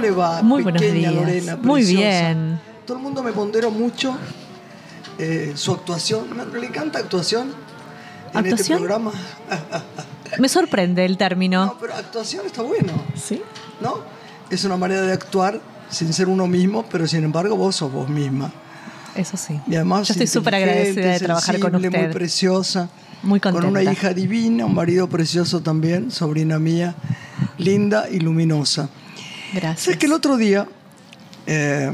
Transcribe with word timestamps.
¿Cómo 0.00 0.12
le 0.12 0.18
va? 0.18 0.42
Muy 0.42 0.62
buenos 0.62 0.80
pequeña 0.80 1.10
días. 1.10 1.14
Lorena, 1.14 1.56
Muy 1.56 1.84
bien. 1.84 2.58
Todo 2.86 2.96
el 2.96 3.02
mundo 3.02 3.22
me 3.22 3.32
ponderó 3.32 3.70
mucho 3.70 4.16
eh, 5.18 5.52
su 5.54 5.72
actuación. 5.72 6.26
¿Le 6.58 6.66
encanta 6.66 6.98
actuación? 6.98 7.52
En 8.32 8.46
este 8.46 8.74
programa. 8.76 9.12
Me 10.38 10.48
sorprende 10.48 11.04
el 11.04 11.18
término. 11.18 11.66
No, 11.66 11.76
pero 11.78 11.94
actuación 11.94 12.46
está 12.46 12.62
bueno, 12.62 12.92
¿Sí? 13.14 13.42
¿no? 13.80 13.98
Es 14.48 14.64
una 14.64 14.76
manera 14.76 15.02
de 15.02 15.12
actuar 15.12 15.60
sin 15.90 16.12
ser 16.14 16.28
uno 16.28 16.46
mismo, 16.46 16.84
pero 16.90 17.06
sin 17.06 17.24
embargo 17.24 17.56
vos 17.56 17.76
sos 17.76 17.92
vos 17.92 18.08
misma. 18.08 18.50
Eso 19.14 19.36
sí. 19.36 19.60
Y 19.66 19.74
además 19.74 20.08
Yo 20.08 20.12
estoy 20.12 20.28
súper 20.28 20.54
agradecida 20.54 21.12
de 21.12 21.18
trabajar 21.20 21.58
con 21.58 21.74
usted. 21.74 21.90
Muy 21.90 22.12
preciosa. 22.12 22.88
Muy 23.22 23.38
Con 23.40 23.54
una 23.54 23.64
contenta. 23.64 23.92
hija 23.92 24.14
divina, 24.14 24.64
un 24.64 24.74
marido 24.74 25.06
precioso 25.08 25.60
también, 25.60 26.10
sobrina 26.10 26.58
mía, 26.58 26.94
linda 27.58 28.08
y 28.08 28.20
luminosa. 28.20 28.88
Gracias. 29.52 29.80
¿Sabes 29.82 29.98
que 29.98 30.06
el 30.06 30.12
otro 30.12 30.36
día, 30.36 30.66
eh, 31.46 31.90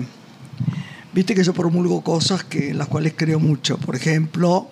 viste 1.12 1.34
que 1.34 1.42
yo 1.44 1.52
promulgo 1.54 2.02
cosas 2.02 2.44
que, 2.44 2.70
en 2.70 2.78
las 2.78 2.88
cuales 2.88 3.14
creo 3.16 3.40
mucho? 3.40 3.78
Por 3.78 3.96
ejemplo, 3.96 4.70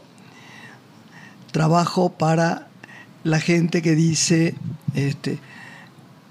trabajo 1.53 2.11
para 2.13 2.69
la 3.23 3.41
gente 3.41 3.81
que 3.81 3.95
dice, 3.95 4.55
este, 4.95 5.39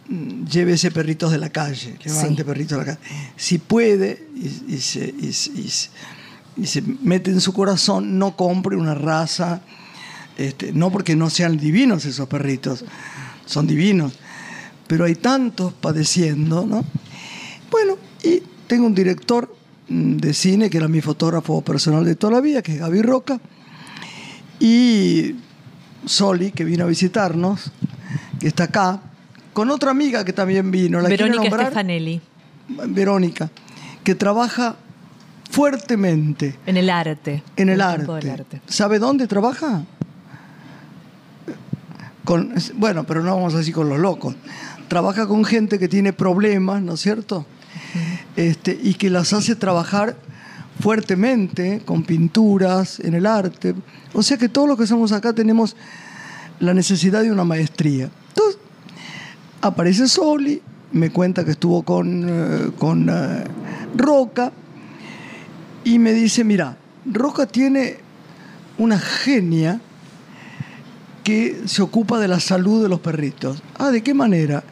mm, 0.09 0.45
llévese 0.45 0.91
perritos 0.91 1.31
de 1.31 1.37
la 1.39 1.49
calle, 1.49 1.97
levante 2.03 2.43
Sí. 2.43 2.43
perritos 2.43 2.77
de 2.79 2.85
la 2.85 2.95
calle. 2.97 3.07
Si 3.35 3.57
puede 3.57 4.27
y, 4.35 4.75
y 4.75 4.77
se, 4.79 5.13
y 5.19 5.33
se- 5.33 5.51
y 5.51 5.67
se- 5.69 5.89
y 6.55 6.67
se 6.67 6.83
mete 7.01 7.31
en 7.31 7.41
su 7.41 7.51
corazón, 7.51 8.19
no 8.19 8.35
compre 8.35 8.75
una 8.77 8.93
raza, 8.93 9.61
este, 10.37 10.71
no 10.71 10.91
porque 10.91 11.15
no 11.15 11.31
sean 11.31 11.57
divinos 11.57 12.05
esos 12.05 12.27
perritos, 12.27 12.85
son 13.47 13.65
divinos, 13.65 14.13
pero 14.93 15.05
hay 15.05 15.15
tantos 15.15 15.73
padeciendo, 15.73 16.67
¿no? 16.67 16.85
Bueno, 17.71 17.97
y 18.21 18.43
tengo 18.67 18.85
un 18.85 18.93
director 18.93 19.51
mm, 19.89 20.17
de 20.17 20.33
cine 20.35 20.69
que 20.69 20.77
era 20.77 20.87
mi 20.87 21.01
fotógrafo 21.01 21.63
personal 21.63 22.05
de 22.05 22.13
toda 22.13 22.33
la 22.33 22.41
vida, 22.41 22.61
que 22.61 22.73
es 22.73 22.79
Gaby 22.79 23.01
Roca, 23.01 23.39
y 24.59 25.33
Soli, 26.05 26.51
que 26.51 26.63
vino 26.63 26.83
a 26.83 26.87
visitarnos, 26.87 27.71
que 28.39 28.47
está 28.47 28.65
acá, 28.65 29.01
con 29.51 29.71
otra 29.71 29.89
amiga 29.89 30.23
que 30.23 30.31
también 30.31 30.69
vino, 30.69 31.01
la 31.01 31.09
Verónica 31.09 31.41
nombrar? 31.41 31.65
Stefanelli, 31.65 32.21
Verónica, 32.89 33.49
que 34.03 34.13
trabaja 34.13 34.75
fuertemente 35.49 36.59
en 36.67 36.77
el 36.77 36.91
arte. 36.91 37.41
en 37.55 37.69
el 37.69 37.81
arte. 37.81 38.61
¿Sabe 38.67 38.99
dónde 38.99 39.25
trabaja? 39.25 39.85
Con, 42.23 42.53
bueno, 42.75 43.05
pero 43.05 43.23
no 43.23 43.35
vamos 43.35 43.55
así 43.55 43.71
con 43.71 43.89
los 43.89 43.97
locos. 43.97 44.35
Trabaja 44.93 45.25
con 45.25 45.43
gente 45.43 45.79
que 45.79 45.87
tiene 45.87 46.13
problemas, 46.13 46.83
¿no 46.83 46.93
es 46.93 46.99
cierto? 46.99 47.47
este, 48.35 48.79
y 48.79 48.93
que 48.93 49.09
las 49.09 49.33
hace 49.33 49.55
trabajar 49.55 50.15
fuertemente, 50.79 51.81
con 51.83 52.03
pinturas, 52.03 52.99
en 52.99 53.15
el 53.15 53.25
arte. 53.25 53.73
O 54.13 54.21
sea 54.21 54.37
que 54.37 54.49
todos 54.49 54.67
los 54.67 54.77
que 54.77 54.85
somos 54.85 55.11
acá 55.11 55.33
tenemos 55.33 55.75
la 56.59 56.75
necesidad 56.75 57.23
de 57.23 57.31
una 57.31 57.43
maestría. 57.43 58.11
Entonces, 58.29 58.59
aparece 59.61 60.07
Soli, 60.07 60.61
me 60.91 61.09
cuenta 61.09 61.43
que 61.43 61.53
estuvo 61.53 61.81
con, 61.81 62.29
eh, 62.29 62.71
con 62.77 63.09
eh, 63.09 63.45
Roca, 63.97 64.51
y 65.83 65.97
me 65.97 66.13
dice, 66.13 66.43
mira, 66.43 66.77
Roca 67.11 67.47
tiene 67.47 67.97
una 68.77 68.99
genia 68.99 69.81
que 71.23 71.63
se 71.65 71.81
ocupa 71.81 72.19
de 72.19 72.27
la 72.27 72.39
salud 72.39 72.83
de 72.83 72.89
los 72.89 72.99
perritos. 72.99 73.63
Ah, 73.79 73.89
¿de 73.89 74.03
qué 74.03 74.13
manera? 74.13 74.63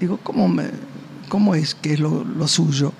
Digo, 0.00 0.18
¿cómo, 0.22 0.48
me- 0.48 0.70
cómo 1.28 1.54
es 1.54 1.74
que 1.74 1.94
es 1.94 2.00
lo, 2.00 2.24
lo 2.24 2.48
suyo? 2.48 2.92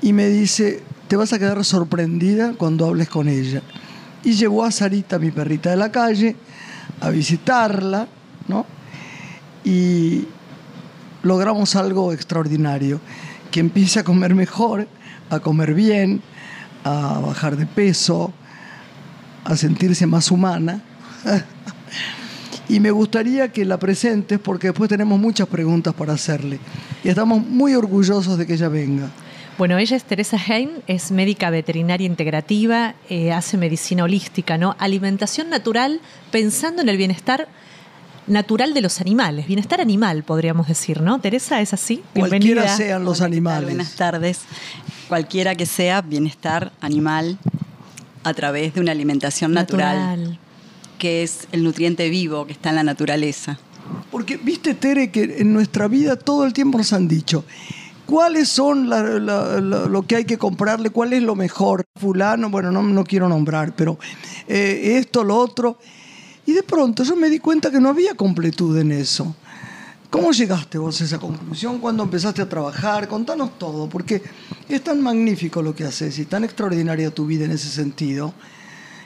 Y 0.00 0.12
me 0.12 0.28
dice, 0.28 0.82
te 1.08 1.16
vas 1.16 1.32
a 1.32 1.38
quedar 1.38 1.64
sorprendida 1.64 2.54
cuando 2.54 2.86
hables 2.86 3.08
con 3.08 3.28
ella. 3.28 3.62
Y 4.24 4.32
llevó 4.32 4.64
a 4.64 4.70
Sarita, 4.70 5.18
mi 5.18 5.30
perrita 5.30 5.70
de 5.70 5.76
la 5.76 5.90
calle, 5.92 6.36
a 7.00 7.10
visitarla, 7.10 8.06
¿no? 8.48 8.66
Y 9.64 10.24
logramos 11.22 11.76
algo 11.76 12.12
extraordinario, 12.12 13.00
que 13.50 13.60
empiece 13.60 14.00
a 14.00 14.04
comer 14.04 14.34
mejor, 14.34 14.88
a 15.30 15.40
comer 15.40 15.74
bien, 15.74 16.22
a 16.84 17.20
bajar 17.20 17.56
de 17.56 17.66
peso, 17.66 18.32
a 19.44 19.56
sentirse 19.56 20.06
más 20.06 20.30
humana. 20.30 20.80
y 22.72 22.80
me 22.80 22.90
gustaría 22.90 23.52
que 23.52 23.66
la 23.66 23.78
presentes 23.78 24.38
porque 24.38 24.68
después 24.68 24.88
tenemos 24.88 25.20
muchas 25.20 25.46
preguntas 25.46 25.92
para 25.92 26.14
hacerle. 26.14 26.58
Y 27.04 27.10
estamos 27.10 27.46
muy 27.46 27.74
orgullosos 27.74 28.38
de 28.38 28.46
que 28.46 28.54
ella 28.54 28.68
venga. 28.68 29.10
Bueno, 29.58 29.76
ella 29.76 29.94
es 29.94 30.04
Teresa 30.04 30.38
Hein, 30.38 30.70
es 30.86 31.10
médica 31.10 31.50
veterinaria 31.50 32.06
integrativa, 32.06 32.94
eh, 33.10 33.30
hace 33.30 33.58
medicina 33.58 34.04
holística, 34.04 34.56
¿no? 34.56 34.74
Alimentación 34.78 35.50
natural, 35.50 36.00
pensando 36.30 36.80
en 36.80 36.88
el 36.88 36.96
bienestar 36.96 37.46
natural 38.26 38.72
de 38.72 38.80
los 38.80 39.02
animales, 39.02 39.46
bienestar 39.46 39.82
animal, 39.82 40.22
podríamos 40.22 40.66
decir, 40.66 41.02
¿no? 41.02 41.20
Teresa, 41.20 41.60
¿es 41.60 41.74
así? 41.74 42.02
Cualquiera 42.14 42.74
sean 42.74 43.04
los 43.04 43.20
animales. 43.20 43.68
Buenas 43.68 43.96
tardes. 43.96 44.40
Cualquiera 45.08 45.54
que 45.56 45.66
sea 45.66 46.00
bienestar 46.00 46.72
animal 46.80 47.36
a 48.24 48.32
través 48.32 48.72
de 48.72 48.80
una 48.80 48.92
alimentación 48.92 49.52
natural, 49.52 50.38
que 51.02 51.24
es 51.24 51.48
el 51.50 51.64
nutriente 51.64 52.08
vivo 52.10 52.46
que 52.46 52.52
está 52.52 52.68
en 52.68 52.76
la 52.76 52.84
naturaleza. 52.84 53.58
Porque, 54.12 54.36
viste, 54.36 54.74
Tere, 54.74 55.10
que 55.10 55.24
en 55.40 55.52
nuestra 55.52 55.88
vida 55.88 56.14
todo 56.14 56.44
el 56.44 56.52
tiempo 56.52 56.78
nos 56.78 56.92
han 56.92 57.08
dicho 57.08 57.44
cuáles 58.06 58.48
son 58.48 58.88
la- 58.88 59.02
lo 59.02 60.02
que 60.02 60.14
hay 60.14 60.24
que 60.24 60.38
comprarle, 60.38 60.90
cuál 60.90 61.12
es 61.12 61.24
lo 61.24 61.34
mejor. 61.34 61.82
Fulano, 61.98 62.50
bueno, 62.50 62.70
no, 62.70 62.84
no 62.84 63.02
quiero 63.02 63.28
nombrar, 63.28 63.74
pero 63.74 63.98
eh, 64.46 64.96
esto, 65.00 65.24
lo 65.24 65.36
otro. 65.38 65.76
Y 66.46 66.52
de 66.52 66.62
pronto 66.62 67.02
yo 67.02 67.16
me 67.16 67.28
di 67.28 67.40
cuenta 67.40 67.72
que 67.72 67.80
no 67.80 67.88
había 67.88 68.14
completud 68.14 68.78
en 68.78 68.92
eso. 68.92 69.34
¿Cómo 70.08 70.30
llegaste 70.30 70.78
vos 70.78 71.00
a 71.00 71.04
esa 71.04 71.18
conclusión? 71.18 71.80
¿Cuándo 71.80 72.04
empezaste 72.04 72.42
a 72.42 72.48
trabajar? 72.48 73.08
Contanos 73.08 73.58
todo, 73.58 73.88
porque 73.88 74.22
es 74.68 74.84
tan 74.84 75.00
magnífico 75.02 75.62
lo 75.62 75.74
que 75.74 75.82
haces 75.82 76.16
y 76.20 76.26
tan 76.26 76.44
extraordinaria 76.44 77.10
tu 77.10 77.26
vida 77.26 77.44
en 77.44 77.50
ese 77.50 77.70
sentido. 77.70 78.34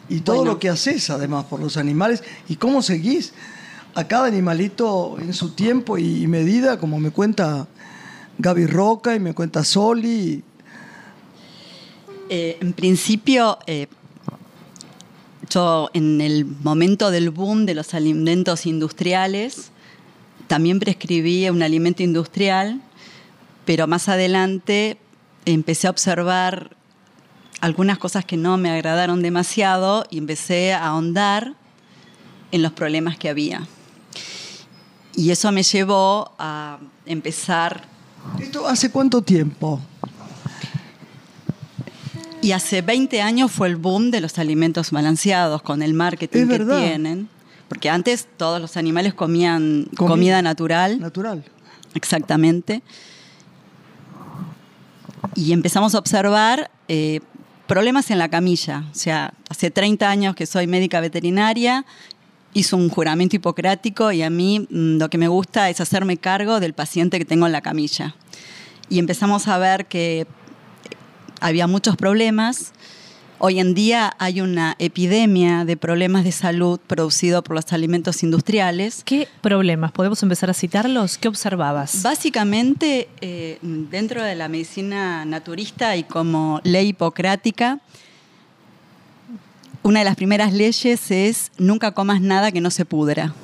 Y 0.08 0.20
todo 0.20 0.36
Bueno. 0.36 0.52
lo 0.52 0.58
que 0.58 0.68
haces 0.68 1.10
además 1.10 1.46
por 1.46 1.60
los 1.60 1.76
animales 1.76 2.22
y 2.48 2.56
cómo 2.56 2.82
seguís 2.82 3.32
a 3.94 4.06
cada 4.06 4.26
animalito 4.26 5.16
en 5.18 5.32
su 5.32 5.50
tiempo 5.50 5.98
y 5.98 6.26
medida, 6.26 6.78
como 6.78 7.00
me 7.00 7.10
cuenta 7.10 7.66
Gaby 8.38 8.66
Roca 8.66 9.14
y 9.14 9.20
me 9.20 9.34
cuenta 9.34 9.64
Soli. 9.64 10.44
Eh, 12.28 12.58
en 12.60 12.72
principio, 12.72 13.58
eh, 13.66 13.86
yo 15.48 15.90
en 15.94 16.20
el 16.20 16.44
momento 16.44 17.10
del 17.10 17.30
boom 17.30 17.66
de 17.66 17.74
los 17.74 17.94
alimentos 17.94 18.66
industriales, 18.66 19.70
también 20.46 20.78
prescribí 20.78 21.48
un 21.48 21.62
alimento 21.62 22.02
industrial, 22.02 22.80
pero 23.64 23.86
más 23.86 24.08
adelante 24.08 24.98
empecé 25.44 25.86
a 25.86 25.90
observar 25.90 26.76
algunas 27.60 27.98
cosas 27.98 28.24
que 28.24 28.36
no 28.36 28.56
me 28.56 28.70
agradaron 28.70 29.22
demasiado 29.22 30.06
y 30.10 30.18
empecé 30.18 30.72
a 30.72 30.88
ahondar 30.88 31.54
en 32.52 32.62
los 32.62 32.72
problemas 32.72 33.16
que 33.18 33.28
había. 33.28 33.66
Y 35.14 35.30
eso 35.30 35.50
me 35.52 35.62
llevó 35.62 36.32
a 36.38 36.78
empezar 37.06 37.88
¿Esto 38.40 38.66
hace 38.66 38.90
cuánto 38.90 39.22
tiempo? 39.22 39.80
Y 42.42 42.52
hace 42.52 42.82
20 42.82 43.22
años 43.22 43.50
fue 43.50 43.68
el 43.68 43.76
boom 43.76 44.10
de 44.10 44.20
los 44.20 44.38
alimentos 44.38 44.90
balanceados 44.90 45.62
con 45.62 45.82
el 45.82 45.94
marketing 45.94 46.46
que 46.48 46.58
tienen. 46.60 47.28
Porque 47.68 47.90
antes 47.90 48.28
todos 48.36 48.60
los 48.60 48.76
animales 48.76 49.14
comían 49.14 49.88
Comida. 49.96 50.08
comida 50.08 50.42
natural, 50.42 51.00
Natural. 51.00 51.44
exactamente. 51.94 52.82
Y 55.34 55.52
empezamos 55.52 55.94
a 55.94 55.98
observar 55.98 56.70
eh, 56.88 57.20
problemas 57.66 58.10
en 58.10 58.18
la 58.18 58.28
camilla. 58.28 58.84
O 58.90 58.94
sea, 58.94 59.34
hace 59.48 59.70
30 59.70 60.08
años 60.08 60.34
que 60.34 60.46
soy 60.46 60.66
médica 60.66 61.00
veterinaria, 61.00 61.84
hice 62.54 62.74
un 62.74 62.88
juramento 62.88 63.36
hipocrático 63.36 64.12
y 64.12 64.22
a 64.22 64.30
mí 64.30 64.60
mm, 64.60 64.98
lo 64.98 65.10
que 65.10 65.18
me 65.18 65.28
gusta 65.28 65.68
es 65.68 65.80
hacerme 65.80 66.16
cargo 66.16 66.60
del 66.60 66.72
paciente 66.72 67.18
que 67.18 67.24
tengo 67.24 67.46
en 67.46 67.52
la 67.52 67.60
camilla. 67.60 68.14
Y 68.88 68.98
empezamos 68.98 69.48
a 69.48 69.58
ver 69.58 69.86
que 69.86 70.26
había 71.40 71.66
muchos 71.66 71.96
problemas. 71.96 72.72
Hoy 73.38 73.60
en 73.60 73.74
día 73.74 74.14
hay 74.18 74.40
una 74.40 74.76
epidemia 74.78 75.66
de 75.66 75.76
problemas 75.76 76.24
de 76.24 76.32
salud 76.32 76.80
producido 76.86 77.42
por 77.42 77.54
los 77.54 77.70
alimentos 77.74 78.22
industriales. 78.22 79.02
¿Qué 79.04 79.28
problemas? 79.42 79.92
¿Podemos 79.92 80.22
empezar 80.22 80.48
a 80.48 80.54
citarlos? 80.54 81.18
¿Qué 81.18 81.28
observabas? 81.28 82.02
Básicamente, 82.02 83.10
eh, 83.20 83.58
dentro 83.60 84.22
de 84.22 84.36
la 84.36 84.48
medicina 84.48 85.26
naturista 85.26 85.96
y 85.96 86.04
como 86.04 86.62
ley 86.64 86.88
hipocrática, 86.88 87.80
una 89.82 89.98
de 89.98 90.06
las 90.06 90.16
primeras 90.16 90.54
leyes 90.54 91.10
es 91.10 91.52
nunca 91.58 91.90
comas 91.92 92.22
nada 92.22 92.50
que 92.52 92.62
no 92.62 92.70
se 92.70 92.86
pudra. 92.86 93.34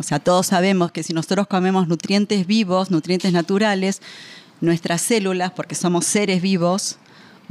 O 0.00 0.02
sea, 0.02 0.18
todos 0.18 0.46
sabemos 0.46 0.92
que 0.92 1.02
si 1.02 1.12
nosotros 1.12 1.46
comemos 1.46 1.88
nutrientes 1.88 2.46
vivos, 2.46 2.90
nutrientes 2.90 3.34
naturales, 3.34 4.00
nuestras 4.62 5.02
células, 5.02 5.50
porque 5.50 5.74
somos 5.74 6.06
seres 6.06 6.40
vivos, 6.40 6.96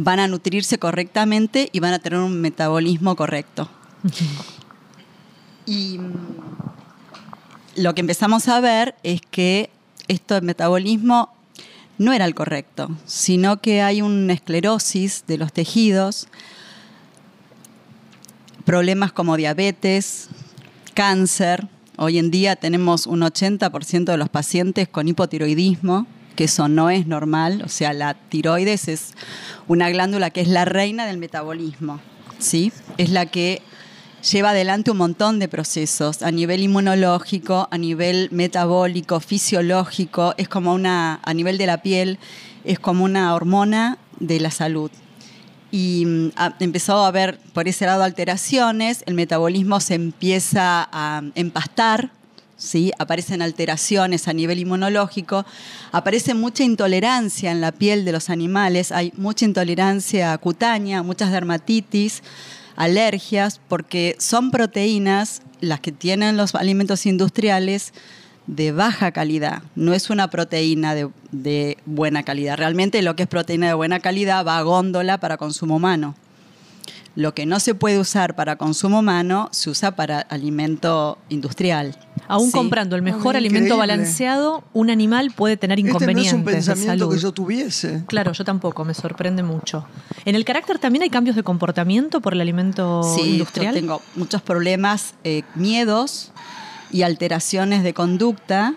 van 0.03 0.19
a 0.19 0.27
nutrirse 0.27 0.79
correctamente 0.79 1.69
y 1.71 1.79
van 1.79 1.93
a 1.93 1.99
tener 1.99 2.19
un 2.19 2.41
metabolismo 2.41 3.15
correcto. 3.15 3.69
Y 5.65 5.99
mm, 5.99 6.11
lo 7.77 7.93
que 7.93 8.01
empezamos 8.01 8.47
a 8.47 8.59
ver 8.59 8.95
es 9.03 9.21
que 9.21 9.69
esto 10.07 10.33
del 10.33 10.43
metabolismo 10.43 11.29
no 11.99 12.13
era 12.13 12.25
el 12.25 12.33
correcto, 12.33 12.89
sino 13.05 13.61
que 13.61 13.83
hay 13.83 14.01
una 14.01 14.33
esclerosis 14.33 15.23
de 15.27 15.37
los 15.37 15.53
tejidos, 15.53 16.27
problemas 18.65 19.11
como 19.11 19.37
diabetes, 19.37 20.29
cáncer. 20.95 21.67
Hoy 21.97 22.17
en 22.17 22.31
día 22.31 22.55
tenemos 22.55 23.05
un 23.05 23.21
80% 23.21 24.05
de 24.05 24.17
los 24.17 24.29
pacientes 24.29 24.87
con 24.87 25.07
hipotiroidismo, 25.07 26.07
que 26.35 26.45
eso 26.45 26.67
no 26.67 26.89
es 26.89 27.07
normal, 27.07 27.61
o 27.65 27.69
sea, 27.69 27.93
la 27.93 28.13
tiroides 28.13 28.87
es 28.87 29.13
una 29.67 29.89
glándula 29.89 30.29
que 30.29 30.41
es 30.41 30.47
la 30.47 30.65
reina 30.65 31.05
del 31.05 31.17
metabolismo, 31.17 31.99
¿sí? 32.39 32.71
Es 32.97 33.09
la 33.09 33.25
que 33.25 33.61
lleva 34.21 34.51
adelante 34.51 34.91
un 34.91 34.97
montón 34.97 35.39
de 35.39 35.47
procesos 35.47 36.21
a 36.21 36.31
nivel 36.31 36.61
inmunológico, 36.61 37.67
a 37.71 37.77
nivel 37.77 38.29
metabólico, 38.31 39.19
fisiológico, 39.19 40.33
es 40.37 40.47
como 40.47 40.73
una, 40.73 41.19
a 41.23 41.33
nivel 41.33 41.57
de 41.57 41.65
la 41.65 41.81
piel, 41.81 42.19
es 42.63 42.79
como 42.79 43.03
una 43.03 43.33
hormona 43.33 43.97
de 44.19 44.39
la 44.39 44.51
salud. 44.51 44.91
Y 45.71 46.05
mm, 46.05 46.29
empezó 46.59 47.03
a 47.03 47.07
haber 47.07 47.39
por 47.53 47.67
ese 47.67 47.85
lado 47.85 48.03
alteraciones, 48.03 49.03
el 49.05 49.15
metabolismo 49.15 49.79
se 49.79 49.95
empieza 49.95 50.87
a 50.91 51.23
empastar, 51.35 52.11
aparecen 52.97 53.41
alteraciones 53.41 54.27
a 54.27 54.33
nivel 54.33 54.59
inmunológico, 54.59 55.45
aparece 55.91 56.33
mucha 56.33 56.63
intolerancia 56.63 57.51
en 57.51 57.61
la 57.61 57.71
piel 57.71 58.05
de 58.05 58.11
los 58.11 58.29
animales, 58.29 58.91
hay 58.91 59.11
mucha 59.17 59.45
intolerancia 59.45 60.37
cutánea, 60.37 61.03
muchas 61.03 61.31
dermatitis, 61.31 62.21
alergias, 62.75 63.59
porque 63.67 64.15
son 64.19 64.51
proteínas 64.51 65.41
las 65.59 65.79
que 65.79 65.91
tienen 65.91 66.37
los 66.37 66.55
alimentos 66.55 67.05
industriales 67.05 67.93
de 68.47 68.71
baja 68.71 69.11
calidad, 69.11 69.61
no 69.75 69.93
es 69.93 70.09
una 70.09 70.29
proteína 70.29 70.95
de, 70.95 71.77
buena 71.85 72.23
calidad. 72.23 72.57
Realmente 72.57 73.01
lo 73.01 73.15
que 73.15 73.23
es 73.23 73.29
proteína 73.29 73.67
de 73.67 73.73
buena 73.73 73.99
calidad 73.99 74.45
va 74.45 74.57
a 74.57 74.63
góndola 74.63 75.19
para 75.19 75.37
consumo 75.37 75.77
humano. 75.77 76.15
Lo 77.15 77.33
que 77.33 77.45
no 77.45 77.59
se 77.59 77.75
puede 77.75 77.99
usar 77.99 78.35
para 78.35 78.55
consumo 78.55 78.99
humano 78.99 79.49
se 79.51 79.69
usa 79.69 79.95
para 79.95 80.19
alimento 80.19 81.17
industrial. 81.29 81.97
Aún 82.27 82.51
comprando 82.51 82.95
el 82.95 83.01
mejor 83.01 83.35
alimento 83.35 83.75
balanceado, 83.77 84.63
un 84.71 84.89
animal 84.89 85.31
puede 85.35 85.57
tener 85.57 85.79
inconvenientes. 85.79 86.27
Este 86.27 86.37
no 86.37 86.43
es 86.43 86.47
un 86.47 86.75
pensamiento 86.75 87.09
que 87.09 87.17
yo 87.17 87.33
tuviese. 87.33 88.03
Claro, 88.07 88.31
yo 88.31 88.45
tampoco, 88.45 88.85
me 88.85 88.93
sorprende 88.93 89.43
mucho. 89.43 89.85
¿En 90.23 90.35
el 90.35 90.45
carácter 90.45 90.79
también 90.79 91.03
hay 91.03 91.09
cambios 91.09 91.35
de 91.35 91.43
comportamiento 91.43 92.21
por 92.21 92.33
el 92.33 92.39
alimento 92.39 93.03
sí, 93.03 93.31
industrial? 93.31 93.73
Sí, 93.73 93.81
tengo 93.81 94.01
muchos 94.15 94.41
problemas, 94.41 95.15
eh, 95.25 95.43
miedos 95.55 96.31
y 96.91 97.01
alteraciones 97.01 97.83
de 97.83 97.93
conducta 97.93 98.75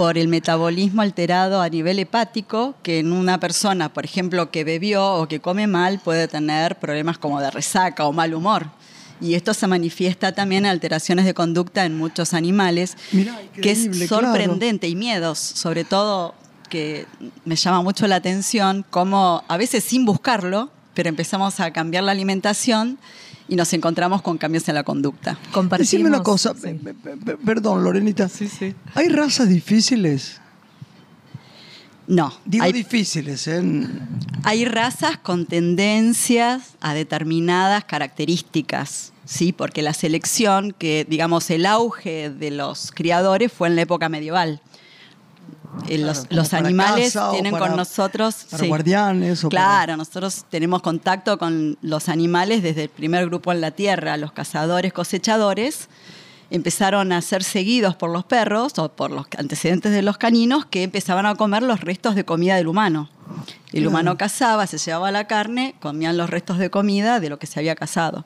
por 0.00 0.16
el 0.16 0.28
metabolismo 0.28 1.02
alterado 1.02 1.60
a 1.60 1.68
nivel 1.68 1.98
hepático, 1.98 2.74
que 2.82 3.00
en 3.00 3.12
una 3.12 3.38
persona, 3.38 3.92
por 3.92 4.06
ejemplo, 4.06 4.50
que 4.50 4.64
bebió 4.64 5.16
o 5.16 5.28
que 5.28 5.40
come 5.40 5.66
mal, 5.66 6.00
puede 6.02 6.26
tener 6.26 6.78
problemas 6.78 7.18
como 7.18 7.38
de 7.38 7.50
resaca 7.50 8.06
o 8.06 8.12
mal 8.14 8.32
humor. 8.32 8.70
Y 9.20 9.34
esto 9.34 9.52
se 9.52 9.66
manifiesta 9.66 10.32
también 10.32 10.64
en 10.64 10.70
alteraciones 10.70 11.26
de 11.26 11.34
conducta 11.34 11.84
en 11.84 11.98
muchos 11.98 12.32
animales, 12.32 12.96
que 13.60 13.72
es 13.72 14.08
sorprendente, 14.08 14.88
y 14.88 14.96
miedos, 14.96 15.38
sobre 15.38 15.84
todo 15.84 16.34
que 16.70 17.04
me 17.44 17.56
llama 17.56 17.82
mucho 17.82 18.06
la 18.06 18.16
atención, 18.16 18.86
como 18.88 19.44
a 19.48 19.58
veces 19.58 19.84
sin 19.84 20.06
buscarlo, 20.06 20.70
pero 20.94 21.10
empezamos 21.10 21.60
a 21.60 21.74
cambiar 21.74 22.04
la 22.04 22.12
alimentación 22.12 22.98
y 23.50 23.56
nos 23.56 23.72
encontramos 23.72 24.22
con 24.22 24.38
cambios 24.38 24.66
en 24.68 24.76
la 24.76 24.84
conducta. 24.84 25.36
Decime 25.76 26.08
una 26.08 26.22
cosa, 26.22 26.54
perdón, 27.44 27.82
Lorenita. 27.82 28.28
Sí, 28.28 28.48
sí. 28.48 28.74
¿Hay 28.94 29.08
razas 29.08 29.48
difíciles? 29.48 30.40
No. 32.06 32.32
Digo 32.44 32.64
difíciles, 32.72 33.48
¿eh? 33.48 33.62
Hay 34.44 34.64
razas 34.64 35.18
con 35.18 35.46
tendencias 35.46 36.74
a 36.80 36.94
determinadas 36.94 37.84
características, 37.84 39.12
¿sí? 39.24 39.52
Porque 39.52 39.82
la 39.82 39.94
selección, 39.94 40.72
que 40.72 41.04
digamos 41.08 41.50
el 41.50 41.66
auge 41.66 42.30
de 42.30 42.52
los 42.52 42.92
criadores 42.92 43.52
fue 43.52 43.66
en 43.66 43.76
la 43.76 43.82
época 43.82 44.08
medieval. 44.08 44.60
Eh, 45.88 45.98
los, 45.98 46.54
animales 46.54 47.16
tienen 47.30 47.56
con 47.56 47.76
nosotros. 47.76 48.46
Para 48.50 48.66
guardianes. 48.66 49.44
claro, 49.48 49.96
nosotros 49.96 50.44
tenemos 50.50 50.82
contacto 50.82 51.38
con 51.38 51.78
los 51.80 52.08
animales 52.08 52.62
desde 52.62 52.84
el 52.84 52.88
primer 52.88 53.26
grupo 53.26 53.52
en 53.52 53.60
la 53.60 53.70
tierra, 53.70 54.16
los 54.16 54.32
cazadores, 54.32 54.92
cosechadores. 54.92 55.88
Empezaron 56.50 57.12
a 57.12 57.22
ser 57.22 57.44
seguidos 57.44 57.94
por 57.94 58.10
los 58.10 58.24
perros 58.24 58.76
o 58.78 58.88
por 58.88 59.12
los 59.12 59.26
antecedentes 59.38 59.92
de 59.92 60.02
los 60.02 60.18
caninos 60.18 60.66
que 60.66 60.82
empezaban 60.82 61.24
a 61.26 61.36
comer 61.36 61.62
los 61.62 61.80
restos 61.80 62.16
de 62.16 62.24
comida 62.24 62.56
del 62.56 62.66
humano. 62.66 63.08
El 63.72 63.86
humano 63.86 64.16
cazaba, 64.16 64.66
se 64.66 64.78
llevaba 64.78 65.12
la 65.12 65.28
carne, 65.28 65.76
comían 65.78 66.16
los 66.16 66.28
restos 66.28 66.58
de 66.58 66.70
comida 66.70 67.20
de 67.20 67.30
lo 67.30 67.38
que 67.38 67.46
se 67.46 67.60
había 67.60 67.76
cazado. 67.76 68.24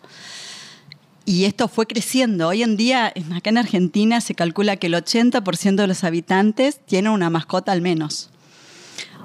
Y 1.26 1.44
esto 1.44 1.68
fue 1.68 1.86
creciendo. 1.86 2.48
Hoy 2.48 2.62
en 2.62 2.76
día, 2.76 3.12
acá 3.34 3.50
en 3.50 3.58
Argentina, 3.58 4.20
se 4.20 4.34
calcula 4.34 4.76
que 4.76 4.88
el 4.88 4.94
80% 4.94 5.76
de 5.76 5.86
los 5.86 6.04
habitantes 6.04 6.80
tienen 6.84 7.12
una 7.12 7.30
mascota 7.30 7.72
al 7.72 7.80
menos. 7.80 8.30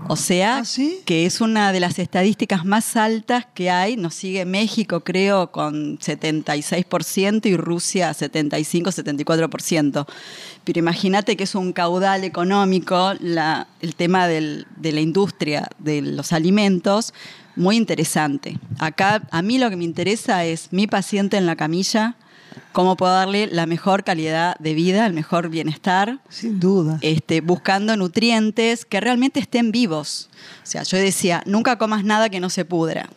O 0.08 0.16
sea, 0.16 0.60
¿Ah, 0.60 0.64
que 1.06 1.26
es 1.26 1.42
una 1.42 1.74
de 1.74 1.82
las 1.82 2.00
estadísticas 2.00 2.64
más 2.64 2.96
altas 2.96 3.46
que 3.54 3.70
hay. 3.70 3.98
Nos 3.98 4.14
sigue 4.14 4.46
México, 4.46 5.02
creo, 5.02 5.52
con 5.52 6.00
76% 6.00 7.46
y 7.48 7.58
Rusia 7.58 8.12
75-74%. 8.12 10.08
Pero 10.64 10.80
imagínate 10.80 11.36
que 11.36 11.44
es 11.44 11.54
un 11.54 11.74
caudal 11.74 12.24
económico 12.24 13.12
el 13.12 13.96
tema 13.96 14.28
de 14.28 14.66
la 14.80 15.02
industria 15.02 15.68
de 15.80 16.02
los 16.02 16.32
alimentos 16.32 17.14
muy 17.60 17.76
interesante. 17.76 18.58
Acá 18.80 19.22
a 19.32 19.42
mí 19.42 19.58
lo 19.58 19.70
que 19.70 19.76
me 19.76 19.84
interesa 19.84 20.46
es 20.46 20.70
mi 20.72 20.88
paciente 20.88 21.38
en 21.38 21.46
la 21.46 21.58
camilla, 21.58 22.16
cómo 22.72 22.96
puedo 22.96 23.12
darle 23.12 23.48
la 23.48 23.66
mejor 23.66 24.06
calidad 24.06 24.56
de 24.60 24.74
vida, 24.74 25.06
el 25.06 25.14
mejor 25.14 25.50
bienestar. 25.50 26.20
Sin 26.30 26.60
duda. 26.60 26.98
Este, 27.02 27.42
buscando 27.42 27.98
nutrientes 27.98 28.86
que 28.86 29.02
realmente 29.02 29.42
estén 29.42 29.72
vivos. 29.72 30.30
O 30.64 30.66
sea, 30.66 30.84
yo 30.84 30.98
decía, 30.98 31.44
nunca 31.46 31.78
comas 31.78 32.06
nada 32.06 32.30
que 32.30 32.40
no 32.40 32.50
se 32.50 32.64
pudra. 32.64 33.10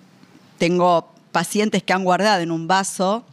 Tengo 0.58 1.12
pacientes 1.30 1.84
que 1.84 1.92
han 1.92 2.02
guardado 2.02 2.42
en 2.42 2.50
un 2.50 2.66
vaso 2.66 3.24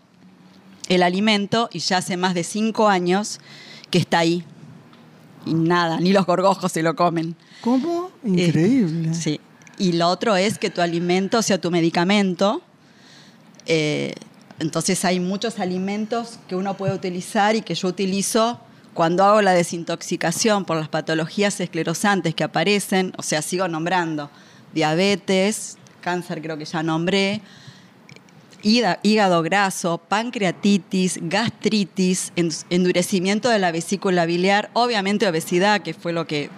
el 0.89 1.01
alimento 1.01 1.69
y 1.73 1.79
ya 1.79 1.97
hace 1.97 2.17
más 2.17 2.35
de 2.35 2.43
cinco 2.43 2.87
años 2.87 3.39
que 3.89 3.97
está 3.97 4.19
ahí. 4.19 4.43
Y 5.45 5.55
nada, 5.55 5.99
ni 5.99 6.13
los 6.13 6.27
gorgojos 6.27 6.71
se 6.71 6.83
lo 6.83 6.95
comen. 6.95 7.35
¿Cómo? 7.61 8.11
Increíble. 8.23 9.15
sí. 9.15 9.39
Y 9.79 9.93
lo 9.93 10.09
otro 10.09 10.36
es 10.36 10.59
que 10.59 10.69
tu 10.69 10.81
alimento 10.81 11.41
sea 11.41 11.59
tu 11.59 11.71
medicamento. 11.71 12.62
Eh, 13.65 14.13
entonces 14.59 15.03
hay 15.05 15.19
muchos 15.19 15.57
alimentos 15.59 16.38
que 16.48 16.55
uno 16.55 16.75
puede 16.75 16.93
utilizar 16.93 17.55
y 17.55 17.62
que 17.62 17.74
yo 17.74 17.88
utilizo 17.88 18.59
cuando 18.93 19.24
hago 19.24 19.41
la 19.41 19.53
desintoxicación 19.53 20.65
por 20.65 20.75
las 20.75 20.89
patologías 20.89 21.59
esclerosantes 21.62 22.36
que 22.36 22.43
aparecen, 22.43 23.13
o 23.17 23.24
sea, 23.24 23.41
sigo 23.41 23.67
nombrando 23.69 24.29
diabetes, 24.74 25.77
cáncer 26.01 26.41
creo 26.41 26.57
que 26.57 26.65
ya 26.65 26.83
nombré, 26.83 27.41
hígado 28.62 29.41
graso, 29.41 29.98
pancreatitis, 30.00 31.19
gastritis, 31.21 32.33
endurecimiento 32.36 33.48
de 33.48 33.59
la 33.59 33.71
vesícula 33.71 34.25
biliar, 34.25 34.69
obviamente 34.74 35.27
obesidad, 35.27 35.81
que 35.81 35.93
fue 35.93 36.12
lo 36.12 36.27
que 36.27 36.50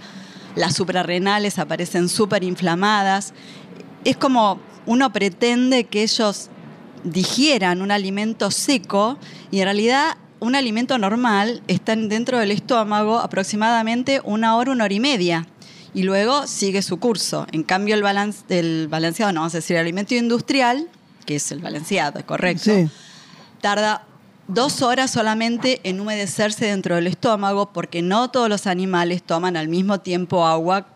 las 0.55 0.75
suprarrenales 0.75 1.59
aparecen 1.59 2.09
súper 2.09 2.43
inflamadas. 2.43 3.33
Es 4.03 4.17
como 4.17 4.59
uno 4.85 5.13
pretende 5.13 5.85
que 5.85 6.03
ellos 6.03 6.49
digieran 7.03 7.81
un 7.81 7.91
alimento 7.91 8.51
seco 8.51 9.17
y 9.49 9.59
en 9.59 9.65
realidad 9.65 10.17
un 10.39 10.55
alimento 10.55 10.97
normal 10.97 11.61
está 11.67 11.95
dentro 11.95 12.39
del 12.39 12.51
estómago 12.51 13.19
aproximadamente 13.19 14.21
una 14.23 14.55
hora, 14.55 14.71
una 14.71 14.85
hora 14.85 14.93
y 14.93 14.99
media 14.99 15.47
y 15.93 16.03
luego 16.03 16.47
sigue 16.47 16.81
su 16.81 16.99
curso. 16.99 17.45
En 17.51 17.63
cambio, 17.63 17.95
el, 17.95 18.03
balance, 18.03 18.43
el 18.49 18.87
balanceado, 18.87 19.31
no 19.31 19.41
vamos 19.41 19.53
a 19.53 19.57
decir 19.57 19.75
el 19.75 19.81
alimento 19.81 20.15
industrial, 20.15 20.87
que 21.25 21.35
es 21.35 21.51
el 21.51 21.59
balanceado, 21.59 22.19
es 22.19 22.25
correcto, 22.25 22.71
tarda 23.61 24.07
dos 24.53 24.81
horas 24.81 25.11
solamente 25.11 25.79
en 25.83 25.99
humedecerse 26.01 26.65
dentro 26.65 26.95
del 26.95 27.07
estómago 27.07 27.71
porque 27.71 28.01
no 28.01 28.29
todos 28.29 28.49
los 28.49 28.67
animales 28.67 29.23
toman 29.23 29.55
al 29.55 29.69
mismo 29.69 29.99
tiempo 29.99 30.45
agua 30.45 30.87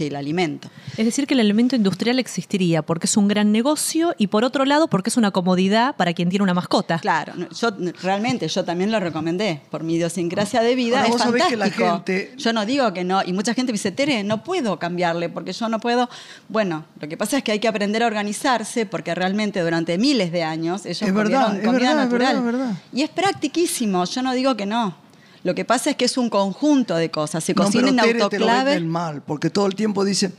que 0.00 0.06
el 0.06 0.16
alimento. 0.16 0.68
Es 0.96 1.04
decir, 1.04 1.26
que 1.26 1.34
el 1.34 1.40
alimento 1.40 1.76
industrial 1.76 2.18
existiría 2.18 2.80
porque 2.80 3.06
es 3.06 3.16
un 3.18 3.28
gran 3.28 3.52
negocio 3.52 4.14
y 4.16 4.28
por 4.28 4.44
otro 4.44 4.64
lado 4.64 4.88
porque 4.88 5.10
es 5.10 5.16
una 5.18 5.30
comodidad 5.30 5.94
para 5.96 6.14
quien 6.14 6.30
tiene 6.30 6.42
una 6.42 6.54
mascota. 6.54 6.98
Claro, 6.98 7.34
no, 7.36 7.48
yo 7.50 7.68
realmente 8.02 8.48
yo 8.48 8.64
también 8.64 8.90
lo 8.90 8.98
recomendé 8.98 9.60
por 9.70 9.82
mi 9.82 9.96
idiosincrasia 9.96 10.62
de 10.62 10.74
vida. 10.74 10.96
Ahora, 11.02 11.08
es 11.08 11.12
vos 11.12 11.22
sabés 11.22 11.44
que 11.44 11.56
la 11.56 11.68
gente- 11.68 12.32
Yo 12.38 12.52
no 12.54 12.64
digo 12.64 12.90
que 12.94 13.04
no, 13.04 13.22
y 13.22 13.34
mucha 13.34 13.52
gente 13.52 13.72
me 13.72 13.74
dice, 13.74 13.92
Tere, 13.92 14.24
no 14.24 14.42
puedo 14.42 14.78
cambiarle 14.78 15.28
porque 15.28 15.52
yo 15.52 15.68
no 15.68 15.78
puedo. 15.80 16.08
Bueno, 16.48 16.86
lo 16.98 17.06
que 17.06 17.18
pasa 17.18 17.36
es 17.36 17.44
que 17.44 17.52
hay 17.52 17.58
que 17.58 17.68
aprender 17.68 18.02
a 18.02 18.06
organizarse 18.06 18.86
porque 18.86 19.14
realmente 19.14 19.60
durante 19.60 19.98
miles 19.98 20.32
de 20.32 20.42
años 20.44 20.86
ellos 20.86 21.02
Es 21.02 21.12
verdad, 21.14 21.58
es 21.58 21.66
comida 21.66 21.90
verdad, 21.90 22.04
es 22.04 22.10
natural. 22.10 22.34
verdad, 22.42 22.54
es 22.54 22.58
verdad. 22.58 22.82
Y 22.94 23.02
es 23.02 23.10
practiquísimo, 23.10 24.04
yo 24.06 24.22
no 24.22 24.32
digo 24.32 24.56
que 24.56 24.64
no. 24.64 24.94
Lo 25.42 25.54
que 25.54 25.64
pasa 25.64 25.90
es 25.90 25.96
que 25.96 26.04
es 26.04 26.18
un 26.18 26.28
conjunto 26.30 26.96
de 26.96 27.10
cosas. 27.10 27.42
Se 27.44 27.54
No, 27.54 27.64
cocina 27.64 27.88
en 27.88 27.96
te 27.96 28.14
lo 28.14 28.24
autoclave. 28.24 28.70
venden 28.72 28.88
mal, 28.88 29.22
porque 29.22 29.48
todo 29.50 29.66
el 29.66 29.74
tiempo 29.74 30.04
dice, 30.04 30.32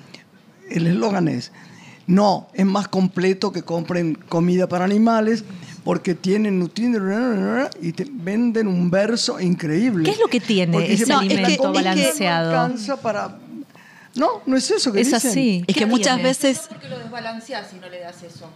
el 0.69 0.87
eslogan 0.87 1.27
es, 1.27 1.51
no, 2.07 2.47
es 2.53 2.65
más 2.65 2.87
completo 2.87 3.51
que 3.51 3.63
compren 3.63 4.15
comida 4.15 4.67
para 4.67 4.85
animales 4.85 5.43
porque 5.83 6.13
tienen 6.13 6.59
nutrientes 6.59 7.01
y 7.81 7.93
te 7.93 8.05
venden 8.09 8.67
un 8.67 8.91
verso 8.91 9.39
increíble. 9.39 10.03
¿Qué 10.05 10.11
es 10.11 10.19
lo 10.19 10.27
que 10.27 10.39
tiene 10.39 10.73
Porque 10.73 10.93
ese 10.93 11.05
dice, 11.05 11.09
"La 11.13 11.19
alimento 11.19 11.73
balanceado?" 11.73 12.51
No 12.51 12.59
alcanza 12.61 12.97
para... 13.01 13.37
No, 14.13 14.27
no 14.45 14.57
es 14.57 14.69
eso 14.69 14.91
que 14.91 14.99
Es 15.01 15.09
dicen. 15.11 15.29
así. 15.31 15.63
Es 15.67 15.73
¿Qué 15.73 15.79
que 15.81 15.85
muchas 15.85 16.21
veces 16.21 16.65
porque 16.69 16.89
lo 16.89 16.99
desbalanceás 16.99 17.69
si 17.71 17.77
no 17.77 17.87
le 17.89 18.01
das 18.01 18.21
eso. 18.23 18.49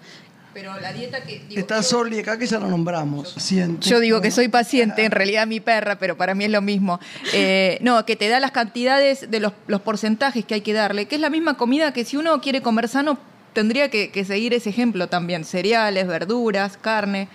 Pero 0.56 0.80
la 0.80 0.94
dieta 0.94 1.22
que. 1.22 1.40
digo, 1.50 1.60
Está 1.60 1.76
yo- 1.78 1.84
Soli 1.84 2.20
acá 2.20 2.40
que 2.40 2.48
ya 2.48 2.58
la 2.60 2.68
nombramos. 2.68 3.36
Siente. 3.38 3.90
Yo 3.90 4.00
digo 4.00 4.22
que 4.22 4.32
soy 4.32 4.48
paciente, 4.48 5.04
en 5.04 5.12
realidad 5.12 5.46
mi 5.46 5.60
perra, 5.60 6.00
pero 6.00 6.16
para 6.16 6.34
mí 6.34 6.46
es 6.46 6.50
lo 6.50 6.62
mismo. 6.62 7.00
Eh, 7.34 7.78
no, 7.82 8.06
que 8.06 8.16
te 8.16 8.30
da 8.30 8.40
las 8.40 8.52
cantidades 8.52 9.30
de 9.30 9.42
los, 9.42 9.52
los 9.68 9.82
porcentajes 9.82 10.46
que 10.46 10.54
hay 10.54 10.62
que 10.62 10.72
darle, 10.72 11.08
que 11.08 11.16
es 11.16 11.22
la 11.22 11.30
misma 11.30 11.58
comida 11.58 11.92
que 11.92 12.06
si 12.06 12.16
uno 12.16 12.40
quiere 12.40 12.62
comer 12.62 12.88
sano, 12.88 13.18
tendría 13.52 13.90
que, 13.90 14.12
que 14.12 14.24
seguir 14.24 14.54
ese 14.54 14.70
ejemplo 14.70 15.08
también. 15.10 15.44
Cereales, 15.44 16.08
verduras, 16.08 16.78
carne. 16.78 17.28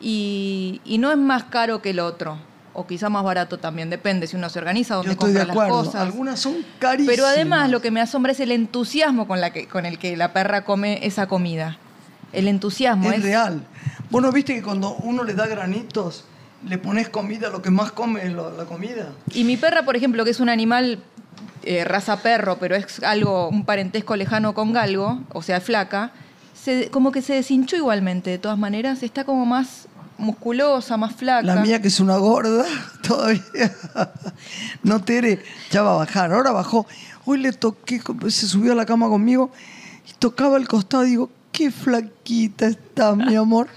Y, 0.00 0.80
y 0.84 0.98
no 0.98 1.12
es 1.12 1.16
más 1.16 1.44
caro 1.44 1.80
que 1.80 1.90
el 1.90 2.00
otro. 2.00 2.38
O 2.72 2.88
quizá 2.88 3.08
más 3.08 3.22
barato 3.22 3.58
también, 3.60 3.88
depende 3.88 4.26
si 4.26 4.34
uno 4.34 4.48
se 4.50 4.58
organiza, 4.58 4.94
Yo 4.94 4.96
dónde 4.96 5.12
estoy 5.12 5.32
de 5.32 5.38
compra 5.46 5.46
las 5.54 5.56
acuerdo. 5.68 5.84
cosas. 5.84 6.02
Algunas 6.02 6.40
son 6.40 6.56
carísimas. 6.80 7.14
Pero 7.14 7.26
además 7.28 7.70
lo 7.70 7.80
que 7.80 7.92
me 7.92 8.00
asombra 8.00 8.32
es 8.32 8.40
el 8.40 8.50
entusiasmo 8.50 9.28
con, 9.28 9.40
la 9.40 9.52
que, 9.52 9.68
con 9.68 9.86
el 9.86 9.96
que 10.00 10.16
la 10.16 10.32
perra 10.32 10.64
come 10.64 10.98
esa 11.06 11.28
comida. 11.28 11.78
El 12.34 12.48
entusiasmo 12.48 13.10
es 13.12 13.22
real. 13.22 13.66
Vos 14.10 14.22
no 14.22 14.30
viste 14.32 14.54
que 14.54 14.62
cuando 14.62 14.94
uno 14.96 15.24
le 15.24 15.34
da 15.34 15.46
granitos, 15.46 16.24
le 16.66 16.78
pones 16.78 17.08
comida, 17.08 17.48
lo 17.50 17.62
que 17.62 17.70
más 17.70 17.92
come 17.92 18.24
es 18.24 18.32
la 18.32 18.64
comida. 18.66 19.08
Y 19.32 19.44
mi 19.44 19.56
perra, 19.56 19.84
por 19.84 19.96
ejemplo, 19.96 20.24
que 20.24 20.30
es 20.30 20.40
un 20.40 20.48
animal 20.48 21.02
eh, 21.62 21.84
raza 21.84 22.18
perro, 22.22 22.58
pero 22.58 22.74
es 22.76 23.02
algo, 23.02 23.48
un 23.48 23.64
parentesco 23.64 24.16
lejano 24.16 24.54
con 24.54 24.72
galgo, 24.72 25.20
o 25.32 25.42
sea, 25.42 25.60
flaca, 25.60 26.12
se- 26.54 26.90
como 26.90 27.10
que 27.12 27.22
se 27.22 27.34
deshinchó 27.34 27.76
igualmente, 27.76 28.30
de 28.30 28.38
todas 28.38 28.58
maneras, 28.58 29.02
está 29.02 29.24
como 29.24 29.46
más 29.46 29.88
musculosa, 30.18 30.96
más 30.96 31.14
flaca. 31.16 31.42
La 31.42 31.56
mía 31.56 31.80
que 31.82 31.88
es 31.88 32.00
una 32.00 32.16
gorda, 32.18 32.64
todavía. 33.02 33.42
No, 34.82 35.02
Tere, 35.02 35.42
ya 35.70 35.82
va 35.82 35.94
a 35.94 35.96
bajar. 35.96 36.32
Ahora 36.32 36.52
bajó. 36.52 36.86
Hoy 37.24 37.38
le 37.38 37.52
toqué, 37.52 38.00
se 38.28 38.46
subió 38.46 38.72
a 38.72 38.74
la 38.74 38.86
cama 38.86 39.08
conmigo 39.08 39.50
y 40.08 40.12
tocaba 40.18 40.56
el 40.58 40.68
costado. 40.68 41.02
Digo, 41.04 41.30
qué 41.54 41.70
flaquita 41.70 42.66
está, 42.66 43.14
mi 43.14 43.34
amor. 43.36 43.68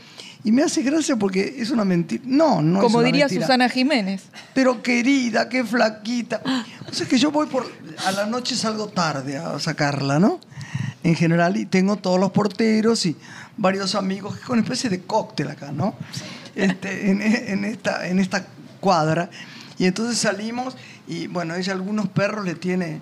Y 0.43 0.51
me 0.51 0.63
hace 0.63 0.81
gracia 0.81 1.15
porque 1.15 1.55
es 1.57 1.72
una 1.72 1.86
mentira. 1.86 2.24
No, 2.25 2.62
no 2.62 2.79
es 2.79 2.84
como 2.84 3.00
una 3.00 3.05
diría 3.05 3.25
mentira. 3.25 3.46
Susana 3.46 3.69
Jiménez. 3.69 4.24
Pero 4.53 4.81
querida, 4.81 5.48
qué 5.48 5.63
flaquita. 5.63 6.41
O 6.89 6.93
sea 6.93 7.05
que 7.05 7.17
yo 7.17 7.31
voy 7.31 7.48
por. 7.48 7.69
A 8.05 8.12
la 8.13 8.25
noche 8.25 8.55
salgo 8.55 8.88
tarde 8.88 9.38
a 9.38 9.60
sacarla, 9.60 10.19
¿no? 10.19 10.39
En 11.03 11.15
general, 11.15 11.57
y 11.57 11.65
tengo 11.65 11.98
todos 11.98 12.17
los 12.17 12.31
porteros 12.31 13.05
y 13.05 13.17
varios 13.57 13.93
amigos, 13.93 14.38
que 14.38 14.43
es 14.43 14.50
una 14.50 14.62
especie 14.62 14.89
de 14.89 15.01
cóctel 15.01 15.50
acá, 15.50 15.74
¿no? 15.74 15.96
Este, 16.55 17.12
en, 17.12 17.22
en 17.22 17.65
esta, 17.65 18.07
en 18.07 18.19
esta 18.19 18.48
cuadra. 18.79 19.29
Y 19.77 19.86
entonces 19.86 20.17
salimos 20.17 20.77
y, 21.10 21.27
bueno, 21.27 21.55
ella 21.55 21.74
algunos 21.74 22.07
perros 22.07 22.46
le 22.46 22.55
tiene 22.55 23.01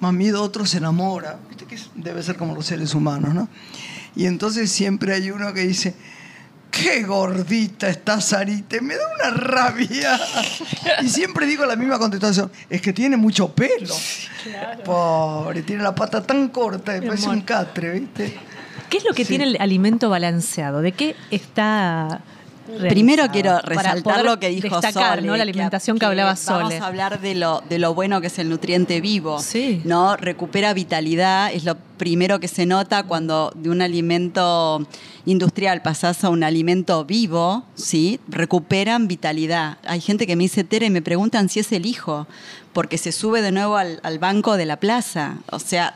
más 0.00 0.12
miedo, 0.12 0.42
otros 0.42 0.70
se 0.70 0.78
enamora. 0.78 1.38
Viste 1.48 1.64
que 1.66 1.78
debe 1.94 2.22
ser 2.22 2.36
como 2.36 2.54
los 2.54 2.66
seres 2.66 2.94
humanos, 2.94 3.34
¿no? 3.34 3.48
Y 4.14 4.26
entonces 4.26 4.70
siempre 4.70 5.12
hay 5.12 5.30
uno 5.30 5.52
que 5.52 5.60
dice, 5.60 5.94
qué 6.70 7.02
gordita 7.04 7.88
está 7.88 8.20
Sarita, 8.20 8.80
me 8.80 8.94
da 8.96 9.02
una 9.20 9.30
rabia. 9.36 10.18
Y 11.02 11.08
siempre 11.08 11.46
digo 11.46 11.66
la 11.66 11.76
misma 11.76 11.98
contestación, 11.98 12.50
es 12.70 12.80
que 12.80 12.92
tiene 12.92 13.16
mucho 13.16 13.52
pelo. 13.54 13.94
Pobre, 14.84 15.62
tiene 15.62 15.82
la 15.82 15.94
pata 15.94 16.22
tan 16.22 16.48
corta, 16.48 16.92
me 16.92 17.02
parece 17.02 17.28
un 17.28 17.40
catre, 17.42 17.92
¿viste? 17.98 18.38
¿Qué 18.88 18.98
es 18.98 19.04
lo 19.04 19.12
que 19.14 19.24
Sí. 19.24 19.30
tiene 19.30 19.44
el 19.44 19.56
alimento 19.60 20.08
balanceado? 20.08 20.80
¿De 20.80 20.92
qué 20.92 21.16
está 21.30 22.20
Primero 22.78 23.28
quiero 23.30 23.58
resaltar 23.60 24.24
lo 24.24 24.38
que 24.38 24.48
dijo 24.48 24.80
destacar, 24.80 25.16
Sole, 25.16 25.26
¿no? 25.26 25.36
La 25.36 25.42
alimentación 25.42 25.98
que, 25.98 26.06
hablaba 26.06 26.36
Sole. 26.36 26.64
Vamos 26.64 26.80
a 26.80 26.86
hablar 26.86 27.20
de 27.20 27.34
lo, 27.34 27.62
de 27.68 27.78
lo 27.78 27.94
bueno 27.94 28.20
que 28.20 28.26
es 28.26 28.38
el 28.38 28.48
nutriente 28.48 29.00
vivo. 29.00 29.40
Sí. 29.40 29.82
¿no? 29.84 30.16
Recupera 30.16 30.74
vitalidad, 30.74 31.52
es 31.52 31.64
lo 31.64 31.76
primero 31.96 32.40
que 32.40 32.48
se 32.48 32.66
nota 32.66 33.04
cuando 33.04 33.52
de 33.54 33.70
un 33.70 33.82
alimento 33.82 34.86
industrial 35.24 35.82
pasás 35.82 36.24
a 36.24 36.30
un 36.30 36.44
alimento 36.44 37.04
vivo, 37.04 37.64
¿sí? 37.74 38.20
recuperan 38.28 39.08
vitalidad. 39.08 39.78
Hay 39.84 40.00
gente 40.00 40.26
que 40.26 40.36
me 40.36 40.44
dice, 40.44 40.64
Tere, 40.64 40.86
y 40.86 40.90
me 40.90 41.02
preguntan 41.02 41.48
si 41.48 41.60
es 41.60 41.72
el 41.72 41.86
hijo, 41.86 42.26
porque 42.72 42.98
se 42.98 43.12
sube 43.12 43.42
de 43.42 43.52
nuevo 43.52 43.76
al, 43.76 44.00
al 44.02 44.18
banco 44.18 44.56
de 44.56 44.66
la 44.66 44.78
plaza. 44.78 45.38
O 45.50 45.58
sea, 45.58 45.94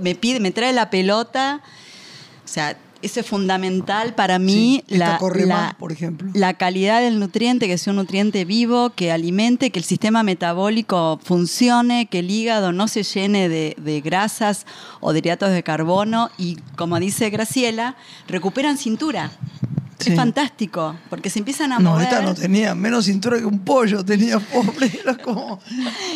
me 0.00 0.14
pide, 0.14 0.40
me 0.40 0.50
trae 0.50 0.72
la 0.72 0.90
pelota. 0.90 1.60
O 2.44 2.48
sea, 2.48 2.76
eso 3.02 3.20
es 3.20 3.26
fundamental 3.26 4.14
para 4.14 4.38
mí. 4.38 4.82
Sí, 4.88 4.96
la, 4.96 5.18
la- 5.46 5.76
por 5.78 5.92
ejemplo. 5.92 6.30
la 6.34 6.54
calidad 6.54 7.00
del 7.00 7.18
nutriente, 7.20 7.66
que 7.66 7.76
sea 7.78 7.90
un 7.92 7.96
nutriente 7.96 8.44
vivo, 8.44 8.90
que 8.90 9.12
alimente, 9.12 9.70
que 9.70 9.78
el 9.78 9.84
sistema 9.84 10.22
metabólico 10.22 11.20
funcione, 11.22 12.06
que 12.06 12.20
el 12.20 12.30
hígado 12.30 12.72
no 12.72 12.88
se 12.88 13.02
llene 13.02 13.48
de, 13.48 13.74
de 13.78 14.00
grasas 14.00 14.66
o 15.00 15.12
de 15.12 15.18
hidratos 15.20 15.50
de 15.50 15.62
carbono 15.62 16.30
y, 16.38 16.56
como 16.76 16.98
dice 17.00 17.30
Graciela, 17.30 17.96
recuperan 18.28 18.78
cintura. 18.78 19.30
Sí. 20.02 20.10
Es 20.10 20.16
fantástico, 20.16 20.96
porque 21.10 21.30
se 21.30 21.38
empiezan 21.38 21.72
a 21.72 21.78
No, 21.78 21.90
mover. 21.92 22.04
esta 22.04 22.22
no 22.22 22.34
tenía 22.34 22.74
menos 22.74 23.04
cintura 23.06 23.38
que 23.38 23.44
un 23.44 23.60
pollo, 23.60 24.04
tenía 24.04 24.38
pobre, 24.38 24.90
era 25.02 25.16
como, 25.22 25.60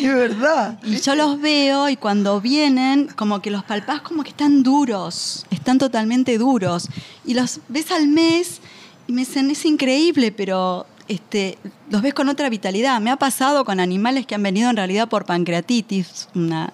es 0.01 0.13
verdad. 0.13 0.79
Y 0.83 0.99
yo 0.99 1.15
los 1.15 1.39
veo 1.41 1.89
y 1.89 1.95
cuando 1.97 2.39
vienen, 2.41 3.07
como 3.15 3.41
que 3.41 3.51
los 3.51 3.63
palpás 3.63 4.01
como 4.01 4.23
que 4.23 4.29
están 4.29 4.63
duros, 4.63 5.45
están 5.51 5.77
totalmente 5.77 6.37
duros. 6.37 6.89
Y 7.25 7.33
los 7.33 7.59
ves 7.69 7.91
al 7.91 8.07
mes 8.07 8.59
y 9.07 9.13
me 9.13 9.21
dicen, 9.21 9.49
es 9.51 9.65
increíble, 9.65 10.31
pero 10.31 10.85
este, 11.07 11.57
los 11.89 12.01
ves 12.01 12.13
con 12.13 12.27
otra 12.29 12.49
vitalidad. 12.49 12.99
Me 12.99 13.11
ha 13.11 13.17
pasado 13.17 13.63
con 13.65 13.79
animales 13.79 14.25
que 14.25 14.35
han 14.35 14.43
venido 14.43 14.69
en 14.69 14.75
realidad 14.75 15.07
por 15.07 15.25
pancreatitis, 15.25 16.27
una 16.35 16.65
un 16.65 16.73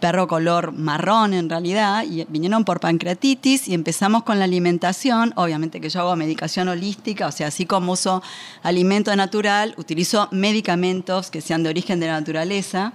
perro 0.00 0.28
color 0.28 0.72
marrón 0.72 1.34
en 1.34 1.48
realidad, 1.48 2.04
y 2.04 2.24
vinieron 2.28 2.64
por 2.64 2.80
pancreatitis 2.80 3.68
y 3.68 3.74
empezamos 3.74 4.22
con 4.22 4.38
la 4.38 4.44
alimentación. 4.44 5.32
Obviamente 5.36 5.80
que 5.80 5.88
yo 5.88 6.00
hago 6.00 6.16
medicación 6.16 6.68
holística, 6.68 7.26
o 7.26 7.32
sea, 7.32 7.48
así 7.48 7.66
como 7.66 7.92
uso 7.92 8.22
alimento 8.62 9.14
natural, 9.16 9.74
utilizo 9.76 10.28
medicamentos 10.30 11.30
que 11.30 11.40
sean 11.40 11.62
de 11.62 11.70
origen 11.70 12.00
de 12.00 12.06
la 12.06 12.12
naturaleza. 12.12 12.92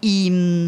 Y 0.00 0.30
mm, 0.30 0.66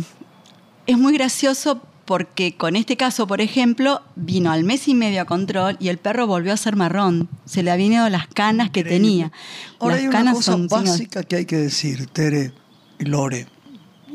es 0.86 0.98
muy 0.98 1.12
gracioso 1.12 1.82
porque 2.08 2.56
con 2.56 2.74
este 2.74 2.96
caso, 2.96 3.26
por 3.26 3.42
ejemplo, 3.42 4.00
vino 4.16 4.50
al 4.50 4.64
mes 4.64 4.88
y 4.88 4.94
medio 4.94 5.20
a 5.20 5.24
control 5.26 5.76
y 5.78 5.88
el 5.88 5.98
perro 5.98 6.26
volvió 6.26 6.54
a 6.54 6.56
ser 6.56 6.74
marrón. 6.74 7.28
Se 7.44 7.62
le 7.62 7.70
habían 7.70 7.92
ido 7.92 8.08
las 8.08 8.26
canas 8.28 8.70
que 8.70 8.80
Increíble. 8.80 9.08
tenía. 9.08 9.32
Ahora 9.78 9.96
las 9.96 10.00
hay 10.02 10.08
una 10.08 10.18
canas 10.18 10.34
cosa 10.36 10.52
son 10.52 10.68
básica 10.68 11.22
que 11.22 11.36
hay 11.36 11.44
que 11.44 11.58
decir, 11.58 12.06
Tere 12.06 12.54
y 12.98 13.04
Lore 13.04 13.46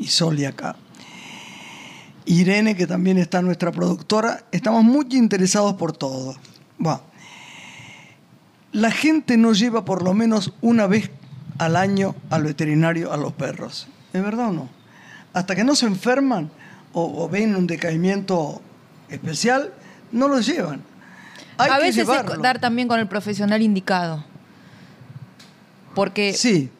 y 0.00 0.08
Soli 0.08 0.44
acá. 0.44 0.74
Irene, 2.26 2.76
que 2.76 2.86
también 2.86 3.18
está 3.18 3.42
nuestra 3.42 3.70
productora, 3.70 4.44
estamos 4.50 4.84
muy 4.84 5.06
interesados 5.12 5.74
por 5.74 5.92
todo. 5.96 6.34
Va. 6.84 7.02
La 8.72 8.90
gente 8.90 9.36
no 9.36 9.52
lleva 9.52 9.84
por 9.84 10.02
lo 10.02 10.14
menos 10.14 10.52
una 10.60 10.86
vez 10.86 11.10
al 11.58 11.76
año 11.76 12.14
al 12.30 12.44
veterinario 12.44 13.12
a 13.12 13.16
los 13.16 13.32
perros. 13.32 13.88
¿Es 14.12 14.22
verdad 14.22 14.48
o 14.48 14.52
no? 14.52 14.68
Hasta 15.32 15.54
que 15.54 15.64
no 15.64 15.74
se 15.74 15.86
enferman 15.86 16.50
o, 16.92 17.24
o 17.24 17.28
ven 17.28 17.54
un 17.56 17.66
decaimiento 17.66 18.60
especial, 19.08 19.72
no 20.12 20.28
los 20.28 20.46
llevan. 20.46 20.82
Hay 21.58 21.70
a 21.70 21.76
que 21.76 21.82
veces 21.82 22.08
es 22.08 22.42
dar 22.42 22.58
también 22.58 22.88
con 22.88 22.98
el 22.98 23.06
profesional 23.06 23.62
indicado. 23.62 24.24
Porque 25.94 26.32
Sí, 26.32 26.70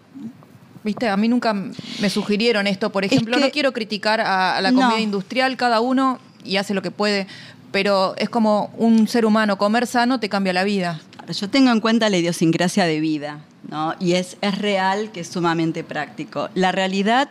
Viste, 0.85 1.09
a 1.09 1.17
mí 1.17 1.29
nunca 1.29 1.55
me 1.55 2.11
sugirieron 2.11 2.67
esto, 2.67 2.91
por 2.93 3.05
Es 3.05 3.13
ejemplo. 3.13 3.37
que- 3.39 3.43
No 3.45 3.51
quiero 3.51 3.73
criticar 3.73 4.21
a, 4.21 4.57
a 4.57 4.61
la 4.61 4.71
No. 4.71 4.81
comida 4.83 5.01
industrial, 5.01 5.57
cada 5.57 5.81
uno 5.81 6.19
y 6.45 6.59
hace 6.59 6.75
lo 6.75 6.83
que 6.83 6.91
puede, 6.91 7.27
pero 7.73 8.15
es 8.19 8.29
como 8.29 8.71
un 8.77 9.09
ser 9.09 9.25
humano, 9.27 9.57
comer 9.59 9.87
sano 9.87 10.21
te 10.21 10.29
cambia 10.29 10.53
la 10.53 10.63
vida. 10.65 11.01
Yo 11.33 11.49
tengo 11.49 11.71
en 11.73 11.81
cuenta 11.81 12.11
la 12.11 12.19
idiosincrasia 12.19 12.85
de 12.85 13.01
vida, 13.01 13.41
¿no? 13.71 13.95
Y 13.99 14.13
es, 14.13 14.37
es 14.43 14.59
real 14.59 15.11
que 15.11 15.21
es 15.21 15.29
sumamente 15.29 15.83
práctico. 15.83 16.51
La 16.55 16.71
realidad 16.71 17.31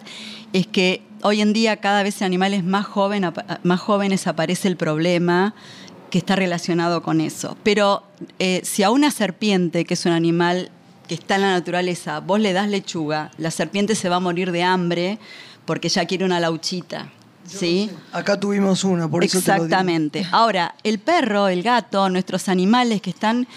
es 0.51 0.65
que 0.65 1.03
hoy 1.21 1.41
en 1.41 1.53
día 1.53 1.77
cada 1.77 2.01
vez 2.01 2.19
en 2.21 2.25
animales 2.25 2.63
más, 2.63 2.87
joven, 2.87 3.31
más 3.61 3.79
jóvenes 3.79 4.25
aparece 4.25 4.67
el 4.67 4.77
problema 4.77 5.53
que 6.09 6.17
está 6.17 6.35
relacionado 6.35 7.03
con 7.03 7.21
eso. 7.21 7.55
Pero 7.63 8.01
eh, 8.39 8.61
si 8.63 8.81
a 8.81 8.89
una 8.89 9.11
serpiente, 9.11 9.85
que 9.85 9.93
es 9.93 10.05
un 10.07 10.11
animal 10.11 10.71
que 11.13 11.21
está 11.21 11.35
en 11.35 11.41
la 11.41 11.51
naturaleza, 11.51 12.21
vos 12.21 12.39
le 12.39 12.53
das 12.53 12.67
lechuga, 12.67 13.29
la 13.37 13.51
serpiente 13.51 13.93
se 13.93 14.09
va 14.09 14.15
a 14.15 14.19
morir 14.19 14.51
de 14.51 14.63
hambre 14.63 15.19
porque 15.65 15.87
ya 15.87 16.05
quiere 16.05 16.25
una 16.25 16.39
lauchita. 16.39 17.11
¿Sí? 17.45 17.91
Acá 18.11 18.39
tuvimos 18.39 18.83
una, 18.83 19.07
por 19.07 19.23
eso 19.23 19.37
Exactamente. 19.37 20.23
Te 20.23 20.29
lo 20.31 20.35
Ahora, 20.35 20.75
el 20.83 20.97
perro, 20.97 21.49
el 21.49 21.61
gato, 21.61 22.09
nuestros 22.09 22.49
animales 22.49 22.99
que 23.01 23.11
están 23.11 23.47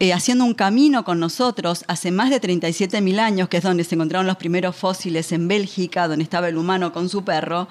eh, 0.00 0.12
haciendo 0.12 0.44
un 0.44 0.54
camino 0.54 1.04
con 1.04 1.20
nosotros 1.20 1.84
hace 1.86 2.10
más 2.10 2.30
de 2.30 2.40
37.000 2.40 3.20
años, 3.20 3.48
que 3.48 3.58
es 3.58 3.62
donde 3.62 3.84
se 3.84 3.94
encontraron 3.94 4.26
los 4.26 4.36
primeros 4.36 4.74
fósiles 4.74 5.30
en 5.30 5.46
Bélgica, 5.46 6.08
donde 6.08 6.24
estaba 6.24 6.48
el 6.48 6.56
humano 6.56 6.92
con 6.92 7.08
su 7.08 7.22
perro, 7.22 7.68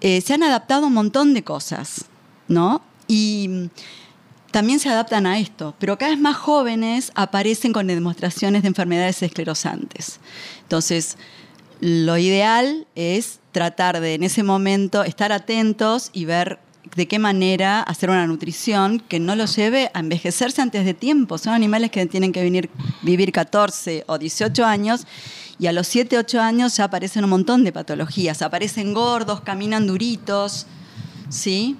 eh, 0.00 0.20
se 0.22 0.34
han 0.34 0.42
adaptado 0.42 0.88
un 0.88 0.94
montón 0.94 1.34
de 1.34 1.44
cosas, 1.44 2.06
¿no? 2.48 2.82
Y 3.06 3.68
también 4.50 4.80
se 4.80 4.88
adaptan 4.88 5.26
a 5.26 5.38
esto, 5.38 5.74
pero 5.78 5.96
cada 5.98 6.10
vez 6.10 6.20
más 6.20 6.36
jóvenes 6.36 7.12
aparecen 7.14 7.72
con 7.72 7.86
demostraciones 7.86 8.62
de 8.62 8.68
enfermedades 8.68 9.22
esclerosantes. 9.22 10.20
Entonces, 10.62 11.16
lo 11.80 12.18
ideal 12.18 12.86
es 12.94 13.40
tratar 13.52 14.00
de 14.00 14.14
en 14.14 14.22
ese 14.22 14.42
momento 14.42 15.02
estar 15.02 15.32
atentos 15.32 16.10
y 16.12 16.24
ver 16.24 16.58
de 16.94 17.06
qué 17.06 17.18
manera 17.18 17.82
hacer 17.82 18.10
una 18.10 18.26
nutrición 18.26 19.00
que 19.00 19.20
no 19.20 19.36
los 19.36 19.54
lleve 19.56 19.90
a 19.94 20.00
envejecerse 20.00 20.60
antes 20.60 20.84
de 20.84 20.94
tiempo. 20.94 21.38
Son 21.38 21.52
animales 21.52 21.90
que 21.90 22.04
tienen 22.06 22.32
que 22.32 22.42
venir, 22.42 22.70
vivir 23.02 23.32
14 23.32 24.04
o 24.06 24.18
18 24.18 24.64
años 24.64 25.06
y 25.58 25.66
a 25.66 25.72
los 25.72 25.86
7, 25.88 26.18
8 26.18 26.40
años 26.40 26.76
ya 26.76 26.84
aparecen 26.84 27.24
un 27.24 27.30
montón 27.30 27.64
de 27.64 27.72
patologías. 27.72 28.42
Aparecen 28.42 28.94
gordos, 28.94 29.42
caminan 29.42 29.86
duritos, 29.86 30.66
¿sí? 31.28 31.76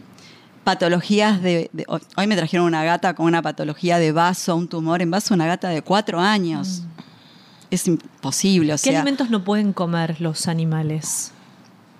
Patologías 0.65 1.43
de, 1.43 1.71
Hoy 2.17 2.27
me 2.27 2.37
trajeron 2.37 2.67
una 2.67 2.85
gata 2.85 3.15
con 3.15 3.27
una 3.27 3.43
patología 3.43 3.99
de 3.99 4.13
vaso, 4.13 4.57
un 4.57 4.69
tumor 4.69 5.03
en 5.03 5.11
vaso, 5.11 5.35
una 5.35 5.47
gata 5.47 5.69
de 5.69 5.83
cuatro 5.83 6.21
años. 6.21 6.83
Mm. 6.83 7.01
Es 7.71 7.87
imposible. 7.87 8.75
O 8.75 8.77
¿Qué 8.83 8.97
alimentos 8.97 9.31
no 9.31 9.45
pueden 9.45 9.73
comer 9.73 10.21
los 10.21 10.49
animales? 10.49 11.33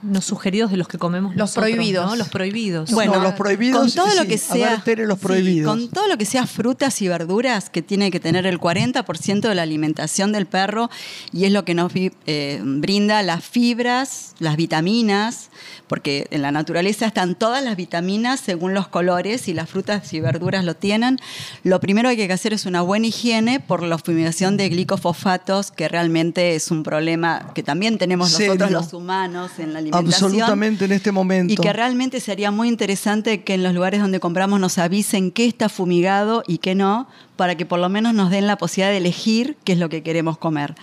Los 0.03 0.25
sugeridos 0.25 0.71
de 0.71 0.77
los 0.77 0.89
que 0.89 0.99
comemos 0.99 1.37
los 1.37 1.53
prohibidos 1.53 2.17
los 2.17 2.29
prohibidos 2.29 2.91
bueno 2.93 3.21
los 3.21 3.35
prohibidos 3.35 3.81
con 3.81 3.93
todo 3.93 4.15
lo 4.15 4.27
que 4.27 4.39
sea 4.39 4.83
los 4.87 5.19
prohibidos. 5.19 5.71
con 5.71 5.89
todo 5.89 6.09
lo 6.09 6.17
que 6.17 6.25
sea 6.25 6.47
frutas 6.47 7.01
y 7.03 7.09
verduras 7.09 7.71
que 7.71 7.83
tiene 7.83 8.11
que 8.11 8.21
tener 8.21 8.47
el 8.47 8.59
40% 8.59 9.41
de 9.41 9.55
la 9.55 9.63
alimentación 9.63 10.33
del 10.33 10.47
perro 10.47 10.91
y 11.33 11.45
es 11.45 11.53
lo 11.53 11.65
que 11.65 11.75
nos 11.75 11.93
eh, 11.95 12.61
brinda 12.65 13.23
las 13.23 13.45
fibras 13.45 14.35
las 14.39 14.57
vitaminas 14.57 15.51
porque 15.91 16.29
en 16.31 16.43
la 16.43 16.53
naturaleza 16.53 17.05
están 17.05 17.35
todas 17.35 17.65
las 17.65 17.75
vitaminas 17.77 18.39
según 18.39 18.75
los 18.75 18.87
colores 18.87 19.49
y 19.49 19.55
las 19.55 19.69
frutas 19.69 20.13
y 20.13 20.21
verduras 20.21 20.65
lo 20.65 20.75
tienen. 20.75 21.19
Lo 21.65 21.81
primero 21.81 22.09
que 22.11 22.23
hay 22.23 22.29
que 22.29 22.33
hacer 22.33 22.53
es 22.53 22.65
una 22.65 22.81
buena 22.83 23.09
higiene 23.09 23.59
por 23.59 23.83
la 23.83 23.99
fumigación 23.99 24.57
de 24.57 24.69
glicofosfatos, 24.69 25.73
que 25.73 25.89
realmente 25.89 26.55
es 26.55 26.71
un 26.71 26.85
problema 26.85 27.53
que 27.57 27.65
también 27.65 27.99
tenemos 27.99 28.39
nosotros 28.39 28.71
los 28.71 28.93
humanos 28.93 29.51
en 29.59 29.73
la 29.73 29.81
alimentación. 29.81 29.90
Absolutamente 29.93 30.85
en 30.85 30.93
este 30.93 31.13
momento. 31.13 31.53
Y 31.53 31.57
que 31.57 31.73
realmente 31.73 32.21
sería 32.21 32.51
muy 32.51 32.69
interesante 32.69 33.43
que 33.43 33.55
en 33.55 33.63
los 33.63 33.75
lugares 33.75 34.01
donde 34.01 34.21
compramos 34.21 34.61
nos 34.61 34.79
avisen 34.79 35.31
qué 35.31 35.47
está 35.47 35.69
fumigado 35.69 36.43
y 36.47 36.59
qué 36.59 36.75
no, 36.75 37.09
para 37.37 37.57
que 37.57 37.67
por 37.67 37.79
lo 37.79 37.89
menos 37.89 38.15
nos 38.15 38.31
den 38.31 38.47
la 38.47 38.57
posibilidad 38.57 38.91
de 38.91 38.99
elegir 38.99 39.57
qué 39.65 39.73
es 39.73 39.79
lo 39.79 39.89
que 39.89 40.03
queremos 40.03 40.39
comer. 40.39 40.75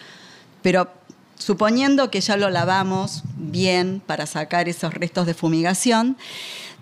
Pero 0.62 0.90
suponiendo 1.38 2.10
que 2.12 2.22
ya 2.22 2.38
lo 2.38 2.50
lavamos 2.50 3.24
bien 3.36 4.02
para 4.06 4.26
sacar 4.26 4.68
esos 4.68 4.94
restos 4.94 5.26
de 5.26 5.34
fumigación, 5.34 6.18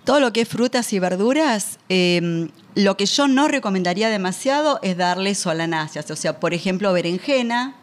todo 0.04 0.20
lo 0.20 0.32
que 0.32 0.42
es 0.42 0.48
frutas 0.48 0.92
y 0.92 0.98
verduras, 0.98 1.78
em, 1.88 2.48
lo 2.74 2.96
que 2.96 3.06
yo 3.06 3.26
no 3.26 3.48
recomendaría 3.48 4.08
demasiado 4.08 4.78
es 4.82 4.96
darle 4.96 5.34
solanáceas, 5.34 6.10
o 6.10 6.16
sea, 6.16 6.38
por 6.38 6.54
ejemplo, 6.54 6.92
berenjena, 6.92 7.74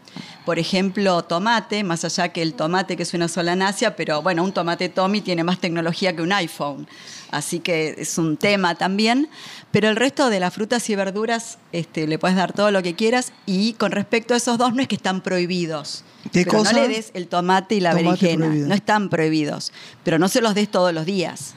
por 0.45 0.60
ejemplo, 0.60 1.23
tomate, 1.23 1.84
más 1.84 2.04
allá 2.04 2.30
que 2.30 2.41
el 2.41 2.54
tomate 2.54 2.97
que 2.97 3.04
es 3.04 3.13
una 3.13 3.28
solanácea, 3.28 3.95
pero 3.95 4.21
bueno, 4.21 4.43
un 4.43 4.52
tomate 4.52 4.89
Tommy 4.89 5.21
tiene 5.21 5.43
más 5.43 5.60
tecnología 5.60 6.15
que 6.15 6.21
un 6.21 6.34
iPhone, 6.34 6.88
así 7.32 7.60
que 7.60 7.95
es 7.97 8.17
un 8.17 8.38
tema 8.38 8.76
también. 8.76 9.30
Pero 9.71 9.89
el 9.89 9.95
resto 9.95 10.30
de 10.30 10.39
las 10.39 10.54
frutas 10.54 10.89
y 10.89 10.95
verduras 10.95 11.58
este, 11.71 12.08
le 12.08 12.19
puedes 12.19 12.38
dar 12.38 12.54
todo 12.54 12.71
lo 12.71 12.84
que 12.84 12.93
quieras 12.93 13.32
y 13.45 13.73
con 13.73 13.91
respecto 13.91 14.34
a 14.34 14.38
esos 14.38 14.58
dos 14.58 14.73
no 14.73 14.82
es 14.82 14.88
que 14.88 14.95
están 14.95 15.21
prohibidos. 15.21 16.04
¿Qué 16.32 16.43
pero 16.45 16.60
cosa? 16.60 16.73
no 16.73 16.80
le 16.82 16.88
des 16.89 17.12
el 17.13 17.28
tomate 17.28 17.76
y 17.76 17.80
la 17.80 17.93
berenjena, 17.93 18.47
no 18.47 18.73
están 18.76 19.10
prohibidos, 19.10 19.71
pero 20.04 20.19
no 20.19 20.28
se 20.28 20.41
los 20.41 20.56
des 20.56 20.69
todos 20.69 20.93
los 20.93 21.06
días. 21.06 21.56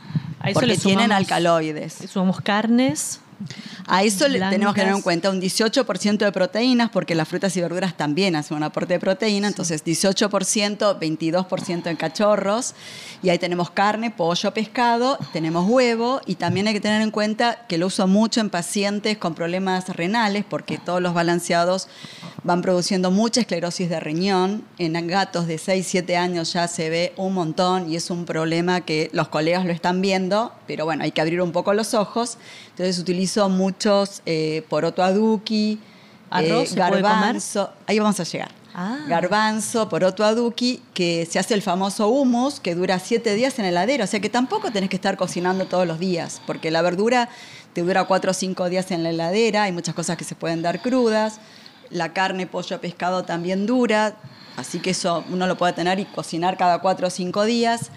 porque 0.55 0.77
tienen 0.77 1.12
alcaloides. 1.12 1.99
Sumamos 2.09 2.40
carnes, 2.40 3.21
a 3.87 4.03
eso 4.03 4.29
le 4.29 4.38
tenemos 4.38 4.75
que 4.75 4.81
tener 4.81 4.94
en 4.94 5.03
cuenta 5.03 5.31
un 5.31 5.40
18% 5.40 6.18
de 6.18 6.33
proteínas, 6.33 6.90
porque 6.90 7.14
las 7.14 7.29
frutas 7.29 7.57
y 7.57 7.61
verduras 7.61 7.96
también 7.96 8.37
hacen 8.37 8.57
un 8.57 8.62
aporte 8.62 8.94
de 8.94 9.01
proteína, 9.01 9.49
entonces 9.49 9.85
18%, 9.85 10.99
22% 10.99 11.87
en 11.87 11.96
cachorros, 11.96 12.75
y 13.22 13.29
ahí 13.29 13.38
tenemos 13.38 13.70
carne, 13.70 14.11
pollo, 14.11 14.53
pescado, 14.53 15.18
tenemos 15.33 15.68
huevo, 15.68 16.20
y 16.27 16.37
también 16.37 16.66
hay 16.68 16.75
que 16.75 16.81
tener 16.81 17.03
en 17.03 17.11
cuenta 17.11 17.66
que 17.68 17.79
lo 17.79 17.87
uso 17.87 18.07
mucho 18.07 18.40
en 18.40 18.51
pacientes 18.51 19.18
con 19.18 19.35
problemas 19.35 19.88
renales, 19.88 20.44
porque 20.49 20.79
todos 20.79 21.01
los 21.03 21.14
balanceados 21.14 21.88
van 22.42 22.62
produciendo 22.62 23.11
mucha 23.11 23.40
esclerosis 23.40 23.88
de 23.88 23.99
riñón. 24.01 24.64
En 24.79 25.07
gatos 25.07 25.46
de 25.46 25.59
6, 25.59 25.87
7 25.87 26.16
años 26.16 26.53
ya 26.53 26.68
se 26.68 26.88
ve 26.90 27.12
un 27.16 27.35
montón 27.35 27.90
y 27.90 27.96
es 27.96 28.09
un 28.11 28.25
problema 28.25 28.83
que 28.83 29.11
los 29.12 29.29
colegas 29.29 29.64
lo 29.64 29.72
están 29.72 30.01
viendo, 30.01 30.53
pero 30.66 30.85
bueno, 30.85 31.03
hay 31.03 31.11
que 31.11 31.20
abrir 31.20 31.42
un 31.42 31.53
poco 31.53 31.75
los 31.75 31.92
ojos. 31.92 32.38
Entonces 32.70 32.99
utilizo 32.99 33.25
muchos 33.48 34.22
eh, 34.26 34.64
poroto 34.68 35.02
aduki, 35.02 35.78
eh, 36.38 36.66
garbanzo. 36.74 37.70
Ahí 37.86 37.98
vamos 37.98 38.18
a 38.20 38.24
llegar. 38.24 38.50
Ah. 38.74 38.98
Garbanzo, 39.08 39.88
poroto 39.88 40.22
aduki, 40.22 40.82
que 40.92 41.26
se 41.30 41.38
hace 41.38 41.54
el 41.54 41.62
famoso 41.62 42.08
humus, 42.08 42.60
que 42.60 42.74
dura 42.74 42.98
siete 42.98 43.34
días 43.34 43.58
en 43.58 43.64
el 43.64 43.72
heladero. 43.72 44.04
O 44.04 44.06
sea 44.06 44.20
que 44.20 44.28
tampoco 44.28 44.70
tenés 44.70 44.90
que 44.90 44.96
estar 44.96 45.16
cocinando 45.16 45.66
todos 45.66 45.86
los 45.86 45.98
días, 45.98 46.42
porque 46.46 46.70
la 46.70 46.82
verdura 46.82 47.28
te 47.72 47.82
dura 47.82 48.04
cuatro 48.04 48.32
o 48.32 48.34
cinco 48.34 48.68
días 48.68 48.90
en 48.90 49.02
la 49.02 49.10
heladera. 49.10 49.64
Hay 49.64 49.72
muchas 49.72 49.94
cosas 49.94 50.16
que 50.16 50.24
se 50.24 50.34
pueden 50.34 50.62
dar 50.62 50.82
crudas. 50.82 51.40
La 51.90 52.12
carne, 52.12 52.46
pollo, 52.46 52.80
pescado 52.80 53.24
también 53.24 53.64
dura. 53.64 54.16
Así 54.56 54.80
que 54.80 54.90
eso 54.90 55.24
uno 55.30 55.46
lo 55.46 55.56
puede 55.56 55.72
tener 55.72 55.98
y 55.98 56.04
cocinar 56.04 56.56
cada 56.56 56.80
cuatro 56.80 57.06
o 57.06 57.10
cinco 57.10 57.44
días. 57.44 57.90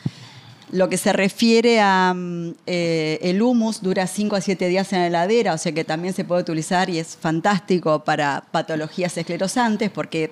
Lo 0.71 0.87
que 0.87 0.97
se 0.97 1.13
refiere 1.13 1.79
a 1.81 2.13
mm, 2.15 2.53
eh, 2.67 3.19
el 3.23 3.41
humus 3.41 3.81
dura 3.81 4.05
5 4.05 4.35
a 4.35 4.41
7 4.41 4.67
días 4.67 4.93
en 4.93 4.99
la 4.99 5.07
heladera, 5.07 5.53
o 5.53 5.57
sea 5.57 5.71
que 5.71 5.83
también 5.83 6.13
se 6.13 6.23
puede 6.23 6.41
utilizar 6.41 6.89
y 6.89 6.99
es 6.99 7.17
fantástico 7.19 8.03
para 8.03 8.43
patologías 8.51 9.17
esclerosantes 9.17 9.89
porque 9.89 10.31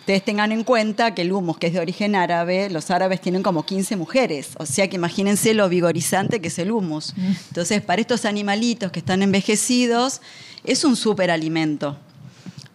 ustedes 0.00 0.24
tengan 0.24 0.52
en 0.52 0.64
cuenta 0.64 1.14
que 1.14 1.22
el 1.22 1.32
humus, 1.32 1.58
que 1.58 1.68
es 1.68 1.72
de 1.72 1.80
origen 1.80 2.16
árabe, 2.16 2.68
los 2.68 2.90
árabes 2.90 3.20
tienen 3.20 3.42
como 3.42 3.64
15 3.64 3.96
mujeres, 3.96 4.50
o 4.58 4.66
sea 4.66 4.88
que 4.88 4.96
imagínense 4.96 5.54
lo 5.54 5.68
vigorizante 5.68 6.40
que 6.40 6.48
es 6.48 6.58
el 6.58 6.70
humus. 6.70 7.14
Mm. 7.16 7.32
Entonces, 7.48 7.80
para 7.82 8.00
estos 8.00 8.24
animalitos 8.24 8.90
que 8.92 8.98
están 8.98 9.22
envejecidos, 9.22 10.20
es 10.64 10.84
un 10.84 10.96
superalimento. 10.96 11.96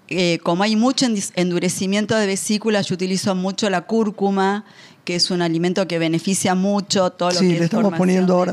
Eh, 0.10 0.40
como 0.42 0.64
hay 0.64 0.78
mucho 0.78 1.06
endurecimiento 1.36 2.16
de 2.16 2.28
vesículas, 2.28 2.88
yo 2.88 2.96
utilizo 2.96 3.36
mucho 3.36 3.70
la 3.70 3.82
cúrcuma, 3.82 4.64
que 5.08 5.16
es 5.16 5.32
un 5.32 5.42
alimento 5.42 5.88
que 5.88 6.00
beneficia 6.00 6.54
mucho 6.54 7.12
todo 7.12 7.32
lo 7.32 7.40
sí, 7.40 7.48
que 7.48 7.60
le 7.60 7.64
estamos 7.64 7.94
poniendo 7.94 8.34
ahora. 8.34 8.52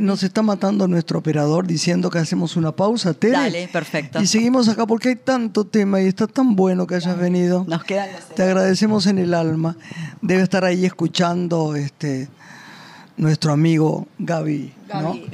Nos, 0.00 0.22
está 0.22 0.40
matando 0.40 0.86
nuestro 0.86 1.18
operador 1.18 1.66
diciendo 1.66 2.08
que 2.08 2.20
hacemos 2.20 2.54
una 2.54 2.70
pausa, 2.70 3.14
Tere. 3.14 3.32
Dale, 3.32 3.66
perfecto. 3.66 4.22
Y 4.22 4.28
seguimos 4.28 4.68
acá 4.68 4.86
porque 4.86 5.08
hay 5.08 5.16
tanto 5.16 5.64
tema 5.64 6.00
y 6.00 6.06
está 6.06 6.28
tan 6.28 6.54
bueno 6.54 6.86
que 6.86 6.94
hayas 6.94 7.18
venido. 7.18 7.64
Nos 7.66 7.82
quedan 7.82 8.10
Te 8.36 8.44
agradecemos 8.44 9.08
en 9.08 9.18
el 9.18 9.34
alma. 9.34 9.76
Debe 10.20 10.44
estar 10.44 10.64
ahí 10.64 10.86
escuchando 10.86 11.74
este 11.74 12.28
nuestro 13.16 13.52
amigo 13.52 14.06
Gaby, 14.20 14.72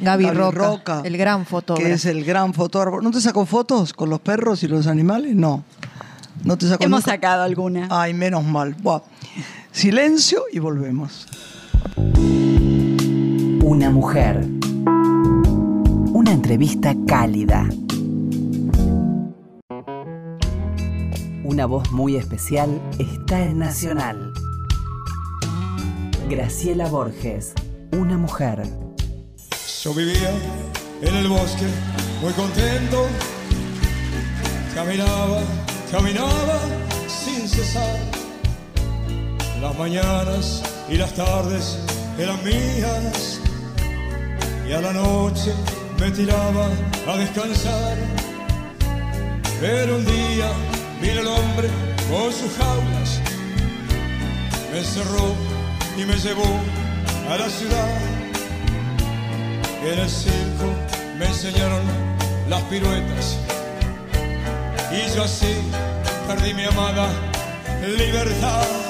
Gaby, 0.01 0.31
Roca, 0.31 1.03
el 1.05 1.19
gran 1.19 1.45
fotógrafo. 1.45 1.87
Que 1.87 1.93
es 1.93 2.07
el 2.07 2.25
gran 2.25 2.55
fotógrafo. 2.55 3.03
¿No 3.03 3.11
te 3.11 3.21
sacó 3.21 3.45
fotos 3.45 3.93
con 3.93 4.09
los 4.09 4.21
perros 4.21 4.63
y 4.63 4.69
los 4.69 4.87
animales? 4.87 5.35
No. 5.35 5.63
¿No 6.43 6.57
te 6.57 6.67
sacó 6.67 6.85
Hemos 6.85 7.05
sacado 7.05 7.43
alguna. 7.43 7.87
Ay, 7.91 8.15
menos 8.15 8.45
mal. 8.45 8.75
Buah. 8.81 9.03
Silencio 9.73 10.45
y 10.53 10.59
volvemos. 10.59 11.27
Una 13.63 13.91
mujer. 13.91 14.45
Una 16.13 16.33
entrevista 16.33 16.95
cálida. 17.07 17.69
Una 21.45 21.67
voz 21.67 21.91
muy 21.93 22.17
especial 22.17 22.81
está 22.99 23.41
en 23.45 23.59
Nacional. 23.59 24.33
Graciela 26.29 26.89
Borges, 26.89 27.55
una 27.93 28.19
mujer. 28.19 28.63
Yo 29.83 29.95
vivía 29.95 30.31
en 31.01 31.15
el 31.15 31.29
bosque 31.29 31.67
muy 32.21 32.33
contento, 32.33 33.07
caminaba 34.75 35.41
caminaba 35.91 36.61
sin 37.07 37.49
cesar. 37.49 38.18
Las 39.61 39.77
mañanas 39.77 40.63
y 40.89 40.97
las 40.97 41.13
tardes 41.15 41.79
eran 42.17 42.43
mías 42.45 43.41
y 44.69 44.73
a 44.73 44.81
la 44.81 44.93
noche 44.93 45.53
me 45.99 46.11
tiraba 46.13 46.69
a 47.09 47.17
descansar. 47.17 47.97
Pero 49.61 49.97
un 49.97 50.05
día 50.05 50.49
vino 51.03 51.21
el 51.21 51.27
hombre 51.27 51.69
con 52.09 52.33
sus 52.33 52.53
jaulas, 52.57 53.21
me 54.71 54.79
encerró 54.79 55.35
y 55.97 56.05
me 56.05 56.15
llevó 56.17 56.61
a 57.29 57.37
la 57.37 57.51
ciudad. 57.51 57.99
En 59.85 59.99
el 59.99 60.09
circo 60.09 60.73
me 61.19 61.27
enseñaron 61.27 61.83
las 62.49 62.63
piruetas 62.65 63.37
y 64.93 65.15
yo 65.17 65.25
así 65.25 65.55
perdí 66.29 66.55
mi 66.55 66.65
amada 66.65 67.09
libertad. 67.97 68.88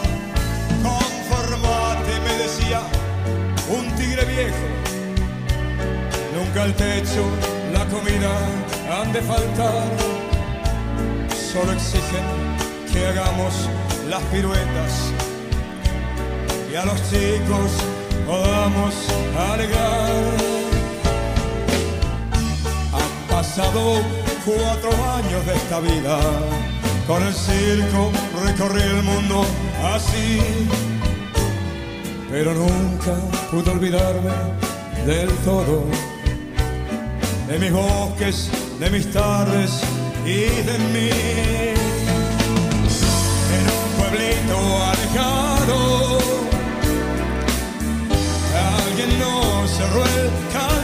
Conformate, 0.83 2.21
me 2.25 2.35
decía 2.45 2.81
un 3.69 3.95
tigre 3.97 4.25
viejo. 4.25 4.67
Nunca 6.35 6.65
el 6.65 6.75
techo, 6.75 7.25
la 7.73 7.85
comida 7.87 8.31
han 8.91 9.13
de 9.13 9.21
faltar. 9.23 9.85
Solo 11.53 11.73
exigen 11.73 12.25
que 12.93 13.07
hagamos 13.07 13.69
las 14.09 14.23
piruetas 14.25 15.13
y 16.71 16.77
a 16.77 16.85
los 16.85 16.97
chicos 17.11 17.71
podamos 18.27 18.95
alegar. 19.53 20.11
Han 22.93 23.29
pasado 23.29 24.01
cuatro 24.45 24.91
años 25.17 25.47
de 25.47 25.55
esta 25.55 25.81
vida. 25.81 26.19
Con 27.09 27.23
el 27.23 27.35
circo 27.35 28.13
recorrí 28.45 28.83
el 28.83 29.03
mundo 29.03 29.43
así. 29.95 30.41
Pero 32.31 32.53
nunca 32.53 33.15
pude 33.51 33.71
olvidarme 33.71 34.31
del 35.07 35.31
todo. 35.39 35.87
De 37.49 37.59
mis 37.59 37.73
bosques, 37.73 38.51
de 38.79 38.91
mis 38.91 39.11
tardes 39.11 39.81
y 40.27 40.41
de 40.69 40.79
mí. 40.93 41.11
En 43.57 43.65
un 43.79 43.89
pueblito 43.97 44.59
alejado, 44.93 46.19
alguien 48.77 49.19
nos 49.19 49.71
cerró 49.71 50.05
el 50.05 50.31
candado. 50.53 50.78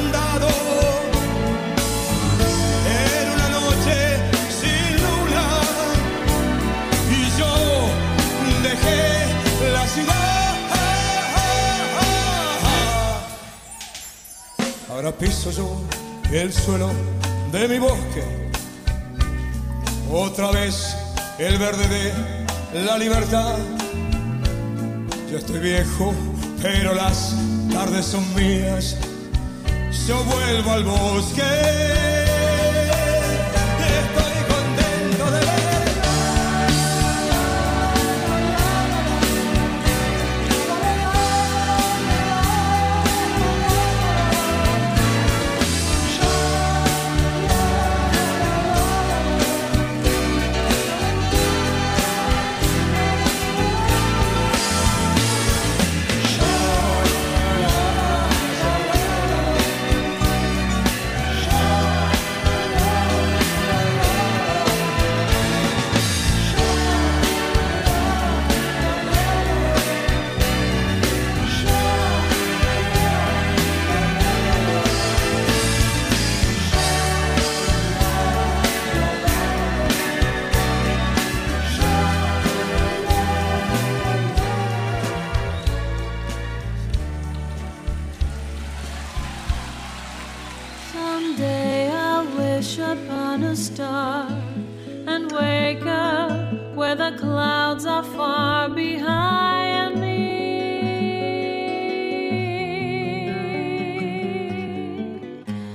Ahora 14.94 15.10
piso 15.10 15.50
yo 15.50 15.68
el 16.32 16.52
suelo 16.52 16.88
de 17.50 17.66
mi 17.66 17.80
bosque. 17.80 18.22
Otra 20.08 20.52
vez 20.52 20.96
el 21.36 21.58
verde 21.58 22.12
de 22.72 22.82
la 22.84 22.96
libertad. 22.96 23.56
Yo 25.28 25.38
estoy 25.38 25.58
viejo, 25.58 26.14
pero 26.62 26.94
las 26.94 27.34
tardes 27.72 28.06
son 28.06 28.22
mías. 28.36 28.96
Yo 30.06 30.22
vuelvo 30.22 30.70
al 30.70 30.84
bosque. 30.84 32.13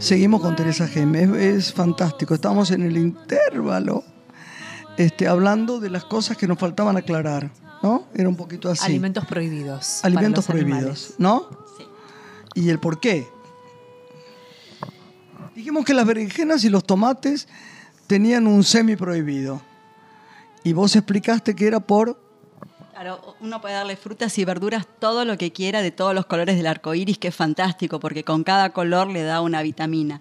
Seguimos 0.10 0.42
con 0.42 0.56
Teresa 0.56 0.88
Geme, 0.88 1.22
es, 1.22 1.30
es 1.30 1.72
fantástico. 1.72 2.34
Estamos 2.34 2.72
en 2.72 2.82
el 2.82 2.98
intervalo 2.98 4.04
este, 4.98 5.28
hablando 5.28 5.80
de 5.80 5.92
las 5.92 6.04
cosas 6.04 6.36
que 6.36 6.48
nos 6.48 6.58
faltaban 6.58 6.98
aclarar, 6.98 7.52
¿no? 7.84 8.08
Era 8.16 8.28
un 8.28 8.36
poquito 8.36 8.72
así. 8.72 8.86
Alimentos 8.86 9.24
prohibidos. 9.28 10.04
Alimentos 10.04 10.48
prohibidos, 10.48 10.74
animales. 10.80 11.14
¿no? 11.20 11.48
Sí. 11.78 11.84
¿Y 12.56 12.70
el 12.70 12.80
por 12.80 13.00
qué? 13.00 13.28
Dijimos 15.54 15.86
que 15.86 15.94
las 15.94 16.08
berenjenas 16.08 16.64
y 16.64 16.72
los 16.72 16.84
tomates 16.86 17.48
tenían 18.08 18.48
un 18.48 18.64
semi 18.64 18.96
prohibido. 18.96 19.62
Y 20.64 20.74
vos 20.74 20.96
explicaste 20.96 21.56
que 21.56 21.68
era 21.68 21.82
por 21.82 22.20
Claro, 23.00 23.38
uno 23.40 23.62
puede 23.62 23.76
darle 23.76 23.96
frutas 23.96 24.38
y 24.40 24.44
verduras 24.44 24.86
todo 25.00 25.24
lo 25.24 25.38
que 25.38 25.54
quiera 25.54 25.82
de 25.82 25.90
todos 25.90 26.14
los 26.14 26.26
colores 26.26 26.58
del 26.58 26.68
arco 26.68 26.94
iris, 26.94 27.18
que 27.18 27.30
es 27.30 27.36
fantástico, 27.36 28.02
porque 28.02 28.26
con 28.26 28.44
cada 28.44 28.72
color 28.72 29.08
le 29.08 29.24
da 29.24 29.40
una 29.40 29.62
vitamina. 29.62 30.20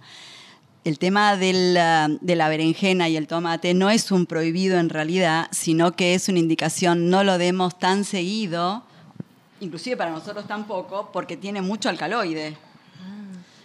El 0.85 1.01
tema 1.01 1.31
ah, 1.31 1.37
de 1.37 2.37
la 2.37 2.49
berenjena 2.49 3.09
y 3.09 3.17
el 3.17 3.27
tomate 3.27 3.75
no 3.75 3.91
es 3.91 4.13
un 4.13 4.27
prohibido 4.27 4.79
en 4.79 4.91
realidad, 4.91 5.49
sino 5.51 5.97
que 5.97 6.15
es 6.15 6.29
una 6.29 6.39
indicación, 6.39 7.11
no 7.11 7.25
lo 7.25 7.37
demos 7.37 7.77
tan 7.81 8.05
seguido, 8.05 8.85
inclusive 9.59 9.97
para 9.97 10.13
nosotros 10.13 10.47
tampoco, 10.47 11.11
porque 11.13 11.37
tiene 11.37 11.61
mucho 11.63 11.89
alcaloide. 11.89 12.57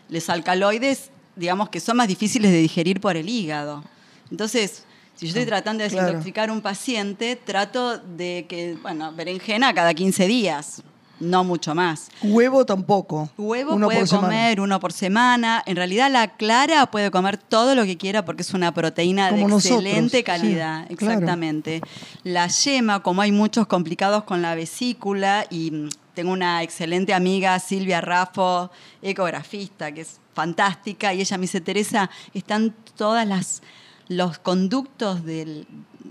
Los 0.10 0.28
alcaloides, 0.28 1.12
digamos 1.36 1.70
que 1.70 1.80
son 1.80 1.98
más 1.98 2.08
difíciles 2.08 2.52
de 2.52 2.58
digerir 2.58 3.00
por 3.00 3.16
el 3.16 3.30
hígado. 3.30 3.84
Entonces, 4.32 4.86
si 5.28 5.34
yo 5.34 5.40
estoy 5.40 5.46
tratando 5.46 5.84
de 5.84 5.90
claro. 5.90 6.08
desintoxicar 6.08 6.50
a 6.50 6.54
un 6.54 6.62
paciente, 6.62 7.36
trato 7.36 7.98
de 7.98 8.46
que, 8.50 8.78
bueno, 8.82 9.14
berenjena 9.14 9.74
cada 9.74 9.94
15 9.94 10.28
días, 10.28 10.84
no 11.20 11.44
mucho 11.46 11.74
más. 11.74 12.10
huevo 12.22 12.66
tampoco. 12.66 13.30
Huevo 13.38 13.76
uno 13.76 13.88
puede 13.88 14.00
por 14.00 14.08
semana. 14.10 14.28
comer 14.28 14.60
uno 14.60 14.80
por 14.82 14.92
semana. 14.92 15.64
En 15.66 15.78
realidad 15.78 16.12
la 16.12 16.36
clara 16.36 16.88
puede 16.88 17.10
comer 17.12 17.38
todo 17.38 17.76
lo 17.76 17.86
que 17.86 17.96
quiera 17.98 18.26
porque 18.26 18.42
es 18.42 18.54
una 18.54 18.74
proteína 18.74 19.30
Como 19.30 19.44
de 19.44 19.48
nosotros, 19.48 19.86
excelente 19.86 20.18
sí, 20.18 20.24
calidad. 20.24 20.88
claro. 20.88 20.94
Exactamente. 20.94 21.82
La 22.24 22.48
yema, 22.48 23.02
como 23.02 23.22
hay 23.22 23.32
muchos 23.32 23.68
complicados 23.68 24.26
con 24.26 24.42
la 24.42 24.56
vesícula 24.56 25.46
y 25.50 25.88
tengo 26.14 26.34
una 26.34 26.62
excelente 26.62 27.14
amiga, 27.14 27.58
Silvia 27.60 28.02
Raffo, 28.02 28.70
ecografista, 29.02 29.94
que 29.94 30.02
es 30.02 30.20
fantástica, 30.34 31.14
y 31.14 31.22
ella 31.22 31.38
me 31.38 31.44
dice, 31.44 31.62
Teresa, 31.62 32.10
están 32.34 32.76
todas 32.98 33.26
las 33.28 33.62
los 34.08 34.38
conductos 34.40 35.24
del, 35.26 35.66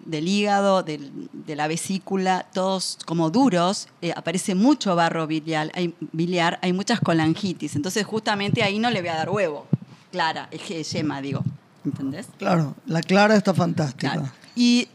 del 0.07 0.27
hígado, 0.29 0.83
del- 0.83 1.11
de 1.33 1.57
la 1.57 1.67
vesícula, 1.69 2.47
todos 2.53 2.99
como 3.07 3.31
duros, 3.31 3.89
eh, 4.01 4.13
aparece 4.17 4.55
mucho 4.55 4.95
barro 4.97 5.27
biliar 5.27 5.71
hay, 5.75 5.95
biliar, 6.13 6.59
hay 6.63 6.73
muchas 6.73 7.01
colangitis. 7.01 7.77
Entonces, 7.77 8.05
justamente 8.07 8.63
ahí 8.63 8.79
no 8.79 8.91
le 8.91 9.01
voy 9.01 9.09
a 9.11 9.15
dar 9.17 9.31
huevo. 9.31 9.67
Clara, 10.11 10.49
es 10.51 10.61
que- 10.63 10.83
yema, 10.83 11.21
digo. 11.21 11.43
¿Entendés? 11.85 12.29
Claro, 12.39 12.75
la 12.87 13.01
clara 13.01 13.35
está 13.37 13.53
fantástica. 13.55 14.13
Claro. 14.13 14.33
Y 14.55 14.87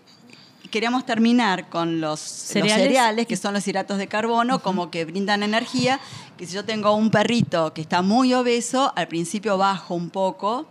queríamos 0.72 1.06
terminar 1.06 1.70
con 1.70 2.00
los 2.02 2.20
cereales 2.20 3.26
que 3.28 3.36
son 3.38 3.54
los 3.54 3.68
hidratos 3.68 3.98
de 3.98 4.08
carbono, 4.08 4.60
como 4.62 4.90
que 4.92 5.04
brindan 5.06 5.44
energía, 5.44 6.00
que 6.38 6.46
si 6.46 6.54
yo 6.54 6.64
tengo 6.66 6.94
un 6.94 7.10
perrito 7.10 7.74
que 7.74 7.82
está 7.82 8.02
muy 8.02 8.34
obeso, 8.34 8.94
al 8.96 9.08
principio 9.08 9.58
bajo 9.58 9.96
un 9.96 10.10
poco, 10.10 10.68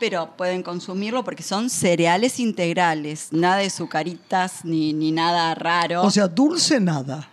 pero 0.00 0.34
pueden 0.36 0.62
consumirlo 0.62 1.22
porque 1.22 1.42
son 1.42 1.70
cereales 1.70 2.40
integrales, 2.40 3.28
nada 3.30 3.58
de 3.58 3.70
sucaritas 3.70 4.64
ni, 4.64 4.92
ni 4.92 5.12
nada 5.12 5.54
raro. 5.54 6.02
O 6.02 6.10
sea, 6.10 6.26
dulce 6.26 6.80
nada. 6.80 7.28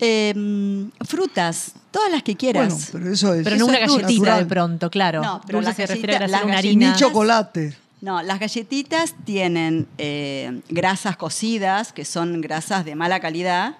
Em, 0.00 0.90
frutas, 1.06 1.72
todas 1.90 2.10
las 2.12 2.22
que 2.22 2.36
quieras. 2.36 2.68
Bueno, 2.68 2.86
pero 2.92 3.12
eso 3.12 3.34
es. 3.34 3.42
Pero 3.44 3.56
no 3.56 3.66
una 3.66 3.78
galletita 3.78 4.06
natural. 4.12 4.38
de 4.40 4.46
pronto, 4.46 4.90
claro. 4.90 5.22
No, 5.22 5.40
pero 5.46 5.58
Dulce 5.58 5.68
las 5.70 5.76
se 5.76 5.86
refiere 5.86 6.16
a 6.16 6.26
una 6.26 6.44
Ni 6.44 6.52
harina. 6.52 6.96
chocolate. 6.96 7.76
No, 8.00 8.22
las 8.22 8.38
galletitas 8.38 9.14
tienen 9.24 9.88
eh, 9.98 10.60
grasas 10.68 11.16
cocidas, 11.16 11.92
que 11.92 12.04
son 12.04 12.40
grasas 12.40 12.84
de 12.84 12.94
mala 12.94 13.18
calidad, 13.18 13.76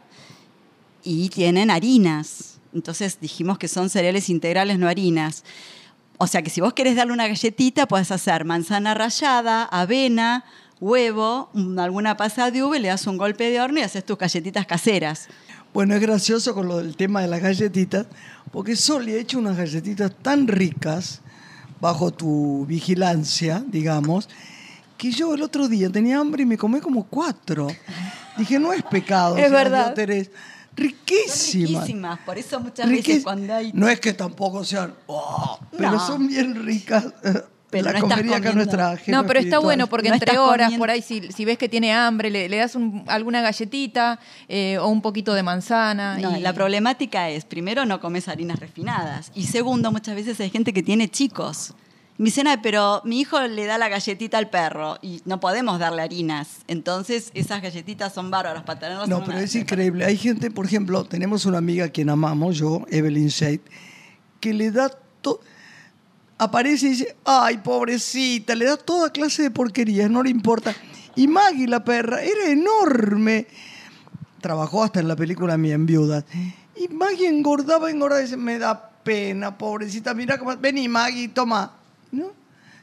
y 1.04 1.28
tienen 1.28 1.70
harinas. 1.70 2.58
Entonces 2.74 3.18
dijimos 3.20 3.58
que 3.58 3.68
son 3.68 3.88
cereales 3.88 4.28
integrales, 4.28 4.78
no 4.78 4.88
harinas. 4.88 5.44
O 6.18 6.26
sea 6.26 6.42
que 6.42 6.50
si 6.50 6.60
vos 6.60 6.72
querés 6.74 6.96
darle 6.96 7.12
una 7.12 7.28
galletita, 7.28 7.86
puedes 7.86 8.10
hacer 8.10 8.44
manzana 8.44 8.92
rallada, 8.94 9.64
avena, 9.64 10.44
huevo, 10.80 11.48
un- 11.54 11.78
alguna 11.78 12.16
pasa 12.16 12.50
de 12.50 12.62
uva, 12.64 12.76
y 12.76 12.80
le 12.80 12.88
das 12.88 13.06
un 13.06 13.16
golpe 13.18 13.50
de 13.50 13.60
horno 13.60 13.78
y 13.78 13.82
haces 13.82 14.04
tus 14.04 14.18
galletitas 14.18 14.66
caseras. 14.66 15.28
Bueno, 15.72 15.94
es 15.94 16.00
gracioso 16.00 16.54
con 16.54 16.66
lo 16.66 16.78
del 16.78 16.96
tema 16.96 17.20
de 17.20 17.28
las 17.28 17.40
galletitas, 17.40 18.06
porque 18.50 18.74
Soli 18.74 19.12
ha 19.14 19.18
hecho 19.18 19.38
unas 19.38 19.56
galletitas 19.56 20.10
tan 20.22 20.48
ricas 20.48 21.20
bajo 21.80 22.10
tu 22.10 22.64
vigilancia, 22.66 23.62
digamos, 23.68 24.28
que 24.96 25.12
yo 25.12 25.34
el 25.34 25.42
otro 25.42 25.68
día 25.68 25.88
tenía 25.90 26.18
hambre 26.18 26.42
y 26.42 26.46
me 26.46 26.58
comí 26.58 26.80
como 26.80 27.04
cuatro. 27.04 27.68
Dije, 28.36 28.58
no 28.58 28.72
es 28.72 28.82
pecado. 28.82 29.36
Es 29.36 29.52
verdad. 29.52 29.90
yo, 29.94 30.30
Son 30.78 30.84
riquísimas. 30.86 31.82
riquísimas, 31.82 32.18
por 32.20 32.38
eso 32.38 32.60
muchas 32.60 32.86
Riquís- 32.88 33.06
veces 33.08 33.24
cuando 33.24 33.54
hay... 33.54 33.72
No 33.72 33.88
es 33.88 34.00
que 34.00 34.12
tampoco 34.12 34.64
sean, 34.64 34.94
oh, 35.06 35.58
pero 35.76 35.92
No. 35.92 36.06
son 36.06 36.28
bien 36.28 36.64
ricas. 36.64 37.06
Pero 37.70 37.92
la 37.92 37.98
no 38.00 38.08
comería 38.08 38.36
acá 38.38 38.52
nuestra 38.52 38.96
jefa 38.96 39.12
No, 39.12 39.26
pero 39.26 39.40
está 39.40 39.58
bueno 39.58 39.88
porque 39.88 40.08
No 40.08 40.14
entre 40.14 40.38
horas, 40.38 40.68
comiendo. 40.68 40.78
por 40.82 40.90
ahí, 40.90 41.02
si, 41.02 41.30
si 41.32 41.44
ves 41.44 41.58
que 41.58 41.68
tiene 41.68 41.92
hambre, 41.92 42.30
le, 42.30 42.48
le 42.48 42.56
das 42.56 42.74
un- 42.74 43.04
alguna 43.08 43.42
galletita 43.42 44.18
eh, 44.48 44.78
o 44.78 44.88
un 44.88 45.02
poquito 45.02 45.34
de 45.34 45.42
manzana. 45.42 46.16
No, 46.18 46.38
y- 46.38 46.40
la 46.40 46.54
problemática 46.54 47.28
es, 47.28 47.44
primero, 47.44 47.84
no 47.84 48.00
comes 48.00 48.26
harinas 48.28 48.58
refinadas. 48.58 49.30
Y 49.34 49.44
segundo, 49.48 49.92
muchas 49.92 50.14
veces 50.14 50.40
hay 50.40 50.48
gente 50.48 50.72
que 50.72 50.82
tiene 50.82 51.10
chicos. 51.10 51.74
Me 52.18 52.26
dicen, 52.26 52.48
"Ay, 52.48 52.56
pero 52.62 53.00
mi 53.04 53.20
hijo 53.20 53.40
le 53.40 53.64
da 53.66 53.78
la 53.78 53.88
galletita 53.88 54.38
al 54.38 54.50
perro 54.50 54.98
y 55.02 55.22
no 55.24 55.38
podemos 55.38 55.78
darle 55.78 56.02
harinas. 56.02 56.48
Entonces, 56.66 57.30
esas 57.32 57.62
galletitas 57.62 58.12
son 58.12 58.30
bárbaras 58.30 58.64
para 58.64 58.80
tenerlas 58.80 59.08
No, 59.08 59.20
pero 59.20 59.36
una- 59.36 59.42
es 59.44 59.54
increíble. 59.54 60.04
Hay 60.04 60.16
gente, 60.16 60.50
por 60.50 60.66
ejemplo, 60.66 61.04
tenemos 61.04 61.46
una 61.46 61.58
amiga 61.58 61.84
a 61.84 61.88
quien 61.90 62.10
amamos, 62.10 62.56
yo, 62.58 62.84
Evelyn 62.90 63.28
Shade, 63.28 63.60
que 64.40 64.52
le 64.52 64.72
da 64.72 64.90
todo. 65.20 65.40
Aparece 66.38 66.86
y 66.86 66.90
dice, 66.90 67.16
ay, 67.24 67.58
pobrecita, 67.58 68.54
le 68.56 68.64
da 68.64 68.76
toda 68.76 69.10
clase 69.10 69.42
de 69.42 69.50
porquerías, 69.52 70.10
no 70.10 70.22
le 70.22 70.30
importa. 70.30 70.74
Y 71.14 71.26
Maggie, 71.28 71.68
la 71.68 71.84
perra, 71.84 72.20
era 72.22 72.48
enorme. 72.50 73.46
Trabajó 74.40 74.82
hasta 74.84 74.98
en 75.00 75.06
la 75.08 75.14
película 75.16 75.56
Mi 75.56 75.70
en 75.72 75.86
Viudas. 75.86 76.24
Y 76.76 76.88
Maggie 76.88 77.28
engordaba, 77.28 77.90
engordaba 77.90 78.20
y 78.20 78.24
dice, 78.24 78.36
me 78.36 78.58
da 78.58 78.90
pena, 79.04 79.56
pobrecita, 79.56 80.14
mira 80.14 80.36
cómo. 80.38 80.56
Vení, 80.56 80.88
Maggie, 80.88 81.28
toma. 81.28 81.74
¿No? 82.12 82.30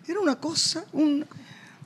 Era 0.07 0.19
una 0.19 0.35
cosa, 0.39 0.85
un. 0.93 1.25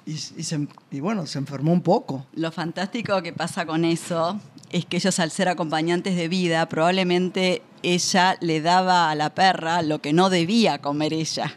Y, 0.06 0.12
y 0.14 0.44
se- 0.44 0.68
y 0.92 1.00
bueno, 1.00 1.26
se 1.28 1.38
enfermó 1.38 1.72
un 1.72 1.82
poco. 1.82 2.26
Lo 2.34 2.52
fantástico 2.52 3.22
que 3.22 3.32
pasa 3.34 3.66
con 3.66 3.86
eso 3.86 4.40
es 4.72 4.86
que 4.86 4.98
ellos 4.98 5.20
al 5.20 5.32
ser 5.32 5.48
acompañantes 5.50 6.16
de 6.16 6.28
vida, 6.28 6.68
probablemente 6.68 7.62
ella 7.84 8.36
le 8.42 8.62
daba 8.62 9.10
a 9.10 9.16
la 9.16 9.34
perra 9.34 9.82
lo 9.84 10.00
que 10.02 10.12
no 10.14 10.30
debía 10.30 10.80
comer 10.80 11.14
ella. 11.14 11.54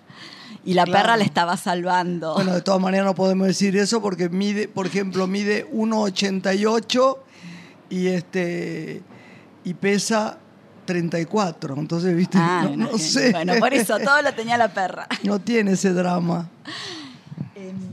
Y 0.65 0.75
la 0.75 0.85
Claro. 0.85 1.01
perra 1.03 1.17
le 1.17 1.25
estaba 1.25 1.57
salvando. 1.57 2.35
Bueno, 2.35 2.55
de 2.55 2.63
todas 2.63 2.81
maneras 2.81 3.07
no 3.07 3.15
podemos 3.17 3.49
decir 3.49 3.77
eso 3.77 4.01
porque 4.01 4.29
mide, 4.29 4.69
por 4.69 4.87
ejemplo, 4.87 5.27
mide 5.27 5.67
1,88 5.73 7.19
y 7.91 8.07
este 8.09 9.03
y 9.65 9.75
pesa 9.75 10.39
34. 10.93 11.75
Entonces, 11.79 12.15
viste, 12.15 12.37
Ah, 12.41 12.69
no, 12.77 12.99
sé. 12.99 13.31
Bueno, 13.33 13.55
por 13.59 13.73
eso 13.73 13.99
todo 13.99 14.21
lo 14.23 14.33
tenía 14.35 14.57
la 14.59 14.69
perra. 14.69 15.07
No 15.25 15.41
tiene 15.41 15.73
ese 15.73 15.93
drama. 15.93 16.49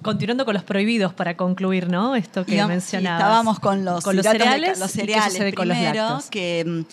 Continuando 0.02 0.46
con 0.46 0.54
los 0.54 0.64
prohibidos 0.64 1.14
para 1.14 1.36
concluir, 1.38 1.90
¿no? 1.90 2.16
Esto 2.16 2.44
que 2.46 2.52
Digamos, 2.54 2.70
mencionabas. 2.72 3.22
estábamos 3.22 3.60
con 3.60 3.86
los, 3.86 4.04
con 4.04 4.16
los 4.16 4.24
de 4.26 4.32
cereales. 4.32 4.80
los 4.80 4.90
¿y 4.90 4.98
qué 4.98 5.02
cereales 5.02 5.34
sucede 5.34 5.54
con 5.54 5.68
los 5.68 5.78
primero, 5.78 6.04
lácteos? 6.04 6.30
que 6.30 6.86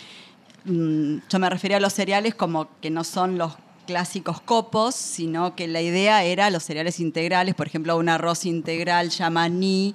mm, 0.64 0.72
mm, 0.72 1.22
yo 1.28 1.38
me 1.38 1.50
refería 1.50 1.76
a 1.78 1.80
los 1.80 1.92
cereales 1.92 2.34
como 2.34 2.68
que 2.80 2.90
no 2.90 3.04
son 3.04 3.38
los 3.38 3.54
clásicos 3.86 4.40
copos, 4.40 4.94
sino 4.94 5.54
que 5.54 5.68
la 5.68 5.80
idea 5.80 6.24
era 6.24 6.50
los 6.50 6.64
cereales 6.64 6.98
integrales, 7.00 7.54
por 7.54 7.66
ejemplo, 7.68 7.96
un 7.96 8.08
arroz 8.08 8.44
integral 8.44 9.10
yamaní, 9.10 9.94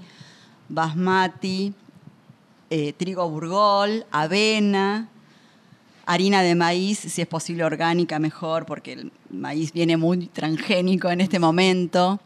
basmati, 0.70 1.74
eh, 2.70 2.94
trigo 2.94 3.30
burgol, 3.30 4.06
avena, 4.12 5.10
harina 6.06 6.42
de 6.42 6.56
maíz, 6.56 7.00
si 7.00 7.22
es 7.22 7.28
posible 7.28 7.64
orgánica 7.64 8.20
mejor, 8.20 8.66
porque 8.66 8.94
el 8.94 9.12
maíz 9.30 9.72
viene 9.72 9.98
muy 9.98 10.28
transgénico 10.28 11.10
en 11.10 11.22
este 11.22 11.40
momento. 11.40 12.20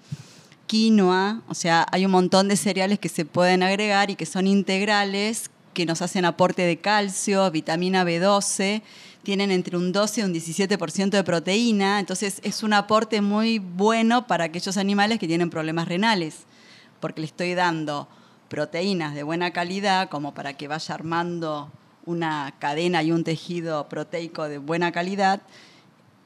Quinoa, 0.67 1.41
o 1.47 1.53
sea, 1.53 1.85
hay 1.91 2.05
un 2.05 2.11
montón 2.11 2.47
de 2.47 2.57
cereales 2.57 2.99
que 2.99 3.09
se 3.09 3.25
pueden 3.25 3.61
agregar 3.61 4.09
y 4.09 4.15
que 4.15 4.25
son 4.25 4.47
integrales, 4.47 5.51
que 5.73 5.85
nos 5.85 6.01
hacen 6.01 6.25
aporte 6.25 6.63
de 6.63 6.77
calcio, 6.77 7.51
vitamina 7.51 8.03
B12, 8.03 8.81
tienen 9.21 9.51
entre 9.51 9.77
un 9.77 9.91
12 9.91 10.21
y 10.21 10.23
un 10.23 10.33
17% 10.33 11.09
de 11.09 11.23
proteína, 11.23 11.99
entonces 11.99 12.39
es 12.43 12.63
un 12.63 12.73
aporte 12.73 13.21
muy 13.21 13.59
bueno 13.59 14.27
para 14.27 14.45
aquellos 14.45 14.77
animales 14.77 15.19
que 15.19 15.27
tienen 15.27 15.49
problemas 15.49 15.87
renales, 15.87 16.45
porque 16.99 17.21
le 17.21 17.27
estoy 17.27 17.53
dando 17.53 18.07
proteínas 18.47 19.13
de 19.15 19.23
buena 19.23 19.51
calidad 19.51 20.09
como 20.09 20.33
para 20.33 20.53
que 20.53 20.67
vaya 20.67 20.95
armando 20.95 21.71
una 22.05 22.53
cadena 22.59 23.03
y 23.03 23.11
un 23.11 23.23
tejido 23.23 23.87
proteico 23.89 24.47
de 24.47 24.57
buena 24.57 24.91
calidad 24.91 25.41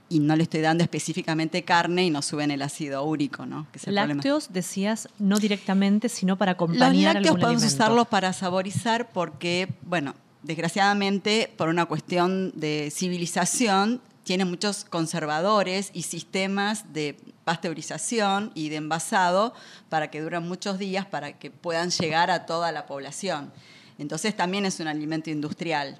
y 0.09 0.19
no 0.19 0.35
le 0.35 0.43
estoy 0.43 0.61
dando 0.61 0.83
específicamente 0.83 1.63
carne 1.63 2.05
y 2.05 2.09
no 2.09 2.21
suben 2.21 2.51
el 2.51 2.61
ácido 2.63 3.03
úrico, 3.03 3.45
¿no? 3.45 3.67
Que 3.71 3.77
es 3.77 3.87
el 3.87 3.93
problema. 3.93 4.15
Lácteos, 4.15 4.51
decías, 4.51 5.07
no 5.19 5.37
directamente, 5.39 6.09
sino 6.09 6.35
para 6.37 6.53
Los 6.53 6.57
acompañar 6.57 7.13
lácteos 7.15 7.27
algún 7.27 7.41
podemos 7.41 7.63
alimento. 7.63 7.83
usarlos 7.83 8.07
para 8.07 8.33
saborizar 8.33 9.09
porque, 9.11 9.69
bueno, 9.83 10.15
desgraciadamente, 10.41 11.53
por 11.55 11.69
una 11.69 11.85
cuestión 11.85 12.51
de 12.55 12.91
civilización, 12.91 14.01
tiene 14.23 14.45
muchos 14.45 14.85
conservadores 14.85 15.91
y 15.93 16.03
sistemas 16.03 16.93
de 16.93 17.17
pasteurización 17.45 18.51
y 18.53 18.69
de 18.69 18.75
envasado 18.77 19.53
para 19.89 20.11
que 20.11 20.21
duren 20.21 20.47
muchos 20.47 20.77
días, 20.77 21.05
para 21.05 21.39
que 21.39 21.51
puedan 21.51 21.89
llegar 21.91 22.29
a 22.31 22.45
toda 22.45 22.71
la 22.71 22.85
población. 22.85 23.51
Entonces 23.99 24.35
también 24.35 24.65
es 24.65 24.79
un 24.79 24.87
alimento 24.87 25.29
industrial. 25.29 25.99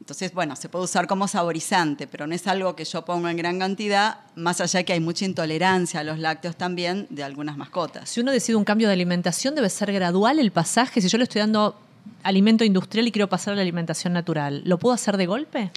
Entonces, 0.00 0.34
bueno, 0.34 0.56
se 0.56 0.68
puede 0.68 0.84
usar 0.84 1.06
como 1.06 1.28
saborizante, 1.28 2.08
pero 2.08 2.26
no 2.26 2.34
es 2.34 2.48
algo 2.48 2.74
que 2.74 2.84
yo 2.84 3.04
ponga 3.04 3.30
en 3.30 3.36
gran 3.36 3.60
cantidad, 3.60 4.18
más 4.34 4.60
allá 4.60 4.82
que 4.82 4.92
hay 4.92 4.98
mucha 4.98 5.24
intolerancia 5.24 6.00
a 6.00 6.04
los 6.04 6.18
lácteos 6.18 6.56
también 6.56 7.06
de 7.08 7.22
algunas 7.22 7.56
mascotas. 7.56 8.10
Si 8.10 8.20
uno 8.20 8.32
decide 8.32 8.56
un 8.56 8.64
cambio 8.64 8.88
de 8.88 8.94
alimentación, 8.94 9.54
debe 9.54 9.70
ser 9.70 9.92
gradual 9.92 10.40
el 10.40 10.50
pasaje. 10.50 11.00
Si 11.00 11.08
yo 11.08 11.18
le 11.18 11.24
estoy 11.24 11.38
dando 11.38 11.78
alimento 12.24 12.64
industrial 12.64 13.06
y 13.06 13.12
quiero 13.12 13.28
pasar 13.28 13.52
a 13.52 13.54
la 13.54 13.62
alimentación 13.62 14.12
natural, 14.12 14.62
¿lo 14.64 14.76
puedo 14.76 14.92
hacer 14.92 15.16
de 15.16 15.26
golpe? 15.26 15.70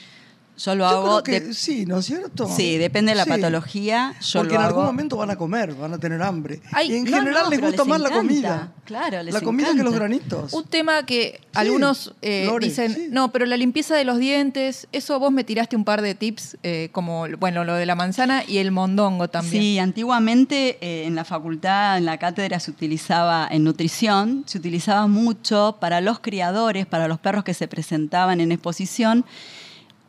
Yo 0.58 0.74
lo 0.74 0.86
Yo 0.86 0.88
hago 0.90 1.24
creo 1.24 1.42
que 1.42 1.48
de- 1.48 1.54
sí, 1.54 1.86
¿no 1.86 2.00
es 2.00 2.06
cierto? 2.06 2.48
Sí, 2.48 2.78
depende 2.78 3.12
de 3.12 3.16
la 3.18 3.26
Sí. 3.26 3.30
patología. 3.30 4.14
Yo 4.22 4.40
Porque 4.40 4.54
lo 4.54 4.60
en 4.62 4.66
algún 4.66 4.82
hago- 4.84 4.92
momento 4.92 5.18
van 5.18 5.30
a 5.32 5.36
comer, 5.36 5.74
van 5.74 5.94
a 5.94 5.98
tener 5.98 6.22
hambre. 6.22 6.62
Ay, 6.72 6.92
y 6.92 6.96
en 6.96 7.04
no, 7.04 7.18
general 7.18 7.44
no, 7.44 7.50
les 7.50 7.60
gusta 7.62 7.82
les 7.84 7.88
más 7.88 8.00
la 8.02 8.10
comida. 8.10 8.72
Claro, 8.86 9.22
les 9.24 9.34
La 9.34 9.42
comida 9.42 9.74
que 9.76 9.84
los 9.84 9.94
granitos. 9.94 10.54
Un 10.54 10.64
tema 10.64 11.06
que 11.06 11.40
Sí, 11.42 11.48
algunos 11.56 12.14
eh, 12.22 12.46
Lore, 12.46 12.68
dicen, 12.68 12.94
sí. 12.94 13.08
no, 13.12 13.32
pero 13.34 13.46
la 13.46 13.58
limpieza 13.58 13.96
de 13.96 14.06
los 14.06 14.18
dientes, 14.18 14.88
eso 14.94 15.20
vos 15.20 15.32
me 15.32 15.44
tiraste 15.44 15.76
un 15.76 15.84
par 15.84 16.02
de 16.02 16.16
tips, 16.16 16.58
eh, 16.64 16.88
como, 16.94 17.26
bueno, 17.38 17.66
lo 17.66 17.74
de 17.74 17.86
la 17.86 17.96
manzana 17.96 18.44
y 18.48 18.60
el 18.60 18.72
mondongo 18.72 19.28
también. 19.28 19.62
Sí, 19.62 19.80
antiguamente 19.80 20.78
eh, 20.80 21.06
en 21.06 21.16
la 21.16 21.26
facultad, 21.26 21.98
en 21.98 22.06
la 22.06 22.18
cátedra 22.18 22.60
se 22.62 22.72
utilizaba 22.72 23.48
en 23.52 23.64
nutrición, 23.66 24.44
se 24.46 24.58
utilizaba 24.58 25.08
mucho 25.08 25.78
para 25.82 26.00
los 26.00 26.20
criadores, 26.20 26.86
para 26.86 27.08
los 27.10 27.20
perros 27.20 27.44
que 27.44 27.54
se 27.54 27.68
presentaban 27.68 28.40
en 28.40 28.52
exposición, 28.54 29.26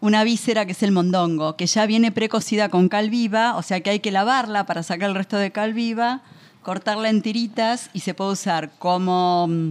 una 0.06 0.24
víscera 0.24 0.64
que 0.66 0.72
es 0.72 0.82
el 0.82 0.92
mondongo, 0.92 1.56
que 1.56 1.66
ya 1.66 1.84
viene 1.86 2.12
precocida 2.12 2.68
con 2.68 2.88
cal 2.88 3.10
viva, 3.10 3.56
o 3.56 3.62
sea 3.62 3.80
que 3.80 3.90
hay 3.90 4.00
que 4.00 4.10
lavarla 4.12 4.64
para 4.64 4.82
sacar 4.82 5.08
el 5.10 5.16
resto 5.16 5.36
de 5.36 5.50
cal 5.50 5.74
viva, 5.74 6.22
cortarla 6.62 7.08
en 7.10 7.22
tiritas 7.22 7.90
y 7.92 8.00
se 8.00 8.14
puede 8.14 8.32
usar 8.32 8.70
como 8.78 9.46
mm, 9.48 9.70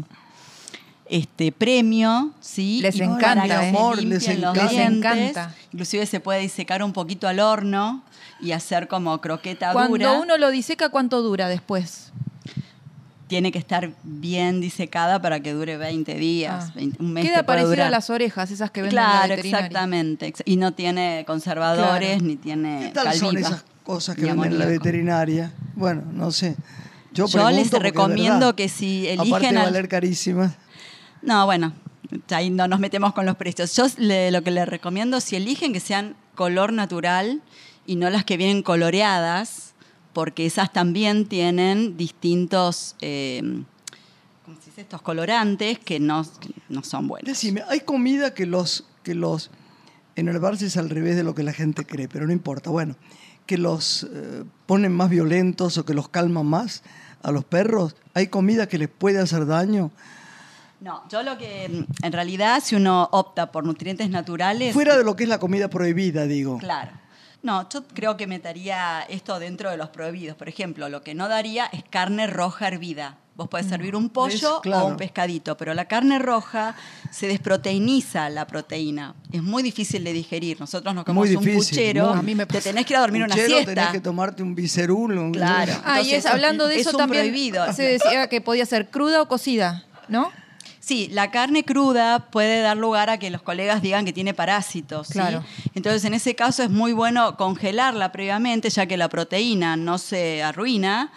este 1.08 1.52
premio, 1.52 2.32
¿sí? 2.42 2.80
Les 2.82 2.96
Y 2.98 3.04
encanta, 3.04 3.46
¿eh? 3.46 3.50
se 3.72 3.78
Amor, 3.78 3.98
limpien 3.98 4.20
les 4.20 4.28
los 4.28 4.38
encanta. 4.58 4.64
Les 4.64 4.72
dientes. 4.72 4.98
encanta. 4.98 5.56
Inclusive 5.72 6.06
se 6.06 6.20
puede 6.20 6.40
disecar 6.42 6.84
un 6.84 6.94
poquito 6.94 7.28
al 7.28 7.40
horno 7.40 8.04
y 8.42 8.52
hacer 8.52 8.88
como 8.88 9.22
croqueta 9.22 9.72
Cuando 9.72 9.92
dura. 9.98 10.12
uno 10.20 10.38
lo 10.38 10.50
diseca, 10.52 10.90
¿cuánto 10.90 11.22
dura 11.22 11.48
después? 11.48 12.12
Tiene 13.28 13.52
que 13.52 13.58
estar 13.58 13.92
bien 14.04 14.62
disecada 14.62 15.22
para 15.22 15.40
que 15.40 15.54
dure 15.54 15.78
20 15.78 16.14
días, 16.16 16.66
Ah. 16.70 16.74
20 16.76 17.02
un 17.02 17.12
mes. 17.14 17.26
Queda 17.26 17.44
parecida 17.44 17.70
durar. 17.70 17.88
a 17.88 17.90
las 17.90 18.10
orejas, 18.10 18.52
esas 18.52 18.70
que 18.72 18.82
venden 18.84 19.00
en 19.00 19.04
la 19.04 19.12
Claro, 19.12 19.30
veterinaria. 19.30 19.66
exactamente. 19.66 20.28
ex- 20.28 20.44
Y 20.46 20.58
no 20.58 20.74
tiene 20.74 21.24
conservadores, 21.26 22.10
Claro. 22.18 22.24
ni 22.26 22.36
tiene 22.36 22.80
¿Qué 22.88 22.92
tal 22.92 23.14
son 23.16 23.38
esas 23.38 23.66
cosas 23.84 24.16
que 24.16 24.26
venden 24.26 24.52
en 24.54 24.60
la 24.60 24.66
veterinaria? 24.66 25.52
Bueno, 25.76 26.04
no 26.14 26.32
sé. 26.32 26.56
Yo, 27.14 27.28
Yo 27.28 27.50
les 27.50 27.72
recomiendo 27.72 28.40
verdad. 28.48 28.56
que 28.56 28.70
si 28.70 29.08
Aparte 29.10 29.24
eligen 29.24 29.56
de 29.56 29.60
al- 29.62 29.66
valer 29.68 29.88
carísimas. 29.88 30.54
No, 31.22 31.46
bueno, 31.46 31.74
ahí 32.30 32.50
no 32.52 32.68
nos 32.68 32.80
metemos 32.80 33.14
con 33.14 33.26
los 33.26 33.36
precios. 33.38 33.76
Yo 33.76 33.86
le- 33.98 34.30
lo 34.32 34.44
que 34.44 34.52
les 34.52 34.68
recomiendo, 34.68 35.20
si 35.22 35.36
eligen 35.36 35.74
que 35.74 35.80
sean 35.80 36.16
color 36.36 36.74
natural 36.74 37.42
y 37.88 37.96
no 37.96 38.10
las 38.10 38.26
que 38.26 38.38
vienen 38.38 38.62
coloreadas, 38.62 39.65
porque 40.16 40.46
esas 40.46 40.72
también 40.72 41.26
tienen 41.26 41.98
distintos, 41.98 42.96
eh, 43.02 43.42
¿cómo 44.46 44.58
se 44.62 44.68
dice? 44.68 44.80
Estos 44.80 45.02
colorantes 45.02 45.78
que 45.78 46.00
no, 46.00 46.24
que 46.40 46.52
no 46.70 46.84
son 46.84 47.10
buenos. 47.10 47.28
Decime, 47.28 47.64
hay 47.68 47.82
comida 47.82 48.34
que 48.34 48.46
los, 48.46 48.86
que 49.04 49.14
los, 49.14 49.52
en 50.16 50.30
el 50.30 50.40
Barça 50.40 50.62
es 50.62 50.78
al 50.78 50.90
revés 50.90 51.18
de 51.18 51.24
lo 51.24 51.36
que 51.36 51.44
la 51.44 51.52
gente 51.52 51.86
cree, 51.86 52.08
pero 52.08 52.26
no 52.26 52.32
importa. 52.32 52.70
Bueno, 52.70 52.96
que 53.46 53.58
los 53.58 54.08
eh, 54.10 54.46
ponen 54.66 54.94
más 54.94 55.10
violentos 55.10 55.78
o 55.78 55.84
que 55.84 55.94
los 55.94 56.08
calman 56.08 56.46
más 56.46 56.84
a 57.22 57.32
los 57.32 57.44
perros. 57.44 57.98
Hay 58.14 58.28
comida 58.28 58.70
que 58.70 58.78
les 58.78 58.88
puede 58.88 59.20
hacer 59.20 59.46
daño. 59.46 59.92
No, 60.80 61.04
yo 61.10 61.24
lo 61.24 61.38
que, 61.38 61.66
en 62.04 62.12
realidad, 62.14 62.64
si 62.64 62.78
uno 62.78 63.10
opta 63.12 63.52
por 63.52 63.66
nutrientes 63.66 64.10
naturales... 64.10 64.74
Fuera 64.74 64.98
de 64.98 65.04
lo 65.04 65.18
que 65.18 65.24
es 65.24 65.30
la 65.30 65.40
comida 65.40 65.70
prohibida, 65.70 66.26
digo. 66.26 66.58
Claro. 66.60 67.04
No, 67.44 67.68
yo 67.70 67.84
creo 67.94 68.18
que 68.18 68.26
metería 68.28 69.02
esto 69.08 69.38
dentro 69.40 69.70
de 69.70 69.78
los 69.78 69.90
prohibidos. 69.90 70.36
Por 70.36 70.50
ejemplo, 70.50 70.90
lo 70.90 71.02
que 71.04 71.14
no 71.14 71.28
daría 71.28 71.66
es 71.68 71.84
carne 71.90 72.26
roja 72.28 72.68
hervida. 72.68 73.18
Vos 73.36 73.50
podés 73.50 73.66
servir 73.68 73.98
un 73.98 74.10
pollo 74.10 74.62
Claro. 74.62 74.86
o 74.86 74.88
un 74.88 74.96
pescadito, 74.98 75.58
pero 75.58 75.74
la 75.74 75.86
carne 75.86 76.20
roja 76.20 76.74
se 77.12 77.28
desproteiniza 77.28 78.30
la 78.30 78.48
proteína. 78.48 79.14
Es 79.32 79.44
muy 79.44 79.62
difícil 79.62 80.06
de 80.06 80.14
digerir. 80.14 80.58
Nosotros 80.60 80.96
nos 80.96 81.06
Muy 81.08 81.28
comemos 81.34 81.46
un 81.46 81.54
puchero, 81.58 82.10
muy. 82.12 82.20
A 82.20 82.22
mí 82.22 82.34
me 82.34 82.46
te 82.46 82.62
tenés 82.62 82.86
que 82.86 82.94
ir 82.94 82.98
a 82.98 83.02
dormir 83.02 83.24
una 83.24 83.36
Puchero, 83.36 83.56
siesta. 83.56 83.74
tenés 83.76 83.90
que 83.90 84.00
tomarte 84.00 84.42
un 84.42 84.56
bicerul. 84.56 85.18
un- 85.18 85.34
Claro. 85.34 85.74
Ah, 85.84 86.02
y 86.02 86.14
es, 86.14 86.26
hablando 86.26 86.66
de 86.68 86.76
es 86.76 86.82
eso 86.88 86.92
un 86.92 86.98
también 86.98 87.24
prohibido. 87.24 87.74
se 87.74 87.84
decía 87.84 88.28
que 88.30 88.40
podía 88.40 88.66
ser 88.66 88.90
cruda 88.90 89.22
o 89.22 89.28
cocida, 89.28 89.84
¿no? 90.08 90.32
Sí, 90.86 91.08
la 91.12 91.32
carne 91.32 91.64
cruda 91.66 92.28
puede 92.30 92.62
dar 92.62 92.78
lugar 92.78 93.10
a 93.10 93.18
que 93.18 93.32
los 93.32 93.42
colegas 93.42 93.82
digan 93.82 94.06
que 94.06 94.14
tiene 94.14 94.36
parásitos. 94.36 95.08
¿sí? 95.08 95.14
Claro. 95.14 95.44
Entonces, 95.74 96.06
en 96.06 96.14
ese 96.14 96.36
caso 96.36 96.62
es 96.62 96.70
muy 96.70 96.94
bueno 96.94 97.38
congelarla 97.38 98.12
previamente, 98.12 98.70
ya 98.70 98.86
que 98.86 98.96
la 98.96 99.10
proteína 99.10 99.78
no 99.78 99.98
se 99.98 100.44
arruina, 100.44 101.12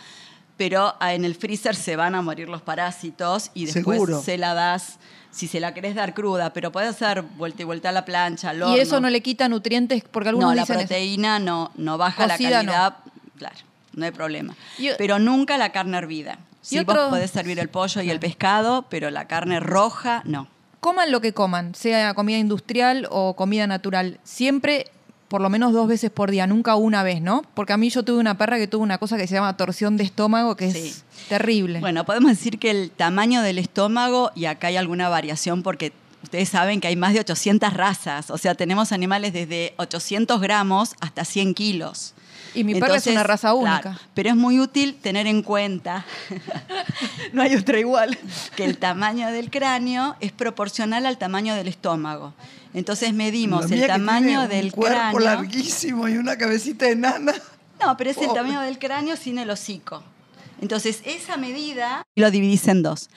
pero 0.56 0.94
en 1.02 1.26
el 1.26 1.34
freezer 1.34 1.76
se 1.76 1.96
van 1.96 2.14
a 2.14 2.22
morir 2.22 2.48
los 2.48 2.62
parásitos 2.62 3.50
y 3.52 3.66
después 3.66 3.96
Seguro. 3.98 4.22
se 4.22 4.38
la 4.38 4.54
das, 4.54 4.98
si 5.32 5.46
se 5.46 5.60
la 5.60 5.74
querés 5.74 5.94
dar 5.94 6.14
cruda, 6.14 6.54
pero 6.54 6.72
puede 6.72 6.86
hacer 6.88 7.20
vuelta 7.20 7.60
y 7.60 7.66
vuelta 7.66 7.90
a 7.90 7.92
la 7.92 8.06
plancha, 8.06 8.48
al 8.48 8.62
horno. 8.62 8.74
Y 8.74 8.80
eso 8.80 9.00
no 9.00 9.10
le 9.10 9.20
quita 9.20 9.50
nutrientes, 9.50 10.02
porque 10.10 10.30
algunos 10.30 10.48
No, 10.48 10.54
la 10.54 10.62
eso. 10.62 10.72
proteína 10.72 11.40
no, 11.40 11.72
no 11.76 11.98
baja 11.98 12.26
Cocida, 12.26 12.48
la 12.50 12.56
calidad. 12.56 12.96
Claro, 13.36 13.56
no 13.92 14.06
hay 14.06 14.12
problema. 14.12 14.56
Pero 14.96 15.18
nunca 15.18 15.58
la 15.58 15.72
carne 15.72 15.98
hervida. 15.98 16.38
Y 16.62 16.66
Sí, 16.66 16.78
otro- 16.78 16.94
vos 17.02 17.10
podés 17.10 17.30
servir 17.30 17.58
el 17.58 17.68
pollo 17.68 18.02
y 18.02 18.10
el 18.10 18.20
pescado, 18.20 18.86
pero 18.90 19.10
la 19.10 19.26
carne 19.26 19.60
roja 19.60 20.22
no. 20.24 20.48
Coman 20.80 21.10
lo 21.10 21.20
que 21.20 21.32
coman, 21.34 21.74
sea 21.74 22.14
comida 22.14 22.38
industrial 22.38 23.06
o 23.10 23.34
comida 23.34 23.66
natural, 23.66 24.20
siempre 24.22 24.86
por 25.28 25.40
lo 25.42 25.50
menos 25.50 25.72
dos 25.74 25.86
veces 25.88 26.10
por 26.10 26.30
día, 26.30 26.46
nunca 26.46 26.74
una 26.76 27.02
vez, 27.02 27.20
¿no? 27.20 27.42
Porque 27.54 27.74
a 27.74 27.76
mí 27.76 27.90
yo 27.90 28.02
tuve 28.02 28.18
una 28.18 28.38
perra 28.38 28.56
que 28.56 28.66
tuvo 28.66 28.82
una 28.82 28.96
cosa 28.96 29.18
que 29.18 29.26
se 29.26 29.34
llama 29.34 29.56
torsión 29.58 29.96
de 29.98 30.04
estómago, 30.04 30.56
que 30.56 30.70
Sí. 30.70 30.78
es 30.88 31.04
terrible. 31.28 31.80
Bueno, 31.80 32.04
podemos 32.06 32.30
decir 32.30 32.58
que 32.58 32.70
el 32.70 32.90
tamaño 32.90 33.42
del 33.42 33.58
estómago, 33.58 34.30
y 34.34 34.46
acá 34.46 34.68
hay 34.68 34.76
alguna 34.78 35.10
variación 35.10 35.62
porque 35.62 35.92
ustedes 36.22 36.48
saben 36.48 36.80
que 36.80 36.88
hay 36.88 36.96
más 36.96 37.12
de 37.12 37.20
800 37.20 37.74
razas, 37.74 38.30
o 38.30 38.38
sea, 38.38 38.54
tenemos 38.54 38.90
animales 38.90 39.34
desde 39.34 39.74
800 39.76 40.40
gramos 40.40 40.94
hasta 41.00 41.26
100 41.26 41.52
kilos. 41.54 42.14
Y 42.54 42.64
mi 42.64 42.78
perra 42.78 42.96
es 42.96 43.06
una 43.06 43.22
raza 43.22 43.54
única. 43.54 43.98
pero 44.14 44.30
es 44.30 44.36
muy 44.36 44.58
útil 44.60 44.94
tener 44.94 45.26
en 45.26 45.42
cuenta, 45.42 46.04
no 47.32 47.42
hay 47.42 47.54
otra 47.54 47.78
igual, 47.78 48.18
que 48.56 48.64
el 48.64 48.78
tamaño 48.78 49.30
del 49.30 49.50
cráneo 49.50 50.16
es 50.20 50.32
proporcional 50.32 51.06
al 51.06 51.18
tamaño 51.18 51.54
del 51.54 51.68
estómago. 51.68 52.34
Entonces 52.74 53.14
medimos 53.14 53.70
el 53.70 53.86
tamaño 53.86 54.26
tiene 54.26 54.42
un 54.42 54.48
del 54.48 54.72
cuerpo 54.72 54.96
cráneo. 54.98 55.20
larguísimo 55.20 56.08
y 56.08 56.16
una 56.16 56.36
cabecita 56.36 56.88
enana. 56.88 57.34
No, 57.80 57.96
pero 57.96 58.10
es 58.10 58.18
el 58.18 58.32
tamaño 58.32 58.60
del 58.60 58.78
cráneo 58.78 59.16
sin 59.16 59.38
el 59.38 59.50
hocico. 59.50 60.02
Entonces, 60.60 61.00
esa 61.04 61.36
medida 61.36 62.02
lo 62.16 62.30
dividís 62.30 62.66
en 62.68 62.82
dos. 62.82 63.10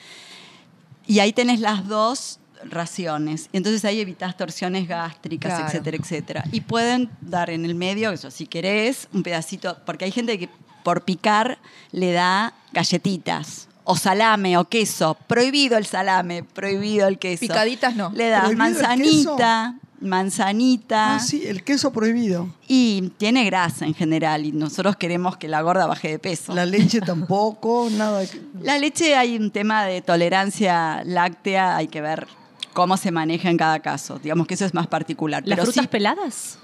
Y 1.08 1.20
ahí 1.20 1.34
tenés 1.34 1.60
las 1.60 1.88
dos 1.88 2.40
raciones. 2.70 3.50
Entonces 3.54 3.84
ahí 3.86 4.00
evitas 4.00 4.36
torsiones 4.38 4.88
gástricas, 4.88 5.52
Claro. 5.54 5.68
etcétera, 5.68 5.98
etcétera. 5.98 6.44
Y 6.52 6.62
pueden 6.62 7.10
dar 7.22 7.50
en 7.50 7.66
el 7.66 7.76
medio, 7.76 8.12
eso 8.12 8.32
si 8.32 8.48
querés, 8.48 9.08
un 9.14 9.24
pedacito, 9.24 9.78
porque 9.86 10.06
hay 10.06 10.12
gente 10.12 10.38
que 10.40 10.50
por 10.84 11.04
picar 11.04 11.60
le 11.92 12.12
da 12.12 12.54
galletitas. 12.74 13.68
O 13.84 13.96
salame 13.96 14.58
o 14.58 14.66
queso. 14.66 15.18
Prohibido 15.28 15.78
el 15.78 15.86
salame, 15.86 16.44
prohibido 16.44 17.08
el 17.08 17.18
queso. 17.18 17.42
Picaditas 17.42 17.96
no. 17.96 18.12
Le 18.14 18.30
das 18.30 18.42
¿Prohibido 18.46 18.66
el 18.68 18.74
manzanita, 18.74 19.76
manzanita. 20.00 21.16
Ah, 21.16 21.20
sí, 21.20 21.44
el 21.48 21.64
queso 21.64 21.92
prohibido. 21.92 22.48
Y 22.68 23.12
tiene 23.18 23.44
grasa 23.46 23.86
en 23.86 23.94
general 23.94 24.46
y 24.46 24.52
nosotros 24.52 24.96
queremos 24.96 25.38
que 25.38 25.48
la 25.48 25.62
gorda 25.62 25.88
baje 25.88 26.10
de 26.10 26.20
peso. 26.20 26.54
La 26.54 26.66
leche 26.66 27.02
tampoco, 27.02 27.90
nada. 27.92 28.26
que- 28.26 28.42
La 28.62 28.78
leche 28.78 29.16
hay 29.16 29.36
un 29.36 29.52
tema 29.52 29.84
de 29.86 30.02
tolerancia 30.02 31.04
láctea, 31.06 31.76
hay 31.76 31.88
que 31.88 32.02
ver 32.02 32.28
cómo 32.74 32.98
se 32.98 33.12
maneja 33.12 33.50
en 33.50 33.58
cada 33.58 33.80
caso. 33.80 34.20
Digamos 34.20 34.48
que 34.48 34.54
eso 34.56 34.66
es 34.66 34.74
más 34.74 34.88
particular. 34.88 35.44
¿Las 35.46 35.56
Pero 35.58 35.66
frutas 35.66 35.84
sí, 35.84 35.88
peladas? 35.88 36.58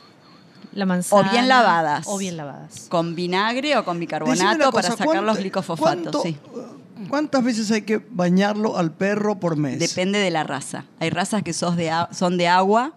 La 0.73 0.85
manzana. 0.85 1.27
O 1.27 1.31
bien 1.31 1.47
lavadas. 1.47 2.05
O 2.07 2.17
bien 2.17 2.37
lavadas. 2.37 2.87
con 2.89 3.15
vinagre 3.15 3.77
o 3.77 3.85
con 3.85 3.99
bicarbonato 3.99 4.71
para 4.71 4.89
sacar 4.89 5.07
los 5.07 5.23
¿cuánto- 5.23 5.33
glicofosfatos. 5.41 6.23
sí. 6.23 6.37
¿Cuántas 7.09 7.43
veces 7.43 7.69
hay 7.71 7.83
que 7.83 8.03
bañarlo 8.09 8.75
al 8.77 8.91
perro 8.91 9.39
por 9.39 9.55
mes? 9.55 9.77
Depende 9.79 10.17
de 10.19 10.31
la 10.31 10.43
raza. 10.43 10.85
Hay 10.99 11.09
razas 11.11 11.43
que 11.43 11.53
sos 11.53 11.75
de 11.77 11.91
a- 11.91 12.09
son 12.11 12.37
de 12.37 12.47
agua 12.47 12.93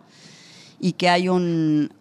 y 0.80 0.92
que 0.94 1.08
hay 1.10 1.28
un, 1.28 1.92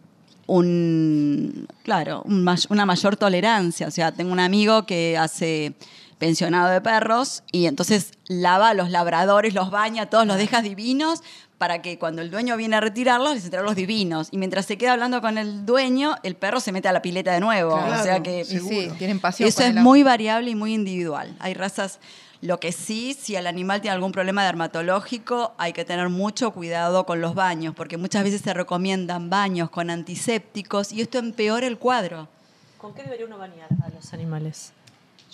un 0.47 1.67
claro, 1.83 2.21
un 2.25 2.47
una 2.69 2.85
mayor 2.85 3.17
tolerancia. 3.17 3.87
O 3.87 3.91
sea, 3.91 4.11
tengo 4.11 4.31
un 4.31 4.39
amigo 4.39 4.85
que 4.85 5.17
hace 5.17 5.73
pensionado 6.19 6.69
de 6.69 6.81
perros 6.81 7.43
y 7.51 7.65
entonces 7.65 8.11
lava 8.27 8.69
a 8.69 8.73
los 8.73 8.91
labradores, 8.91 9.53
los 9.53 9.71
baña, 9.71 10.07
todos 10.07 10.27
los 10.27 10.37
dejas 10.37 10.63
divinos 10.63 11.23
para 11.57 11.81
que 11.81 11.99
cuando 11.99 12.21
el 12.21 12.31
dueño 12.31 12.55
viene 12.55 12.77
a 12.77 12.81
retirarlos, 12.81 13.35
les 13.35 13.43
entrega 13.43 13.65
los 13.65 13.75
divinos. 13.75 14.29
Y 14.31 14.37
mientras 14.37 14.65
se 14.65 14.77
queda 14.77 14.93
hablando 14.93 15.21
con 15.21 15.37
el 15.37 15.65
dueño, 15.65 16.15
el 16.23 16.35
perro 16.35 16.59
se 16.61 16.71
mete 16.71 16.87
a 16.87 16.93
la 16.93 17.01
pileta 17.01 17.33
de 17.33 17.41
nuevo. 17.41 17.71
Claro, 17.75 17.99
o 17.99 18.03
sea 18.03 18.23
que 18.23 18.45
sí, 18.45 18.89
tienen 18.97 19.19
pasión. 19.19 19.49
eso 19.49 19.57
con 19.57 19.65
es 19.65 19.75
el 19.75 19.83
muy 19.83 20.01
variable 20.03 20.51
y 20.51 20.55
muy 20.55 20.73
individual. 20.73 21.35
Hay 21.39 21.53
razas, 21.53 21.99
lo 22.41 22.61
que 22.61 22.71
sí, 22.71 23.13
si 23.13 23.35
el 23.35 23.45
animal 23.45 23.81
tiene 23.81 23.95
algún 23.95 24.13
problema 24.13 24.45
dermatológico, 24.45 25.53
hay 25.57 25.73
que 25.73 25.83
tener 25.83 26.07
mucho 26.07 26.51
cuidado 26.51 27.05
con 27.05 27.19
los 27.19 27.35
baños, 27.35 27.75
porque 27.75 27.97
muchas 27.97 28.23
veces 28.23 28.39
se 28.41 28.53
recomiendan 28.53 29.29
baños 29.29 29.69
con 29.69 29.89
antisépticos 29.89 30.93
y 30.93 31.01
esto 31.01 31.17
empeora 31.17 31.67
el 31.67 31.77
cuadro. 31.77 32.29
¿Con 32.77 32.93
qué 32.93 33.03
debería 33.03 33.25
uno 33.25 33.37
bañar 33.37 33.67
a 33.85 33.89
los 33.89 34.13
animales? 34.13 34.71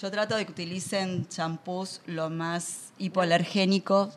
Yo 0.05 0.11
trato 0.11 0.35
de 0.35 0.45
que 0.45 0.51
utilicen 0.51 1.27
champús 1.29 1.99
lo 2.05 2.29
más 2.29 2.91
hipoalergénicos 2.99 4.13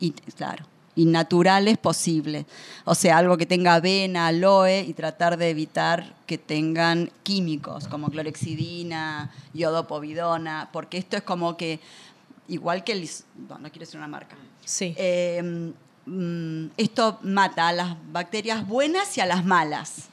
y, 0.00 0.12
claro, 0.12 0.64
y 0.94 1.04
naturales 1.04 1.76
posible. 1.76 2.46
O 2.86 2.94
sea, 2.94 3.18
algo 3.18 3.36
que 3.36 3.44
tenga 3.44 3.74
avena, 3.74 4.28
aloe 4.28 4.80
y 4.80 4.94
tratar 4.94 5.36
de 5.36 5.50
evitar 5.50 6.14
que 6.24 6.38
tengan 6.38 7.10
químicos 7.22 7.86
como 7.86 8.08
clorexidina, 8.08 9.30
iodopovidona, 9.52 10.70
porque 10.72 10.96
esto 10.96 11.18
es 11.18 11.22
como 11.22 11.54
que, 11.58 11.80
igual 12.48 12.82
que 12.82 12.92
el... 12.92 13.10
No, 13.46 13.58
no 13.58 13.68
quiero 13.68 13.80
decir 13.80 13.98
una 13.98 14.08
marca. 14.08 14.36
Sí. 14.64 14.94
Eh, 14.96 15.74
mm, 16.06 16.68
esto 16.78 17.18
mata 17.20 17.68
a 17.68 17.72
las 17.74 17.96
bacterias 18.10 18.66
buenas 18.66 19.18
y 19.18 19.20
a 19.20 19.26
las 19.26 19.44
malas 19.44 20.08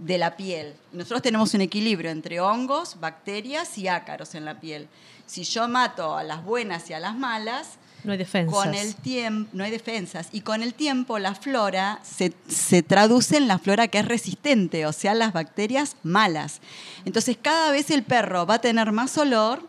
de 0.00 0.18
la 0.18 0.36
piel. 0.36 0.74
Nosotros 0.92 1.22
tenemos 1.22 1.54
un 1.54 1.60
equilibrio 1.60 2.10
entre 2.10 2.40
hongos, 2.40 2.98
bacterias 2.98 3.76
y 3.78 3.86
ácaros 3.86 4.34
en 4.34 4.44
la 4.44 4.58
piel. 4.58 4.88
Si 5.26 5.44
yo 5.44 5.68
mato 5.68 6.16
a 6.16 6.24
las 6.24 6.44
buenas 6.44 6.90
y 6.90 6.94
a 6.94 7.00
las 7.00 7.14
malas, 7.16 7.78
no 8.02 8.12
hay 8.12 8.18
defensas. 8.18 8.54
con 8.54 8.74
el 8.74 8.94
tiempo, 8.94 9.50
no 9.52 9.62
hay 9.62 9.70
defensas, 9.70 10.28
y 10.32 10.40
con 10.40 10.62
el 10.62 10.72
tiempo 10.72 11.18
la 11.18 11.34
flora 11.34 12.00
se, 12.02 12.32
se 12.48 12.82
traduce 12.82 13.36
en 13.36 13.46
la 13.46 13.58
flora 13.58 13.88
que 13.88 13.98
es 13.98 14.06
resistente, 14.06 14.86
o 14.86 14.92
sea, 14.92 15.12
las 15.12 15.34
bacterias 15.34 15.96
malas. 16.02 16.60
Entonces 17.04 17.36
cada 17.40 17.70
vez 17.70 17.90
el 17.90 18.02
perro 18.02 18.46
va 18.46 18.54
a 18.54 18.60
tener 18.60 18.90
más 18.92 19.18
olor 19.18 19.68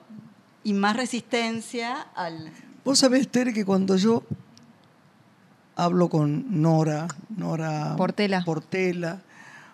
y 0.63 0.73
más 0.73 0.95
resistencia 0.95 2.07
al... 2.15 2.51
Vos 2.85 2.99
sabés, 2.99 3.27
Tere, 3.27 3.53
que 3.53 3.65
cuando 3.65 3.97
yo 3.97 4.23
hablo 5.75 6.09
con 6.09 6.61
Nora, 6.61 7.07
Nora 7.35 7.95
Portela. 7.97 8.43
Portela, 8.45 9.21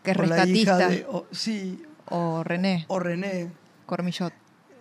Que 0.08 0.12
es 0.12 0.18
rescatista. 0.18 0.78
de- 0.90 1.06
o- 1.10 1.26
sí, 1.32 1.82
O 2.10 2.44
René, 2.44 2.86
o 2.88 3.00
René, 3.00 3.50
Cormillot. 3.86 4.34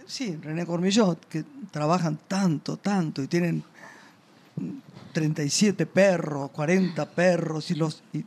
sí, 0.06 0.36
René 0.40 0.64
Cormillot, 0.64 1.26
que 1.28 1.44
trabajan 1.70 2.18
tanto, 2.28 2.76
tanto 2.76 3.22
y 3.22 3.26
tienen 3.26 3.64
37 5.12 5.86
perros, 5.86 6.50
40 6.50 7.06
perros 7.06 7.70
y 7.70 7.74
los 7.74 8.02
y 8.12 8.24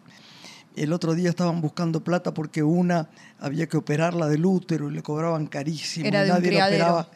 el 0.76 0.93
otro 0.93 1.14
día 1.14 1.30
estaban 1.30 1.62
buscando 1.62 2.02
plata 2.04 2.34
porque 2.34 2.64
una 2.64 3.10
había 3.39 3.68
que 3.68 3.78
operarla 3.78 4.28
del 4.28 4.45
útero 4.45 4.89
y 4.89 4.93
le 4.93 5.02
cobraban 5.04 5.47
carísimo. 5.47 6.06
Era 6.06 6.24
de 6.24 6.30
un 6.32 6.36
nadie 6.38 6.52
la 6.52 6.68
criadero. 6.68 6.84
operaba. 6.86 7.10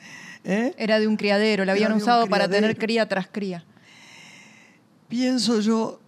¿Eh? 0.43 0.73
Era 0.77 0.99
de 0.99 1.07
un 1.07 1.15
criadero, 1.15 1.63
la 1.63 1.71
habían 1.71 1.93
un 1.93 1.99
usado 2.01 2.27
para 2.27 2.47
tener 2.49 2.77
cría 2.77 3.07
tras 3.07 3.27
cría. 3.27 3.63
Pienso 5.07 5.59
yo, 5.61 5.99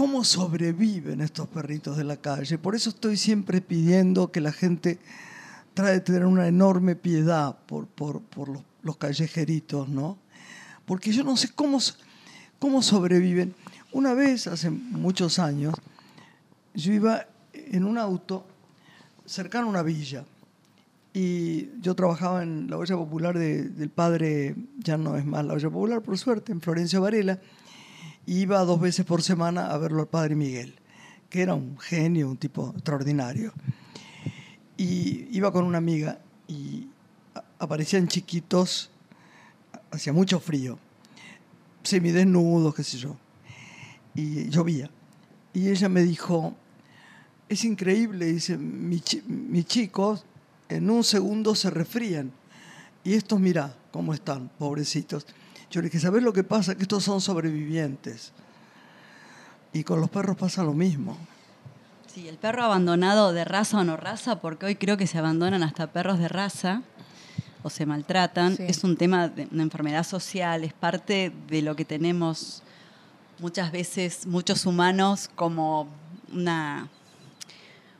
¿cómo 0.00 0.24
sobreviven 0.24 1.20
estos 1.20 1.46
perritos 1.46 1.98
de 1.98 2.04
la 2.04 2.16
calle? 2.16 2.56
Por 2.56 2.74
eso 2.74 2.88
estoy 2.88 3.18
siempre 3.18 3.60
pidiendo 3.60 4.32
que 4.32 4.40
la 4.40 4.50
gente 4.50 4.98
trate 5.74 5.92
de 5.92 6.00
tener 6.00 6.24
una 6.24 6.48
enorme 6.48 6.96
piedad 6.96 7.54
por, 7.66 7.86
por, 7.86 8.22
por 8.22 8.48
los, 8.48 8.62
los 8.82 8.96
callejeritos, 8.96 9.90
¿no? 9.90 10.16
Porque 10.86 11.12
yo 11.12 11.22
no 11.22 11.36
sé 11.36 11.50
cómo, 11.54 11.78
cómo 12.58 12.80
sobreviven. 12.80 13.54
Una 13.92 14.14
vez, 14.14 14.46
hace 14.46 14.70
muchos 14.70 15.38
años, 15.38 15.74
yo 16.72 16.94
iba 16.94 17.26
en 17.52 17.84
un 17.84 17.98
auto 17.98 18.46
cercano 19.26 19.66
a 19.66 19.68
una 19.68 19.82
villa 19.82 20.24
y 21.12 21.78
yo 21.82 21.94
trabajaba 21.94 22.42
en 22.42 22.70
la 22.70 22.78
olla 22.78 22.96
popular 22.96 23.38
de- 23.38 23.64
del 23.68 23.90
padre, 23.90 24.54
ya 24.78 24.96
no 24.96 25.18
es 25.18 25.26
más 25.26 25.44
la 25.44 25.52
olla 25.52 25.68
popular, 25.68 26.00
por 26.00 26.16
suerte, 26.16 26.52
en 26.52 26.62
Florencio 26.62 27.02
Varela, 27.02 27.38
iba 28.26 28.58
dos 28.64 28.80
veces 28.80 29.04
por 29.04 29.22
semana 29.22 29.66
a 29.70 29.78
verlo 29.78 30.00
al 30.02 30.08
padre 30.08 30.34
Miguel, 30.34 30.74
que 31.28 31.42
era 31.42 31.54
un 31.54 31.78
genio, 31.78 32.28
un 32.30 32.36
tipo 32.36 32.70
extraordinario. 32.74 33.52
Y 34.76 35.26
iba 35.36 35.52
con 35.52 35.64
una 35.64 35.78
amiga 35.78 36.18
y 36.48 36.86
aparecían 37.58 38.08
chiquitos, 38.08 38.90
hacía 39.90 40.12
mucho 40.12 40.40
frío, 40.40 40.78
semidesnudos, 41.82 42.74
qué 42.74 42.84
sé 42.84 42.98
yo, 42.98 43.16
y 44.14 44.48
llovía. 44.48 44.90
Y 45.52 45.68
ella 45.68 45.88
me 45.88 46.02
dijo, 46.02 46.54
es 47.48 47.64
increíble, 47.64 48.26
dice, 48.26 48.56
"mi 48.56 49.00
chi- 49.00 49.22
mis 49.26 49.64
chicos 49.66 50.24
en 50.68 50.88
un 50.88 51.02
segundo 51.04 51.54
se 51.54 51.68
resfrían. 51.70 52.30
Y 53.02 53.14
estos, 53.14 53.40
mirá 53.40 53.76
cómo 53.92 54.14
están, 54.14 54.50
pobrecitos. 54.58 55.26
Yo 55.70 55.80
le 55.80 55.86
dije, 55.88 56.00
¿sabes 56.00 56.22
lo 56.22 56.32
que 56.32 56.42
pasa? 56.44 56.74
Que 56.74 56.82
estos 56.82 57.04
son 57.04 57.20
sobrevivientes. 57.20 58.32
Y 59.72 59.84
con 59.84 60.00
los 60.00 60.10
perros 60.10 60.36
pasa 60.36 60.64
lo 60.64 60.72
mismo. 60.74 61.16
Sí, 62.12 62.26
el 62.28 62.38
perro 62.38 62.64
abandonado 62.64 63.32
de 63.32 63.44
raza 63.44 63.78
o 63.78 63.84
no 63.84 63.96
raza, 63.96 64.40
porque 64.40 64.66
hoy 64.66 64.74
creo 64.74 64.96
que 64.96 65.06
se 65.06 65.18
abandonan 65.18 65.62
hasta 65.62 65.86
perros 65.92 66.18
de 66.18 66.26
raza 66.28 66.82
o 67.62 67.70
se 67.70 67.86
maltratan, 67.86 68.56
Sí. 68.56 68.64
es 68.66 68.82
un 68.82 68.96
tema 68.96 69.28
de 69.28 69.46
una 69.52 69.62
enfermedad 69.62 70.02
social, 70.04 70.64
es 70.64 70.72
parte 70.72 71.32
de 71.48 71.62
lo 71.62 71.76
que 71.76 71.84
tenemos 71.84 72.62
muchas 73.38 73.70
veces 73.70 74.26
muchos 74.26 74.66
humanos 74.66 75.30
como 75.36 75.86
una 76.32 76.88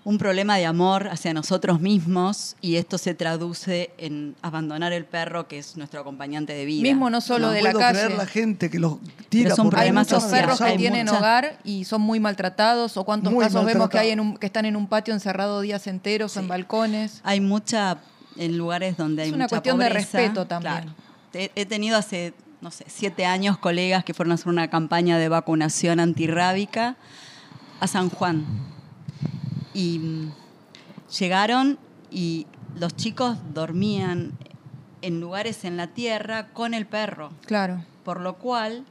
un 0.03 0.17
problema 0.17 0.57
de 0.57 0.65
amor 0.65 1.09
hacia 1.09 1.35
nosotros 1.35 1.81
mismos 1.81 2.57
y 2.63 2.77
esto 2.77 2.97
se 2.97 3.15
traduce 3.15 3.91
en 3.99 4.35
abandonar 4.41 4.95
el 4.95 5.05
perro 5.05 5.47
que 5.47 5.59
es 5.59 5.77
nuestro 5.77 6.01
acompañante 6.01 6.55
de 6.55 6.65
vida. 6.65 6.83
Mismo 6.83 7.11
no 7.11 7.21
solo 7.21 7.49
no 7.49 7.53
de 7.53 7.63
la 7.63 7.73
puedo 7.73 7.87
creer 7.87 8.05
calle. 8.07 8.17
la 8.17 8.27
gente 8.27 8.71
que 8.71 8.79
los 8.79 8.97
tira 9.29 9.55
son 9.55 9.67
por 9.69 9.75
Hay 9.75 9.81
problemas 9.89 10.11
muchos 10.11 10.25
perros 10.25 10.59
que 10.59 10.65
hay 10.65 10.79
tienen 10.79 11.05
mucha- 11.07 11.19
hogar 11.19 11.59
y 11.65 11.85
son 11.85 12.01
muy 12.01 12.19
maltratados 12.19 12.97
o 12.97 13.05
cuántos 13.05 13.31
Muy 13.33 13.45
casos 13.45 13.65
vemos 13.67 13.91
que 13.91 13.99
hay 13.99 14.09
en 14.11 14.19
maltratados. 14.21 14.35
un, 14.37 14.41
que 14.41 14.47
están 14.47 14.65
en 14.65 14.77
un 14.77 14.87
patio 14.87 15.13
encerrado 15.13 15.61
días 15.61 15.87
enteros 15.87 16.35
en 16.39 16.49
balcones. 16.49 17.21
Hay 17.23 17.43
mucha, 17.43 17.99
en 18.39 18.57
lugares 18.57 18.97
donde 18.97 19.23
hay 19.25 19.29
Es 19.29 19.35
una 19.35 19.45
mucha 19.45 19.57
cuestión 19.57 19.79
de 19.81 19.89
respeto 19.91 20.47
también. 20.47 20.73
claro. 20.75 20.95
He, 21.35 21.51
he 21.55 21.67
tenido 21.67 21.99
hace, 21.99 22.33
no 22.63 22.71
sé, 22.71 22.87
siete 22.89 23.27
años 23.27 23.59
colegas 23.59 24.03
que 24.03 24.15
fueron 24.15 24.33
a 24.33 24.37
hacer 24.37 24.49
una 24.49 24.69
campaña 24.71 25.19
de 25.19 25.29
vacunación 25.29 26.01
antirrábica 26.01 26.97
a 27.81 27.87
San 27.87 28.09
Juan. 28.09 28.47
Y 29.75 29.99
mm, 29.99 30.33
llegaron 31.19 31.79
y 32.11 32.47
los 32.79 32.95
chicos 32.97 33.39
dormían 33.55 34.33
en 35.03 35.21
lugares 35.21 35.65
en 35.65 35.77
la 35.77 35.87
tierra 35.89 36.49
con 36.49 36.75
el 36.75 36.87
perro 36.87 37.31
Claro. 37.47 37.85
por 38.05 38.21
lo 38.21 38.35
cual 38.37 38.85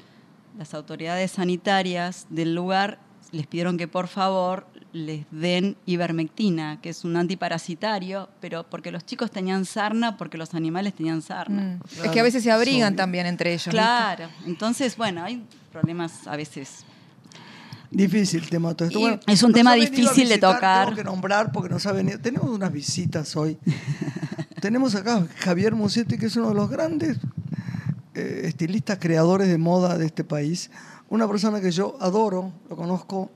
las 0.57 0.73
autoridades 0.73 1.31
sanitarias 1.31 2.25
del 2.29 2.55
lugar 2.55 2.99
les 3.31 3.45
pidieron 3.45 3.77
que 3.77 3.87
por 3.87 4.07
favor 4.07 4.65
les 4.91 5.27
den 5.29 5.77
ivermectina, 5.85 6.81
que 6.81 6.89
es 6.89 7.03
un 7.05 7.15
antiparasitario, 7.15 8.27
pero 8.41 8.63
porque 8.67 8.91
los 8.91 9.05
chicos 9.05 9.29
tenían 9.29 9.65
sarna, 9.65 10.17
porque 10.17 10.35
los 10.39 10.55
animales 10.55 10.95
tenían 10.95 11.21
sarna. 11.21 11.77
Mm. 11.79 12.03
Es 12.05 12.09
que 12.11 12.19
a 12.19 12.23
veces 12.23 12.41
se 12.41 12.51
abrigan 12.51 12.89
son- 12.93 12.95
también 12.97 13.27
entre 13.27 13.51
ellos. 13.53 13.65
¿viste? 13.65 13.77
Claro, 13.77 14.29
entonces, 14.47 14.97
bueno, 14.97 15.23
hay 15.23 15.45
problemas 15.71 16.25
a 16.25 16.35
veces. 16.35 16.85
Difícil 17.91 18.47
tema 18.49 18.75
todo 18.75 18.87
esto. 18.87 18.99
Bueno, 18.99 19.19
es 19.25 19.41
un 19.41 19.51
tema 19.51 19.73
difícil 19.73 20.27
de 20.27 20.35
visitar, 20.35 20.55
tocar. 20.55 20.85
Tengo 20.85 20.97
que 20.97 21.03
nombrar 21.03 21.51
porque 21.51 21.69
nos 21.69 21.85
ha 21.87 21.91
venido. 21.91 22.19
Tenemos 22.19 22.49
unas 22.49 22.71
visitas 22.71 23.35
hoy. 23.35 23.57
Tenemos 24.61 24.93
acá 24.93 25.17
a 25.17 25.27
Javier 25.37 25.73
Musetti, 25.73 26.17
que 26.17 26.27
es 26.27 26.35
uno 26.35 26.49
de 26.49 26.55
los 26.55 26.69
grandes 26.69 27.17
eh, 28.13 28.41
estilistas 28.43 28.99
creadores 28.99 29.47
de 29.47 29.57
moda 29.57 29.97
de 29.97 30.05
este 30.05 30.23
país. 30.23 30.69
Una 31.09 31.27
persona 31.27 31.61
que 31.61 31.71
yo 31.71 31.97
adoro, 31.99 32.51
lo 32.69 32.75
conozco 32.75 33.31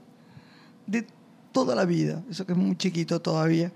de 0.85 1.07
toda 1.51 1.73
la 1.75 1.85
vida, 1.85 2.21
eso 2.29 2.45
que 2.45 2.51
es 2.51 2.57
muy 2.57 2.75
chiquito 2.75 3.21
todavía, 3.21 3.71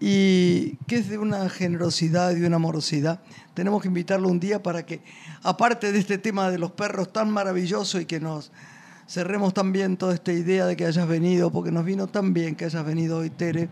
y 0.00 0.76
que 0.86 0.96
es 0.96 1.08
de 1.08 1.16
una 1.16 1.48
generosidad 1.48 2.32
y 2.32 2.40
de 2.40 2.46
una 2.46 2.56
amorosidad. 2.56 3.20
Tenemos 3.54 3.80
que 3.80 3.88
invitarlo 3.88 4.28
un 4.28 4.40
día 4.40 4.62
para 4.62 4.84
que, 4.84 5.00
aparte 5.42 5.92
de 5.92 5.98
este 5.98 6.18
tema 6.18 6.50
de 6.50 6.58
los 6.58 6.72
perros 6.72 7.12
tan 7.12 7.30
maravilloso 7.30 7.98
y 7.98 8.04
que 8.04 8.20
nos 8.20 8.50
cerremos 9.06 9.54
también 9.54 9.96
toda 9.96 10.14
esta 10.14 10.32
idea 10.32 10.66
de 10.66 10.76
que 10.76 10.86
hayas 10.86 11.06
venido, 11.06 11.50
porque 11.50 11.70
nos 11.70 11.84
vino 11.84 12.06
tan 12.06 12.34
bien 12.34 12.54
que 12.54 12.64
hayas 12.64 12.84
venido 12.84 13.18
hoy, 13.18 13.30
Tere, 13.30 13.68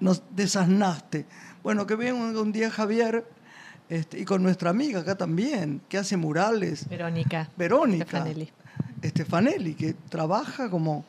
nos 0.00 0.22
desasnaste. 0.30 1.26
Bueno, 1.62 1.86
que 1.86 1.94
venga 1.94 2.40
un 2.40 2.52
día 2.52 2.70
Javier 2.70 3.24
este, 3.88 4.20
y 4.20 4.24
con 4.24 4.42
nuestra 4.42 4.70
amiga 4.70 5.00
acá 5.00 5.16
también, 5.16 5.82
que 5.88 5.98
hace 5.98 6.16
murales. 6.16 6.88
Verónica. 6.88 7.50
Verónica 7.56 8.04
Stefanelli. 8.04 8.50
Stefanelli, 9.04 9.74
que 9.74 9.94
trabaja 10.08 10.70
como. 10.70 11.04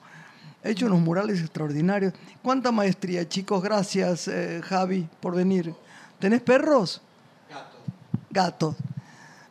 Ha 0.64 0.70
hecho 0.70 0.86
unos 0.86 1.00
murales 1.00 1.40
extraordinarios. 1.40 2.14
¿Cuánta 2.44 2.72
maestría, 2.72 3.28
chicos? 3.28 3.64
Gracias, 3.64 4.28
eh, 4.28 4.62
Javi, 4.64 5.08
por 5.20 5.36
venir. 5.36 5.74
¿Tenés 6.20 6.42
perros? 6.42 7.02
Gatos. 7.50 7.82
Gatos. 8.30 8.76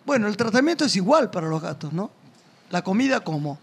Bueno, 0.07 0.28
el 0.28 0.36
tratamiento 0.36 0.84
es 0.84 0.95
igual 0.95 1.30
para 1.30 1.49
los 1.49 1.61
gatos, 1.61 1.93
¿no? 1.93 2.12
La 2.70 2.82
comida, 2.82 3.20
¿cómo? 3.20 3.59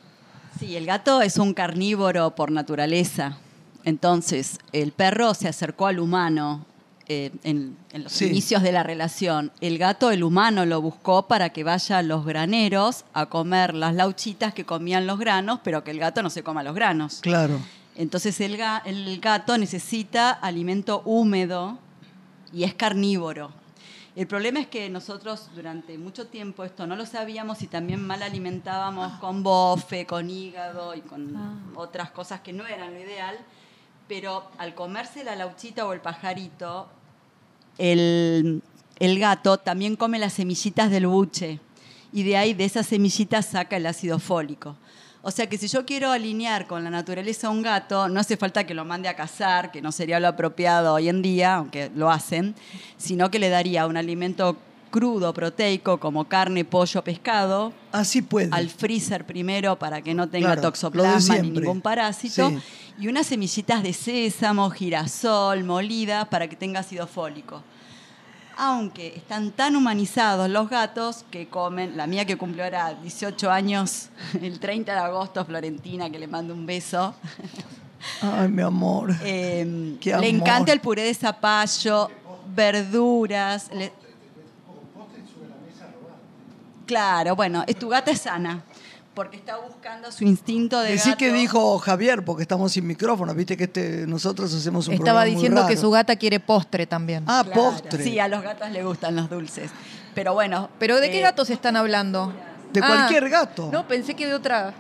Sí, 0.59 0.75
el 0.75 0.85
gato 0.85 1.21
es 1.21 1.37
un 1.37 1.53
carnívoro 1.53 2.35
por 2.35 2.51
naturaleza. 2.51 3.37
Entonces, 3.83 4.59
el 4.73 4.91
perro 4.91 5.33
se 5.33 5.47
acercó 5.47 5.87
al 5.87 5.99
humano 5.99 6.65
eh, 7.09 7.31
en, 7.43 7.77
en 7.93 8.03
los 8.03 8.11
Sí. 8.11 8.25
inicios 8.25 8.61
de 8.63 8.71
la 8.73 8.83
relación. 8.83 9.51
El 9.61 9.77
gato, 9.77 10.11
el 10.11 10.23
humano, 10.23 10.65
lo 10.65 10.81
buscó 10.81 11.27
para 11.27 11.49
que 11.51 11.63
vaya 11.63 11.99
a 11.99 12.03
los 12.03 12.25
graneros 12.25 13.05
a 13.13 13.27
comer 13.27 13.73
las 13.73 13.95
lauchitas 13.95 14.53
que 14.53 14.65
comían 14.65 15.07
los 15.07 15.17
granos, 15.19 15.59
pero 15.63 15.83
que 15.85 15.91
el 15.91 15.99
gato 15.99 16.21
no 16.21 16.29
se 16.29 16.43
coma 16.43 16.63
los 16.63 16.75
granos. 16.75 17.19
Claro. 17.21 17.59
Entonces, 17.95 18.39
el, 18.41 18.57
ga- 18.57 18.81
el 18.85 19.19
gato 19.21 19.57
necesita 19.57 20.31
alimento 20.31 21.01
húmedo 21.05 21.77
y 22.51 22.63
es 22.63 22.73
carnívoro. 22.73 23.51
El 24.17 24.25
problema 24.25 24.59
es 24.59 24.65
que 24.65 24.89
nosotros 24.89 25.51
durante 25.53 25.95
mucho 25.99 26.25
tiempo 26.25 26.63
esto 26.63 26.87
no 26.87 26.95
lo 26.95 27.05
sabíamos 27.05 27.61
y 27.61 27.67
también 27.67 28.01
mal 28.01 28.23
alimentábamos 28.23 29.13
con 29.19 29.43
bofe, 29.43 30.07
con 30.07 30.31
hígado 30.31 30.95
y 30.95 31.01
con 31.01 31.71
otras 31.75 32.09
cosas 32.09 32.41
que 32.41 32.51
no 32.51 32.65
eran 32.65 32.95
lo 32.95 32.99
ideal, 32.99 33.37
pero 34.07 34.49
al 34.57 34.73
comerse 34.73 35.23
la 35.23 35.35
lauchita 35.35 35.85
o 35.85 35.93
el 35.93 36.01
pajarito, 36.01 36.89
el, 37.77 38.63
el 38.97 39.19
gato 39.19 39.59
también 39.59 39.95
come 39.95 40.17
las 40.17 40.33
semillitas 40.33 40.89
del 40.89 41.05
buche 41.05 41.59
y 42.11 42.23
de 42.23 42.37
ahí 42.37 42.55
de 42.55 42.65
esas 42.65 42.87
semillitas 42.87 43.45
saca 43.45 43.77
el 43.77 43.85
ácido 43.85 44.17
fólico. 44.17 44.77
O 45.27 45.31
sea 45.31 45.49
que 45.49 45.57
si 45.57 45.67
yo 45.67 45.85
quiero 45.85 46.09
alinear 46.09 46.67
con 46.67 46.85
la 46.85 46.89
naturaleza 46.89 47.47
a 47.47 47.49
un 47.49 47.61
gato, 47.61 48.07
no 48.07 48.17
hace 48.21 48.37
falta 48.37 48.65
que 48.65 48.73
lo 48.73 48.85
mande 48.85 49.09
a 49.09 49.13
cazar, 49.17 49.71
que 49.71 49.81
no 49.81 49.91
sería 49.91 50.21
lo 50.21 50.29
apropiado 50.29 50.93
hoy 50.93 51.09
en 51.09 51.21
día, 51.21 51.55
aunque 51.55 51.91
lo 51.93 52.09
hacen, 52.09 52.55
sino 52.95 53.29
que 53.29 53.37
le 53.37 53.49
daría 53.49 53.87
un 53.87 53.97
alimento 53.97 54.55
crudo, 54.89 55.33
proteico, 55.33 55.99
como 55.99 56.29
carne, 56.29 56.63
pollo, 56.63 57.03
pescado, 57.03 57.73
Así 57.91 58.21
puede. 58.21 58.47
al 58.53 58.69
freezer 58.69 59.25
primero 59.25 59.77
para 59.77 60.01
que 60.01 60.13
no 60.13 60.29
tenga 60.29 60.53
Claro, 60.53 60.61
toxoplasma 60.61 61.39
ni 61.39 61.49
ningún 61.51 61.81
parásito, 61.81 62.49
Sí. 62.49 62.57
y 62.97 63.09
unas 63.09 63.27
semillitas 63.27 63.83
de 63.83 63.91
sésamo, 63.91 64.69
girasol, 64.69 65.65
molida, 65.65 66.29
para 66.29 66.47
que 66.47 66.55
tenga 66.55 66.79
ácido 66.79 67.05
fólico. 67.05 67.61
Aunque 68.59 69.15
están 69.15 69.51
tan 69.51 69.75
humanizados 69.75 70.49
los 70.49 70.67
gatos 70.69 71.25
que 71.29 71.47
comen, 71.47 71.95
la 71.95 72.07
mía 72.07 72.25
que 72.25 72.37
cumplió 72.37 72.63
ahora 72.63 72.95
18 72.95 73.51
años, 73.51 74.09
el 74.41 74.59
30 74.59 74.93
de 74.93 74.99
agosto, 74.99 75.45
Florentina, 75.45 76.09
que 76.09 76.17
le 76.19 76.27
mando 76.27 76.53
un 76.53 76.65
beso, 76.65 77.13
Ay, 78.21 78.47
mi 78.49 78.61
amor. 78.61 79.13
eh, 79.23 79.95
Qué 79.99 80.09
le 80.09 80.15
amor. 80.15 80.25
encanta 80.27 80.71
el 80.73 80.79
puré 80.81 81.03
de 81.03 81.13
zapallo. 81.13 82.09
verduras. 82.55 83.69
le- 83.73 83.91
Claro, 86.85 87.35
bueno, 87.35 87.63
es 87.67 87.77
tu 87.77 87.89
gata 87.89 88.11
es 88.11 88.21
sana, 88.21 88.63
porque 89.17 89.35
está 89.35 89.57
buscando 89.57 90.11
su 90.11 90.23
instinto 90.25 90.79
de 90.79 90.91
Decí 90.91 91.09
gato. 91.09 91.17
que 91.17 91.33
dijo 91.33 91.79
Javier, 91.79 92.23
porque 92.23 92.43
estamos 92.43 92.71
sin 92.71 92.85
micrófono. 92.85 93.33
Viste 93.33 93.57
que 93.57 93.63
este, 93.63 94.05
nosotros 94.05 94.53
hacemos 94.53 94.87
un 94.87 94.93
Estaba 94.93 95.05
programa 95.21 95.25
muy 95.25 95.33
diciendo 95.35 95.61
que 95.63 95.73
raro. 95.73 95.81
su 95.81 95.89
gata 95.89 96.15
quiere 96.17 96.39
postre 96.39 96.85
también. 96.85 97.23
Ah, 97.25 97.41
Claro, 97.43 97.59
postre. 97.71 98.03
Sí, 98.03 98.19
a 98.19 98.27
los 98.27 98.43
gatos 98.43 98.69
les 98.69 98.85
gustan 98.85 99.15
los 99.15 99.27
dulces. 99.27 99.71
Pero 100.13 100.35
bueno. 100.35 100.69
¿Pero 100.77 100.99
de 100.99 101.09
qué 101.09 101.17
eh, 101.17 101.23
gatos 101.23 101.49
están 101.49 101.75
hablando? 101.77 102.31
De 102.71 102.79
Ah, 102.83 102.87
cualquier 102.87 103.27
gato. 103.29 103.69
No, 103.73 103.87
pensé 103.87 104.13
que 104.13 104.27
de 104.27 104.35
otra. 104.35 104.71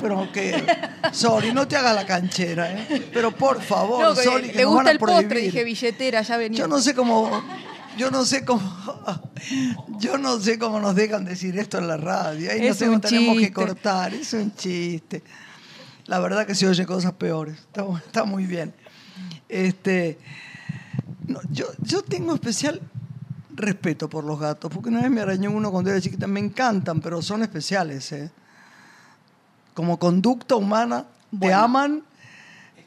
Pero 0.00 0.26
que. 0.32 0.64
Sorry, 1.12 1.52
no 1.52 1.68
te 1.68 1.76
hagas 1.76 1.94
la 1.94 2.06
canchera, 2.06 2.72
¿eh? 2.72 3.10
Pero 3.12 3.30
por 3.32 3.60
favor, 3.60 4.00
No, 4.02 4.14
que 4.14 4.22
Sorry, 4.22 4.48
que 4.52 4.56
le 4.58 4.62
nos 4.64 4.70
van 4.70 4.74
gusta 4.74 4.88
a 4.88 4.92
el 4.92 4.98
postre, 4.98 5.26
prohibir. 5.28 5.52
dije 5.52 5.64
billetera, 5.64 6.22
ya 6.22 6.36
venía. 6.38 6.58
Yo 6.60 6.66
no 6.66 6.80
sé 6.80 6.94
cómo. 6.94 7.30
Yo 7.96 8.10
no 8.10 8.24
sé 8.24 8.44
cómo. 8.44 8.62
Yo 9.98 10.18
no 10.18 10.38
sé 10.40 10.58
cómo 10.58 10.80
nos 10.80 10.94
dejan 10.94 11.24
decir 11.24 11.58
esto 11.58 11.78
en 11.78 11.88
la 11.88 11.96
radio. 11.96 12.50
Ahí 12.50 12.66
Es 12.66 12.80
nos 12.80 12.90
un 12.90 13.00
tenemos 13.00 13.38
que 13.38 13.52
cortar. 13.52 14.14
Es 14.14 14.32
un 14.34 14.54
chiste. 14.54 15.22
La 16.06 16.20
verdad 16.20 16.46
que 16.46 16.54
se 16.54 16.68
oye 16.68 16.86
cosas 16.86 17.12
peores. 17.12 17.58
Está, 18.06 18.24
muy 18.24 18.46
bien. 18.46 18.74
Este, 19.48 20.18
no, 21.26 21.40
yo, 21.50 21.66
yo 21.80 22.02
tengo 22.02 22.34
especial 22.34 22.80
respeto 23.54 24.08
por 24.08 24.24
los 24.24 24.38
gatos, 24.38 24.70
porque 24.72 24.90
una 24.90 25.00
vez 25.00 25.10
me 25.10 25.20
arañó 25.20 25.50
uno 25.50 25.72
cuando 25.72 25.90
era 25.90 26.00
chiquita. 26.00 26.26
Me 26.26 26.40
encantan, 26.40 27.00
pero 27.00 27.22
son 27.22 27.42
especiales. 27.42 28.12
¿eh? 28.12 28.30
Como 29.74 29.98
conducta 29.98 30.54
humana, 30.54 31.06
te 31.40 31.52
aman 31.52 32.02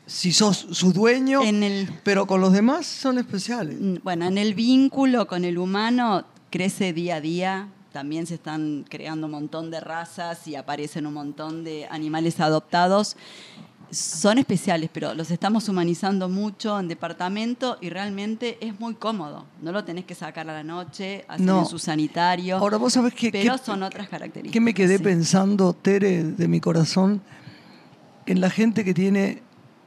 si 0.09 0.31
sos 0.33 0.67
su 0.71 0.91
dueño, 0.91 1.41
En 1.43 1.61
el- 1.63 1.87
pero 2.03 2.25
con 2.25 2.41
los 2.41 2.51
demás 2.51 2.85
son 2.87 3.17
especiales. 3.19 3.77
Bueno, 4.03 4.25
en 4.25 4.37
el 4.37 4.53
vínculo 4.55 5.27
con 5.27 5.45
el 5.45 5.57
humano 5.57 6.25
crece 6.49 6.93
día 6.93 7.17
a 7.17 7.21
día. 7.21 7.67
También 7.93 8.25
se 8.27 8.35
están 8.35 8.85
creando 8.89 9.27
un 9.27 9.31
montón 9.33 9.71
de 9.71 9.79
razas 9.79 10.47
y 10.47 10.55
aparecen 10.55 11.05
un 11.05 11.13
montón 11.13 11.63
de 11.63 11.87
animales 11.89 12.39
adoptados. 12.39 13.15
Son 13.91 14.37
especiales, 14.37 14.89
pero 14.93 15.15
los 15.15 15.31
estamos 15.31 15.67
humanizando 15.67 16.29
mucho 16.29 16.79
en 16.79 16.87
departamento 16.87 17.77
y 17.81 17.89
realmente 17.89 18.59
es 18.61 18.79
muy 18.79 18.93
cómodo. 18.93 19.45
No 19.63 19.71
lo 19.71 19.83
tenés 19.83 20.05
que 20.05 20.13
sacar 20.13 20.47
a 20.49 20.53
la 20.53 20.63
noche, 20.63 21.25
hacer 21.27 21.45
No. 21.45 21.65
su 21.65 21.79
sanitario. 21.79 22.57
Ahora 22.57 22.77
vos 22.77 22.93
sabés 22.93 23.15
que, 23.15 23.31
pero 23.31 23.57
que- 23.57 23.63
son 23.63 23.81
otras 23.81 24.07
características. 24.07 24.53
que 24.53 24.61
me 24.61 24.75
quedé 24.75 24.97
sí. 24.97 25.03
pensando, 25.03 25.73
Tere, 25.73 26.23
de 26.23 26.47
mi 26.47 26.59
corazón, 26.59 27.21
en 28.27 28.41
la 28.41 28.51
gente 28.51 28.83
que 28.85 28.93
tiene 28.93 29.41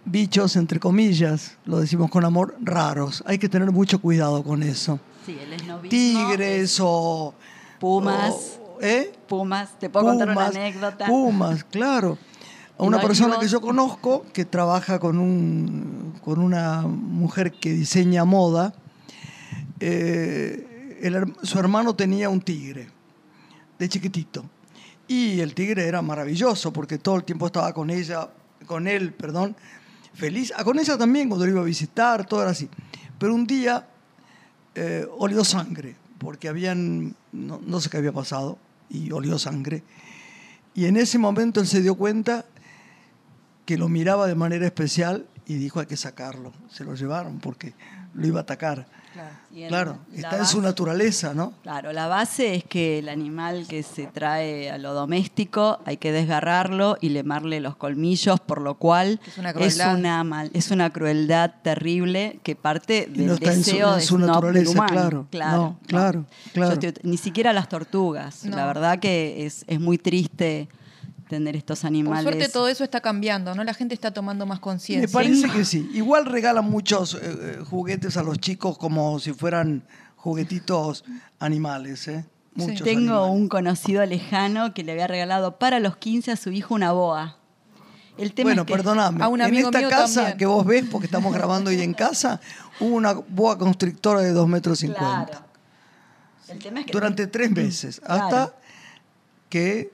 bichos, 0.05 0.57
entre 0.57 0.79
comillas, 0.81 1.57
lo 1.65 1.79
decimos 1.81 2.11
con 2.11 2.25
amor, 2.25 2.57
raros. 2.61 3.23
Hay 3.27 3.39
que 3.39 3.49
tener 3.49 3.71
mucho 3.71 4.01
cuidado 4.01 4.43
con 4.43 4.63
eso. 4.63 4.99
Sí, 5.27 5.39
el 5.41 5.53
esnovismo 5.53 5.91
Tigres 5.91 6.63
es 6.73 6.79
o... 6.81 7.35
Pumas. 7.79 8.31
o- 8.61 8.79
¿Eh? 8.81 9.13
Pumas. 9.29 9.79
Te 9.79 9.89
puedo 9.91 10.07
contar 10.07 10.31
una 10.31 10.47
anécdota. 10.47 11.07
Pumas, 11.07 11.65
claro. 11.65 12.19
A 12.79 12.85
una 12.85 12.97
no 12.97 13.03
persona 13.03 13.39
que 13.39 13.47
yo 13.47 13.61
conozco 13.61 14.25
que 14.33 14.45
trabaja 14.45 14.99
con, 14.99 15.19
un, 15.19 16.15
con 16.25 16.41
una 16.41 16.83
mujer 16.83 17.53
que 17.53 17.73
diseña 17.73 18.25
moda, 18.25 18.75
eh, 19.81 20.99
el 21.03 21.35
su 21.43 21.59
hermano 21.59 21.95
tenía 21.95 22.29
un 22.29 22.41
tigre 22.41 22.89
de 23.79 23.89
chiquitito. 23.89 24.45
Y 25.07 25.41
el 25.41 25.55
tigre 25.55 25.87
era 25.87 26.03
maravilloso 26.03 26.73
porque 26.73 26.99
todo 26.99 27.17
el 27.17 27.25
tiempo 27.25 27.47
estaba 27.47 27.73
con 27.73 27.91
ella, 27.91 28.29
con 28.67 28.87
él, 28.89 29.13
perdón, 29.13 29.55
feliz. 30.15 30.53
Ah, 30.57 30.65
con 30.65 30.77
también 30.79 31.29
cuando 31.29 31.47
lo 31.47 31.53
iba 31.53 31.61
a 31.61 31.65
visitar, 31.65 32.27
todo 32.27 32.43
era 32.43 32.51
así. 32.51 32.69
Pero 33.19 33.35
un 33.35 33.47
día 33.47 33.87
eh, 34.75 35.07
olió 35.19 35.45
sangre, 35.45 35.97
porque 36.19 36.49
habían, 36.49 37.15
no, 37.33 37.61
no 37.65 37.81
sé 37.81 37.91
qué 37.91 37.99
había 37.99 38.13
pasado, 38.13 38.59
y 38.89 39.11
olió 39.13 39.39
sangre. 39.39 39.83
Y 40.75 40.87
en 40.87 40.97
ese 40.97 41.19
momento 41.19 41.61
él 41.61 41.67
se 41.67 41.83
dio 41.83 41.95
cuenta 41.95 42.47
que 43.67 43.79
lo 43.79 43.89
miraba 43.89 44.27
de 44.27 44.35
manera 44.35 44.67
especial 44.67 45.27
y 45.47 45.55
dijo 45.55 45.81
hay 45.81 45.87
que 45.87 45.97
sacarlo. 45.97 46.53
Se 46.71 46.85
lo 46.85 46.95
llevaron 46.95 47.39
porque 47.39 47.75
lo 48.15 48.27
iba 48.27 48.41
a 48.41 48.43
atacar. 48.43 48.87
Y 49.55 49.63
en 49.65 49.69
Claro, 49.69 49.99
la 50.13 50.17
está 50.29 50.39
en 50.39 50.47
su 50.47 50.63
naturaleza, 50.63 51.35
¿no? 51.35 51.53
Claro, 51.63 51.93
la 51.93 52.07
base 52.07 52.55
es 52.55 52.65
que 52.65 52.99
el 53.01 53.09
animal 53.11 53.67
que 53.69 53.83
se 53.83 54.07
trae 54.07 54.71
a 54.71 54.79
lo 54.79 54.95
doméstico 54.95 55.79
hay 55.85 55.99
que 55.99 56.11
desgarrarlo 56.13 56.97
y 57.01 57.11
lemarle 57.11 57.61
los 57.61 57.77
colmillos, 57.77 58.41
por 58.41 58.61
lo 58.63 58.77
cual 58.77 59.21
Es 59.27 59.37
una 59.39 59.51
es 59.51 59.55
crueldad. 59.57 59.97
una, 59.99 60.25
mal- 60.25 60.51
es 60.55 60.71
una 60.71 60.91
crueldad 60.91 61.53
terrible 61.63 62.41
que 62.43 62.57
parte 62.57 63.07
del 63.11 63.27
no 63.27 63.35
está 63.35 63.53
en 63.53 63.63
su- 63.65 63.71
deseo 63.71 63.93
en 63.93 63.99
de 63.99 64.05
su 64.07 64.17
del 64.19 64.27
naturaleza, 64.27 64.71
humano. 64.71 65.27
claro. 65.31 65.57
No, 65.59 65.79
claro, 65.87 66.25
Yo 66.47 66.53
claro. 66.53 66.73
estoy- 66.81 66.95
ni 67.03 67.17
siquiera 67.19 67.53
las 67.53 67.69
tortugas. 67.69 68.45
No. 68.45 68.57
La 68.57 68.67
verdad 68.67 68.99
que 69.01 69.45
es, 69.45 69.65
es 69.69 69.79
muy 69.81 69.99
triste 69.99 70.69
tener 71.33 71.57
estos 71.57 71.81
Por 71.81 71.87
animales. 71.89 72.23
suerte 72.23 72.49
todo 72.51 72.69
eso 72.69 72.85
está 72.85 73.01
cambiando, 73.01 73.55
¿no? 73.55 73.65
La 73.65 73.73
gente 73.75 73.95
está 73.95 74.11
tomando 74.13 74.45
más 74.45 74.59
Me 74.59 74.63
conciencia. 74.63 75.09
parece 75.13 75.49
que 75.51 75.65
sí. 75.65 75.91
Igual 75.95 76.27
regalan 76.27 76.69
muchos 76.71 77.15
eh, 77.15 77.19
eh, 77.23 77.59
juguetes 77.69 78.17
a 78.19 78.23
los 78.23 78.39
chicos 78.39 78.77
como 78.77 79.19
si 79.19 79.33
fueran 79.33 79.83
juguetitos 80.17 81.05
animales, 81.39 82.07
¿eh? 82.09 82.27
Muchos 82.55 82.83
Tengo 82.83 83.15
animales. 83.25 83.41
un 83.41 83.49
conocido 83.49 84.05
lejano 84.05 84.75
que 84.75 84.83
le 84.85 84.93
había 84.93 85.07
regalado 85.07 85.59
para 85.59 85.81
los 85.81 85.97
15 85.97 86.33
a 86.33 86.37
su 86.37 86.51
hijo 86.51 86.75
una 86.75 86.93
boa. 86.93 87.39
El 88.19 88.35
tema 88.35 88.49
Bueno, 88.49 88.63
es 88.63 88.67
que 88.67 88.75
perdóname. 88.75 89.25
a 89.25 89.29
un 89.29 89.41
en 89.41 89.55
esta 89.55 89.79
mío 89.79 89.89
casa 89.89 90.15
también. 90.21 90.37
que 90.39 90.45
vos 90.47 90.67
ves, 90.67 90.85
porque 90.93 91.07
estamos 91.07 91.33
grabando 91.33 91.71
hoy 91.71 91.81
en 91.81 91.95
casa, 91.95 92.43
hubo 92.79 92.95
una 92.95 93.15
boa 93.15 93.57
constrictora 93.57 94.21
de 94.21 94.33
2 94.33 94.47
metros 94.49 94.81
50. 94.81 95.27
Claro. 95.27 95.45
El 96.49 96.59
tema 96.59 96.81
es 96.81 96.87
que 96.87 96.93
durante 96.93 97.27
tres 97.27 97.51
meses, 97.51 98.03
hasta 98.05 98.29
Claro. 98.29 98.55
que 99.49 99.92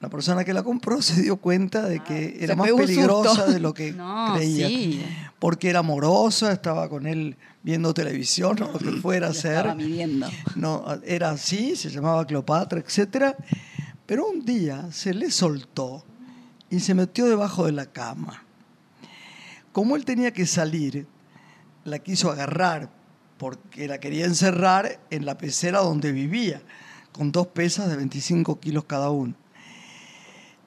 la 0.00 0.08
persona 0.08 0.44
que 0.44 0.54
la 0.54 0.62
compró 0.62 1.02
se 1.02 1.20
dio 1.22 1.36
cuenta 1.36 1.82
de 1.82 2.00
que 2.00 2.38
era 2.40 2.54
Se 2.54 2.56
más 2.56 2.70
peligrosa 2.72 3.46
de 3.46 3.60
lo 3.60 3.74
que 3.74 3.92
No, 3.96 4.34
creía. 4.34 4.68
sí. 4.68 5.04
Porque 5.38 5.68
era 5.70 5.80
amorosa, 5.80 6.52
estaba 6.52 6.88
con 6.88 7.06
él 7.06 7.36
viendo 7.62 7.92
televisión 7.94 8.62
o 8.62 8.72
lo 8.72 8.78
que 8.78 8.90
fuera 9.02 9.28
a 9.28 9.34
ser. 9.34 9.56
estaba 9.58 9.74
midiendo. 9.74 10.26
No, 10.56 10.84
era 11.04 11.30
así, 11.30 11.76
se 11.76 11.90
llamaba 11.90 12.26
Cleopatra, 12.26 12.80
etc. 12.80 13.34
Pero 14.06 14.26
un 14.26 14.44
día 14.44 14.88
se 14.90 15.12
le 15.14 15.30
soltó 15.30 16.04
y 16.70 16.80
se 16.80 16.94
metió 16.94 17.26
debajo 17.26 17.66
de 17.66 17.72
la 17.72 17.86
cama. 17.86 18.44
Como 19.72 19.96
él 19.96 20.04
tenía 20.04 20.32
que 20.32 20.46
salir, 20.46 21.06
la 21.84 21.98
quiso 21.98 22.30
agarrar 22.30 22.90
porque 23.38 23.86
la 23.88 23.98
quería 23.98 24.26
encerrar 24.26 25.00
en 25.10 25.24
la 25.24 25.38
pecera 25.38 25.78
donde 25.80 26.12
vivía, 26.12 26.60
con 27.12 27.32
dos 27.32 27.46
pesas 27.48 27.88
de 27.88 27.96
25 27.96 28.60
kilos 28.60 28.84
cada 28.84 29.10
uno. 29.10 29.34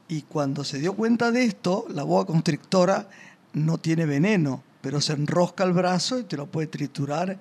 Y 0.08 0.24
cuando 0.24 0.64
se 0.64 0.80
dio 0.80 0.94
cuenta 0.96 1.32
de 1.32 1.46
esto, 1.46 1.86
la 1.90 2.04
boa 2.04 2.26
constrictora 2.26 3.10
no 3.54 3.78
tiene 3.78 4.06
veneno, 4.06 4.64
pero 4.82 5.00
se 5.02 5.14
enrosca 5.14 5.64
el 5.64 5.74
brazo 5.74 6.20
y 6.20 6.24
te 6.24 6.38
lo 6.38 6.48
puede 6.48 6.68
triturar 6.68 7.40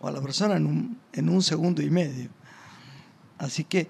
o 0.00 0.08
a 0.08 0.12
la 0.12 0.20
persona 0.20 0.56
en 0.56 0.66
un, 0.66 0.98
en 1.12 1.28
un 1.28 1.42
segundo 1.42 1.82
y 1.82 1.90
medio. 1.90 2.30
Así 3.38 3.64
que 3.64 3.88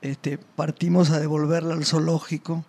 este, 0.00 0.38
partimos 0.38 1.10
a 1.10 1.18
devolverla 1.18 1.74
al 1.74 1.84
zoológico, 1.84 2.64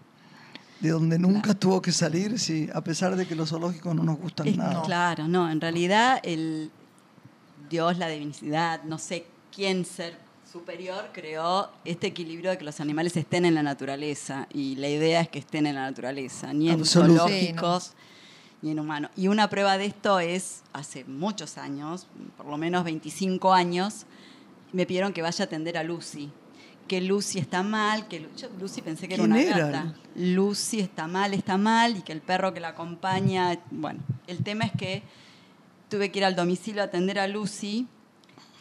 de 0.79 0.89
donde 0.89 1.19
nunca 1.19 1.53
tuvo 1.53 1.81
que 1.81 1.91
salir, 1.91 2.39
sí, 2.39 2.69
a 2.73 2.81
pesar 2.81 3.15
de 3.15 3.27
que 3.27 3.35
los 3.35 3.49
zoológicos 3.49 3.93
no 3.93 4.03
nos 4.03 4.17
gustan 4.17 4.47
Es- 4.47 4.57
nada. 4.57 4.81
Claro, 4.83 5.27
no, 5.27 5.49
en 5.51 5.59
realidad 5.61 6.19
el 6.23 6.71
Dios, 7.69 7.97
la 7.97 8.07
divinidad, 8.07 8.83
no 8.83 8.97
sé 8.97 9.27
quién 9.53 9.85
ser 9.85 10.17
superior 10.51 11.09
creó 11.13 11.69
este 11.85 12.07
equilibrio 12.07 12.49
de 12.51 12.57
que 12.57 12.65
los 12.65 12.79
animales 12.79 13.15
estén 13.17 13.45
en 13.45 13.55
la 13.55 13.63
naturaleza 13.63 14.47
y 14.53 14.75
la 14.77 14.87
idea 14.89 15.21
es 15.21 15.29
que 15.29 15.39
estén 15.39 15.65
en 15.67 15.75
la 15.75 15.81
naturaleza, 15.81 16.53
ni 16.53 16.69
en 16.69 16.85
zoológicos 16.85 17.93
ni 18.61 18.71
en 18.71 18.79
humanos. 18.79 19.11
Y 19.15 19.27
una 19.29 19.49
prueba 19.49 19.77
de 19.77 19.85
esto 19.85 20.19
es 20.19 20.63
hace 20.73 21.05
muchos 21.05 21.57
años, 21.57 22.07
por 22.35 22.47
lo 22.47 22.57
menos 22.57 22.83
25 22.83 23.53
años, 23.53 24.05
me 24.73 24.85
pidieron 24.85 25.13
que 25.13 25.21
vaya 25.21 25.43
a 25.43 25.45
atender 25.45 25.77
a 25.77 25.83
Lucy. 25.83 26.29
Que 26.87 26.99
Lucy 27.01 27.37
está 27.39 27.61
mal, 27.63 28.07
que 28.07 28.19
Lu- 28.19 28.29
yo 28.35 28.49
Lucy 28.59 28.81
pensé 28.81 29.07
que 29.07 29.13
era 29.13 29.23
¿Quién 29.23 29.31
una 29.31 29.41
era? 29.41 29.57
gata. 29.67 29.93
Lucy 30.15 30.79
está 30.79 31.07
mal, 31.07 31.33
está 31.35 31.57
mal, 31.57 31.97
y 31.97 32.01
que 32.01 32.11
el 32.11 32.21
perro 32.21 32.53
que 32.53 32.59
la 32.59 32.69
acompaña. 32.69 33.59
Bueno, 33.69 33.99
el 34.27 34.43
tema 34.43 34.65
es 34.65 34.71
que 34.73 35.03
tuve 35.89 36.11
que 36.11 36.19
ir 36.19 36.25
al 36.25 36.35
domicilio 36.35 36.81
a 36.81 36.85
atender 36.85 37.19
a 37.19 37.27
Lucy. 37.27 37.87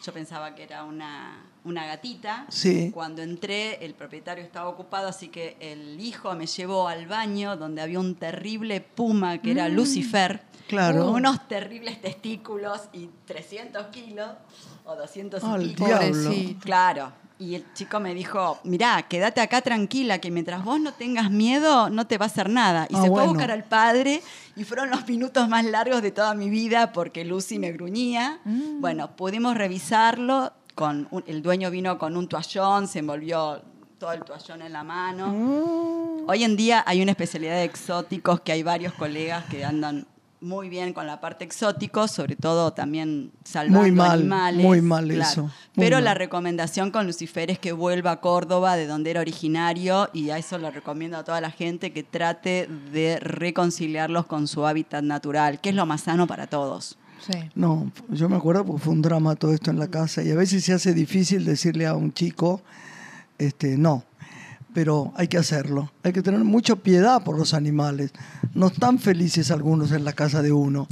Yo 0.05 0.13
pensaba 0.13 0.53
que 0.55 0.63
era 0.63 0.83
una, 0.85 1.43
una 1.65 1.85
gatita. 1.85 2.45
Sí. 2.49 2.91
Cuando 2.93 3.21
entré, 3.21 3.83
el 3.85 3.93
propietario 3.93 4.43
estaba 4.43 4.69
ocupado, 4.69 5.07
así 5.07 5.27
que 5.29 5.57
el 5.59 5.99
hijo 5.99 6.33
me 6.35 6.45
llevó 6.47 6.87
al 6.87 7.05
baño 7.07 7.57
donde 7.57 7.81
había 7.81 7.99
un 7.99 8.15
terrible 8.15 8.81
puma 8.81 9.37
que 9.39 9.51
era 9.51 9.67
Lucifer. 9.69 10.41
Claro. 10.67 11.05
Con 11.05 11.15
unos 11.15 11.47
terribles 11.47 11.99
testículos 12.01 12.81
y 12.93 13.09
300 13.25 13.87
kilos 13.87 14.29
o 14.85 14.95
200 14.95 15.43
Ah, 15.43 15.57
y 15.59 15.63
el 15.63 15.69
pico. 15.71 15.85
diablo. 15.85 16.07
Pobrecito. 16.23 16.59
Claro. 16.61 17.11
Y 17.41 17.55
el 17.55 17.65
chico 17.73 18.01
me 18.01 18.13
dijo, 18.13 18.59
mirá, 18.65 19.01
quédate 19.07 19.39
acá 19.39 19.61
tranquila, 19.61 20.19
que 20.19 20.29
mientras 20.29 20.61
vos 20.63 20.77
no 20.79 20.91
tengas 20.93 21.31
miedo, 21.31 21.89
no 21.89 22.05
te 22.05 22.17
va 22.17 22.25
a 22.25 22.27
hacer 22.27 22.49
nada. 22.49 22.85
Y 22.89 22.95
Ah, 22.95 23.01
se 23.01 23.07
fue 23.07 23.09
bueno. 23.11 23.23
a 23.23 23.27
buscar 23.33 23.51
al 23.51 23.63
padre 23.63 24.21
y 24.57 24.63
fueron 24.65 24.89
los 24.89 25.07
minutos 25.07 25.47
más 25.47 25.63
largos 25.63 26.01
de 26.01 26.11
toda 26.11 26.33
mi 26.35 26.49
vida 26.49 26.91
porque 26.91 27.23
Lucy 27.23 27.57
me 27.57 27.71
gruñía. 27.71 28.39
Mm. 28.43 28.81
Bueno, 28.81 29.15
pudimos 29.15 29.55
revisarlo, 29.55 30.51
con 30.79 31.09
un- 31.11 31.25
el 31.27 31.41
dueño 31.41 31.69
vino 31.69 31.97
con 31.97 32.15
un 32.15 32.29
toallón, 32.29 32.87
se 32.87 32.99
envolvió 32.99 33.61
todo 33.97 34.13
el 34.13 34.21
toallón 34.23 34.61
en 34.61 34.71
la 34.71 34.81
mano. 34.85 35.27
Mm. 35.27 36.29
Hoy 36.29 36.45
en 36.45 36.55
día 36.55 36.85
hay 36.87 37.01
una 37.01 37.11
especialidad 37.11 37.55
de 37.55 37.65
exóticos 37.65 38.39
que 38.39 38.53
hay 38.53 38.63
varios 38.63 38.93
colegas 38.93 39.43
que 39.51 39.65
andan 39.65 40.07
muy 40.39 40.69
bien 40.69 40.93
con 40.93 41.05
la 41.05 41.19
parte 41.19 41.43
exótico, 41.43 42.07
sobre 42.07 42.37
todo 42.37 42.71
también 42.71 43.33
salvando 43.43 43.81
Muy 43.81 43.91
mal, 43.91 44.19
animales. 44.21 44.65
muy 44.65 44.79
mal 44.81 45.05
claro. 45.09 45.21
eso, 45.29 45.41
muy 45.41 45.51
Pero 45.75 45.97
mal. 45.97 46.05
la 46.05 46.13
recomendación 46.13 46.91
con 46.91 47.05
Lucifer 47.07 47.51
es 47.51 47.59
que 47.59 47.73
vuelva 47.73 48.11
a 48.11 48.21
Córdoba, 48.21 48.77
de 48.77 48.87
donde 48.87 49.11
era 49.11 49.19
originario, 49.19 50.09
y 50.13 50.29
a 50.29 50.37
eso 50.37 50.57
le 50.57 50.71
recomiendo 50.71 51.17
a 51.17 51.25
toda 51.25 51.41
la 51.41 51.51
gente 51.51 51.91
que 51.91 52.03
trate 52.03 52.67
de 52.93 53.19
reconciliarlos 53.19 54.27
con 54.27 54.47
su 54.47 54.65
hábitat 54.65 55.03
natural, 55.03 55.59
que 55.59 55.69
es 55.71 55.75
lo 55.75 55.85
más 55.85 55.99
sano 56.03 56.25
para 56.25 56.47
todos. 56.47 56.97
Sí. 57.29 57.37
No, 57.55 57.91
yo 58.09 58.27
me 58.29 58.37
acuerdo 58.37 58.65
porque 58.65 58.83
fue 58.83 58.93
un 58.93 59.01
drama 59.01 59.35
todo 59.35 59.53
esto 59.53 59.69
en 59.69 59.77
la 59.77 59.87
casa 59.87 60.23
y 60.23 60.31
a 60.31 60.35
veces 60.35 60.63
se 60.63 60.73
hace 60.73 60.93
difícil 60.93 61.45
decirle 61.45 61.85
a 61.85 61.93
un 61.93 62.13
chico, 62.13 62.61
este, 63.37 63.77
no, 63.77 64.03
pero 64.73 65.13
hay 65.15 65.27
que 65.27 65.37
hacerlo. 65.37 65.91
Hay 66.03 66.13
que 66.13 66.21
tener 66.21 66.43
mucha 66.43 66.75
piedad 66.75 67.23
por 67.23 67.37
los 67.37 67.53
animales. 67.53 68.11
No 68.53 68.67
están 68.67 68.99
felices 68.99 69.51
algunos 69.51 69.91
en 69.91 70.05
la 70.05 70.13
casa 70.13 70.41
de 70.41 70.51
uno, 70.51 70.87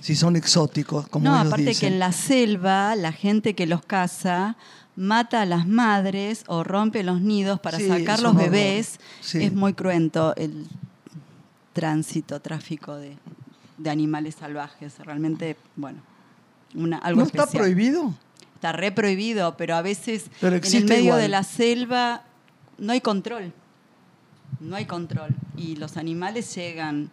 si 0.00 0.14
son 0.14 0.36
exóticos, 0.36 1.08
como 1.08 1.24
no, 1.24 1.34
ellos 1.34 1.52
aparte 1.52 1.74
que 1.74 1.86
en 1.88 1.98
la 1.98 2.12
selva, 2.12 2.94
la 2.96 3.12
gente 3.12 3.54
que 3.54 3.66
los 3.66 3.84
caza 3.84 4.56
mata 4.94 5.42
a 5.42 5.46
las 5.46 5.66
madres 5.66 6.44
o 6.46 6.64
rompe 6.64 7.02
los 7.02 7.20
nidos 7.20 7.60
para 7.60 7.78
Sí, 7.78 7.88
sacar 7.88 8.20
los 8.20 8.34
bebés. 8.34 8.98
Sí. 9.20 9.42
Es 9.42 9.52
muy 9.52 9.74
cruento 9.74 10.34
el 10.36 10.66
tránsito, 11.72 12.40
tráfico 12.40 12.96
de, 12.96 13.16
de 13.78 13.90
animales 13.90 14.36
salvajes. 14.36 14.98
Realmente, 14.98 15.56
bueno, 15.76 16.00
una, 16.74 16.98
algo 16.98 17.20
¿No 17.20 17.26
está 17.26 17.44
especial. 17.44 17.62
prohibido? 17.62 18.14
Está 18.54 18.72
re 18.72 18.90
prohibido, 18.92 19.56
pero 19.56 19.76
a 19.76 19.82
veces 19.82 20.30
Pero 20.40 20.56
en 20.56 20.64
el 20.64 20.84
medio 20.84 21.04
igual. 21.04 21.20
de 21.20 21.28
la 21.28 21.42
selva 21.42 22.24
no 22.78 22.92
hay 22.92 23.00
control. 23.00 23.52
No 24.60 24.76
hay 24.76 24.86
control. 24.86 25.34
Y 25.56 25.76
los 25.76 25.96
animales 25.96 26.54
llegan 26.54 27.10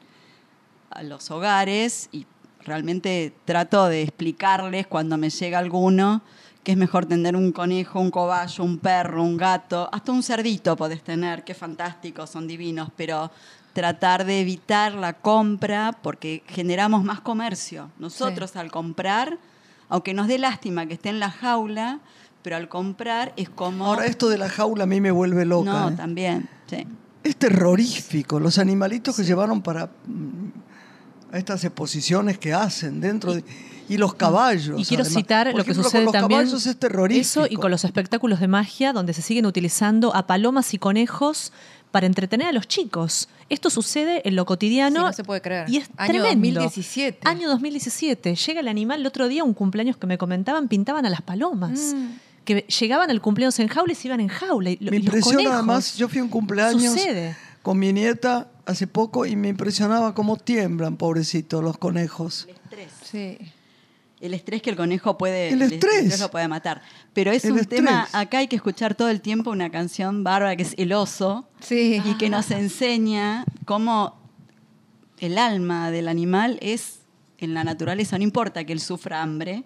a 0.89 1.03
los 1.03 1.31
hogares 1.31 2.09
y 2.11 2.25
realmente 2.61 3.33
trato 3.45 3.87
de 3.87 4.03
explicarles 4.03 4.87
cuando 4.87 5.17
me 5.17 5.29
llega 5.29 5.59
alguno 5.59 6.21
que 6.63 6.71
es 6.71 6.77
mejor 6.77 7.05
tener 7.05 7.35
un 7.35 7.51
conejo, 7.51 7.99
un 7.99 8.09
cobayo, 8.09 8.63
un 8.63 8.77
perro, 8.79 9.21
un 9.21 9.35
gato, 9.35 9.89
hasta 9.91 10.11
un 10.13 10.23
cerdito 10.23 10.77
podés 10.77 11.03
tener, 11.03 11.43
qué 11.43 11.53
fantástico, 11.53 12.25
son 12.25 12.47
divinos, 12.47 12.89
pero 12.95 13.29
tratar 13.73 14.25
de 14.25 14.39
evitar 14.39 14.93
la 14.93 15.13
compra 15.13 15.97
porque 16.01 16.43
generamos 16.47 17.03
más 17.03 17.19
comercio. 17.21 17.89
Nosotros 17.97 18.55
al 18.55 18.71
comprar, 18.71 19.39
aunque 19.89 20.13
nos 20.13 20.27
dé 20.27 20.37
lástima 20.37 20.85
que 20.85 20.93
esté 20.93 21.09
en 21.09 21.19
la 21.19 21.31
jaula, 21.31 21.99
pero 22.43 22.55
al 22.55 22.69
comprar 22.69 23.33
es 23.35 23.49
como... 23.49 23.85
Ahora, 23.85 24.05
esto 24.05 24.29
de 24.29 24.37
la 24.37 24.49
jaula 24.49 24.83
a 24.83 24.87
mí 24.87 25.01
me 25.01 25.11
vuelve 25.11 25.45
loca. 25.45 25.71
no, 25.71 25.89
¿eh? 25.89 25.93
también, 25.93 26.49
sí. 26.67 26.85
Es 27.23 27.37
terrorífico. 27.37 28.39
Los 28.39 28.57
animalitos 28.57 29.15
que 29.15 29.23
llevaron 29.23 29.61
para 29.61 29.85
mm, 29.85 31.37
estas 31.37 31.63
exposiciones 31.63 32.37
que 32.37 32.53
hacen 32.53 32.99
dentro 32.99 33.33
de. 33.33 33.43
Y 33.89 33.97
los 33.97 34.13
caballos. 34.13 34.79
Y 34.79 34.85
quiero 34.85 35.03
además. 35.03 35.21
citar 35.21 35.51
Por 35.51 35.59
lo 35.59 35.65
que 35.65 35.73
sucede 35.73 36.03
con 36.03 36.05
los 36.05 36.13
también. 36.13 36.41
caballos 36.41 36.65
es 36.65 36.77
terrorífico. 36.77 37.45
Eso 37.45 37.47
y 37.49 37.55
con 37.55 37.71
los 37.71 37.83
espectáculos 37.83 38.39
de 38.39 38.47
magia, 38.47 38.93
donde 38.93 39.13
se 39.13 39.21
siguen 39.21 39.45
utilizando 39.45 40.15
a 40.15 40.27
palomas 40.27 40.73
y 40.73 40.77
conejos 40.79 41.51
para 41.93 42.07
entretener 42.07 42.47
a 42.47 42.51
los 42.51 42.67
chicos. 42.67 43.29
Esto 43.49 43.69
sucede 43.69 44.27
en 44.27 44.35
lo 44.35 44.47
cotidiano. 44.47 45.01
Sí, 45.01 45.05
no 45.05 45.13
se 45.13 45.23
puede 45.23 45.41
creer. 45.41 45.69
Y 45.69 45.77
es 45.77 45.91
Año 45.95 46.23
tremendo. 46.23 46.61
2017. 46.61 47.19
Año 47.23 47.47
2017. 47.49 48.33
Llega 48.33 48.61
el 48.61 48.67
animal. 48.67 49.01
El 49.01 49.05
otro 49.05 49.27
día, 49.27 49.43
un 49.43 49.53
cumpleaños 49.53 49.95
que 49.97 50.07
me 50.07 50.17
comentaban, 50.17 50.67
pintaban 50.69 51.05
a 51.05 51.11
las 51.11 51.21
palomas. 51.21 51.93
Mm. 51.95 52.07
Que 52.45 52.61
llegaban 52.61 53.11
al 53.11 53.21
cumpleaños 53.21 53.59
en 53.59 53.67
jaula 53.67 53.93
y 53.93 53.95
se 53.95 54.07
iban 54.07 54.21
en 54.21 54.27
jaula. 54.27 54.71
Y, 54.71 54.79
Me 54.81 54.97
impresiona 54.97 55.35
conejos. 55.35 55.53
además, 55.53 55.95
yo 55.95 56.09
fui 56.09 56.17
a 56.17 56.23
un 56.23 56.29
cumpleaños 56.29 56.93
Sucede. 56.93 57.37
con 57.61 57.77
mi 57.77 57.93
nieta 57.93 58.47
hace 58.65 58.87
poco 58.87 59.27
y 59.27 59.35
me 59.35 59.49
impresionaba 59.49 60.15
cómo 60.15 60.37
tiemblan, 60.37 60.97
pobrecitos, 60.97 61.63
los 61.63 61.77
conejos. 61.77 62.47
El 62.49 62.55
estrés. 62.55 62.91
Sí. 63.03 63.37
El 64.23 64.33
estrés 64.33 64.61
que 64.61 64.69
el 64.69 64.75
conejo 64.77 65.17
puede, 65.17 65.49
El 65.49 65.61
estrés. 65.61 66.19
lo 66.19 66.31
puede 66.31 66.47
matar. 66.47 66.81
Pero 67.13 67.31
es 67.31 67.43
El 67.43 67.51
un 67.51 67.59
estrés. 67.59 67.81
tema, 67.83 68.07
acá 68.13 68.37
hay 68.37 68.47
que 68.47 68.55
escuchar 68.55 68.95
todo 68.95 69.09
el 69.09 69.19
tiempo 69.19 69.51
una 69.51 69.69
canción 69.69 70.23
bárbara 70.23 70.55
que 70.55 70.63
es 70.63 70.73
El 70.77 70.93
oso, 70.93 71.47
Sí. 71.59 72.01
y 72.05 72.13
que 72.17 72.29
nos 72.29 72.49
enseña 72.51 73.43
cómo 73.65 74.17
el 75.19 75.37
alma 75.37 75.91
del 75.91 76.07
animal 76.07 76.57
es 76.61 76.99
en 77.37 77.53
la 77.53 77.63
naturaleza. 77.63 78.17
No 78.17 78.23
importa 78.23 78.63
que 78.63 78.73
él 78.73 78.79
sufra 78.79 79.21
hambre, 79.21 79.63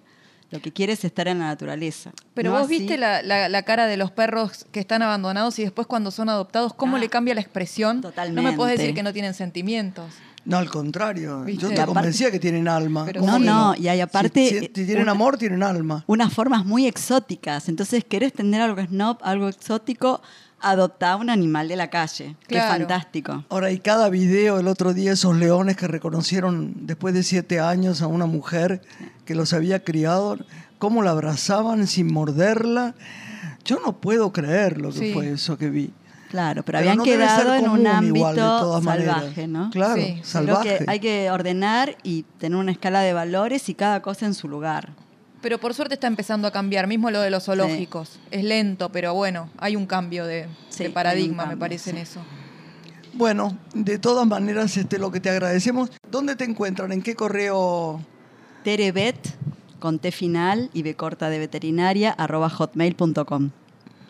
lo 0.49 0.59
que 0.61 0.71
quiere 0.71 0.93
es 0.93 1.03
estar 1.03 1.27
en 1.27 1.39
la 1.39 1.45
naturaleza. 1.45 2.11
Pero 2.33 2.51
No 2.51 2.57
vos 2.57 2.65
así- 2.67 2.79
viste 2.79 2.97
la, 2.97 3.21
la- 3.21 3.49
la 3.49 3.63
cara 3.63 3.85
de 3.85 3.97
los 3.97 4.11
perros 4.11 4.65
que 4.71 4.79
están 4.79 5.01
abandonados 5.01 5.59
y 5.59 5.63
después 5.63 5.87
cuando 5.87 6.09
son 6.09 6.29
adoptados, 6.29 6.73
cómo 6.73 6.95
Ah, 6.95 6.99
le 6.99 7.09
cambia 7.09 7.35
la 7.35 7.41
expresión. 7.41 8.01
totalmente. 8.01 8.41
No 8.41 8.49
me 8.49 8.55
puedes 8.55 8.77
decir 8.79 8.95
que 8.95 9.03
no 9.03 9.13
tienen 9.13 9.33
sentimientos. 9.33 10.13
No, 10.47 10.57
al 10.57 10.69
contrario. 10.69 11.41
¿Viste? 11.43 11.61
Yo 11.61 11.67
te 11.69 11.75
aparte- 11.75 11.93
convencía 11.93 12.31
que 12.31 12.39
tienen 12.39 12.67
alma. 12.69 13.03
Pero 13.05 13.19
¿Cómo 13.21 13.37
No, 13.37 13.73
no, 13.73 13.75
y 13.75 13.87
hay 13.89 13.99
aparte, 13.99 14.47
Si, 14.47 14.53
si- 14.59 14.65
si 14.65 14.67
tienen 14.69 15.01
una- 15.03 15.11
amor, 15.11 15.37
tienen 15.37 15.61
alma. 15.61 16.03
unas 16.07 16.33
formas 16.33 16.65
muy 16.65 16.87
exóticas. 16.87 17.67
Entonces, 17.67 18.05
querés 18.05 18.31
tener 18.33 18.61
algo 18.61 18.81
snob, 18.81 19.17
algo 19.23 19.49
exótico, 19.49 20.21
adoptá 20.61 21.17
un 21.17 21.29
animal 21.29 21.67
de 21.67 21.75
la 21.75 21.89
calle. 21.89 22.35
que 22.47 22.55
es 22.57 22.63
Claro. 22.63 22.79
fantástico. 22.79 23.43
Ahora, 23.49 23.71
y 23.71 23.79
cada 23.79 24.09
video, 24.09 24.59
el 24.59 24.67
otro 24.67 24.93
día, 24.93 25.11
esos 25.11 25.35
leones 25.35 25.75
que 25.75 25.87
reconocieron 25.87 26.73
después 26.87 27.13
de 27.13 27.23
siete 27.23 27.59
años 27.59 28.01
a 28.01 28.07
una 28.07 28.25
mujer 28.25 28.81
que 29.25 29.35
los 29.35 29.51
había 29.53 29.83
criado, 29.83 30.37
cómo 30.79 31.03
la 31.03 31.11
abrazaban 31.11 31.85
sin 31.87 32.11
morderla. 32.11 32.95
Yo 33.65 33.79
no 33.85 33.97
puedo 33.99 34.31
creer 34.31 34.79
lo 34.79 34.91
que 34.93 34.99
Sí. 34.99 35.13
fue 35.13 35.29
eso 35.31 35.57
que 35.57 35.69
vi. 35.69 35.91
Claro, 36.29 36.63
pero, 36.63 36.77
Pero 36.77 36.79
habían 36.79 36.97
no 36.97 37.03
quedado 37.03 37.53
en 37.55 37.69
un 37.69 37.87
ámbito 37.87 38.15
igual, 38.15 38.35
salvaje, 38.35 38.81
maneras. 38.81 39.47
¿no? 39.47 39.69
Claro, 39.69 40.01
Sí, 40.01 40.19
salvaje. 40.23 40.79
que 40.79 40.85
hay 40.87 40.99
que 40.99 41.31
ordenar 41.31 41.97
y 42.03 42.23
tener 42.37 42.57
una 42.57 42.71
escala 42.71 43.01
de 43.01 43.13
valores 43.13 43.69
y 43.69 43.73
cada 43.73 44.01
cosa 44.01 44.25
en 44.25 44.33
su 44.33 44.47
lugar. 44.47 44.89
Pero 45.41 45.59
por 45.59 45.73
suerte 45.73 45.93
está 45.93 46.07
empezando 46.07 46.47
a 46.47 46.51
cambiar, 46.51 46.87
mismo 46.87 47.11
lo 47.11 47.21
de 47.21 47.29
los 47.29 47.45
zoológicos. 47.45 48.19
Es 48.31 48.43
lento, 48.43 48.89
pero 48.91 49.13
bueno, 49.13 49.49
hay 49.57 49.75
un 49.75 49.85
cambio 49.85 50.25
de, 50.25 50.47
Sí, 50.69 50.89
paradigma, 50.89 51.45
me 51.45 51.55
parece 51.55 51.91
en 51.91 51.97
eso. 51.97 52.19
Bueno, 53.13 53.57
de 53.73 53.97
todas 53.97 54.27
maneras, 54.27 54.75
este, 54.77 54.99
lo 54.99 55.11
que 55.11 55.19
te 55.19 55.29
agradecemos. 55.29 55.89
¿Dónde 56.11 56.35
te 56.35 56.43
encuentran? 56.43 56.91
¿En 56.91 57.01
qué 57.01 57.15
correo? 57.15 58.01
Terebet, 58.63 59.17
con 59.79 59.99
T 59.99 60.11
final 60.11 60.69
y 60.73 60.83
B 60.83 60.95
corta 60.95 61.29
de 61.29 61.39
veterinaria, 61.39 62.11
arroba 62.11 62.49
hotmail.com. 62.49 63.51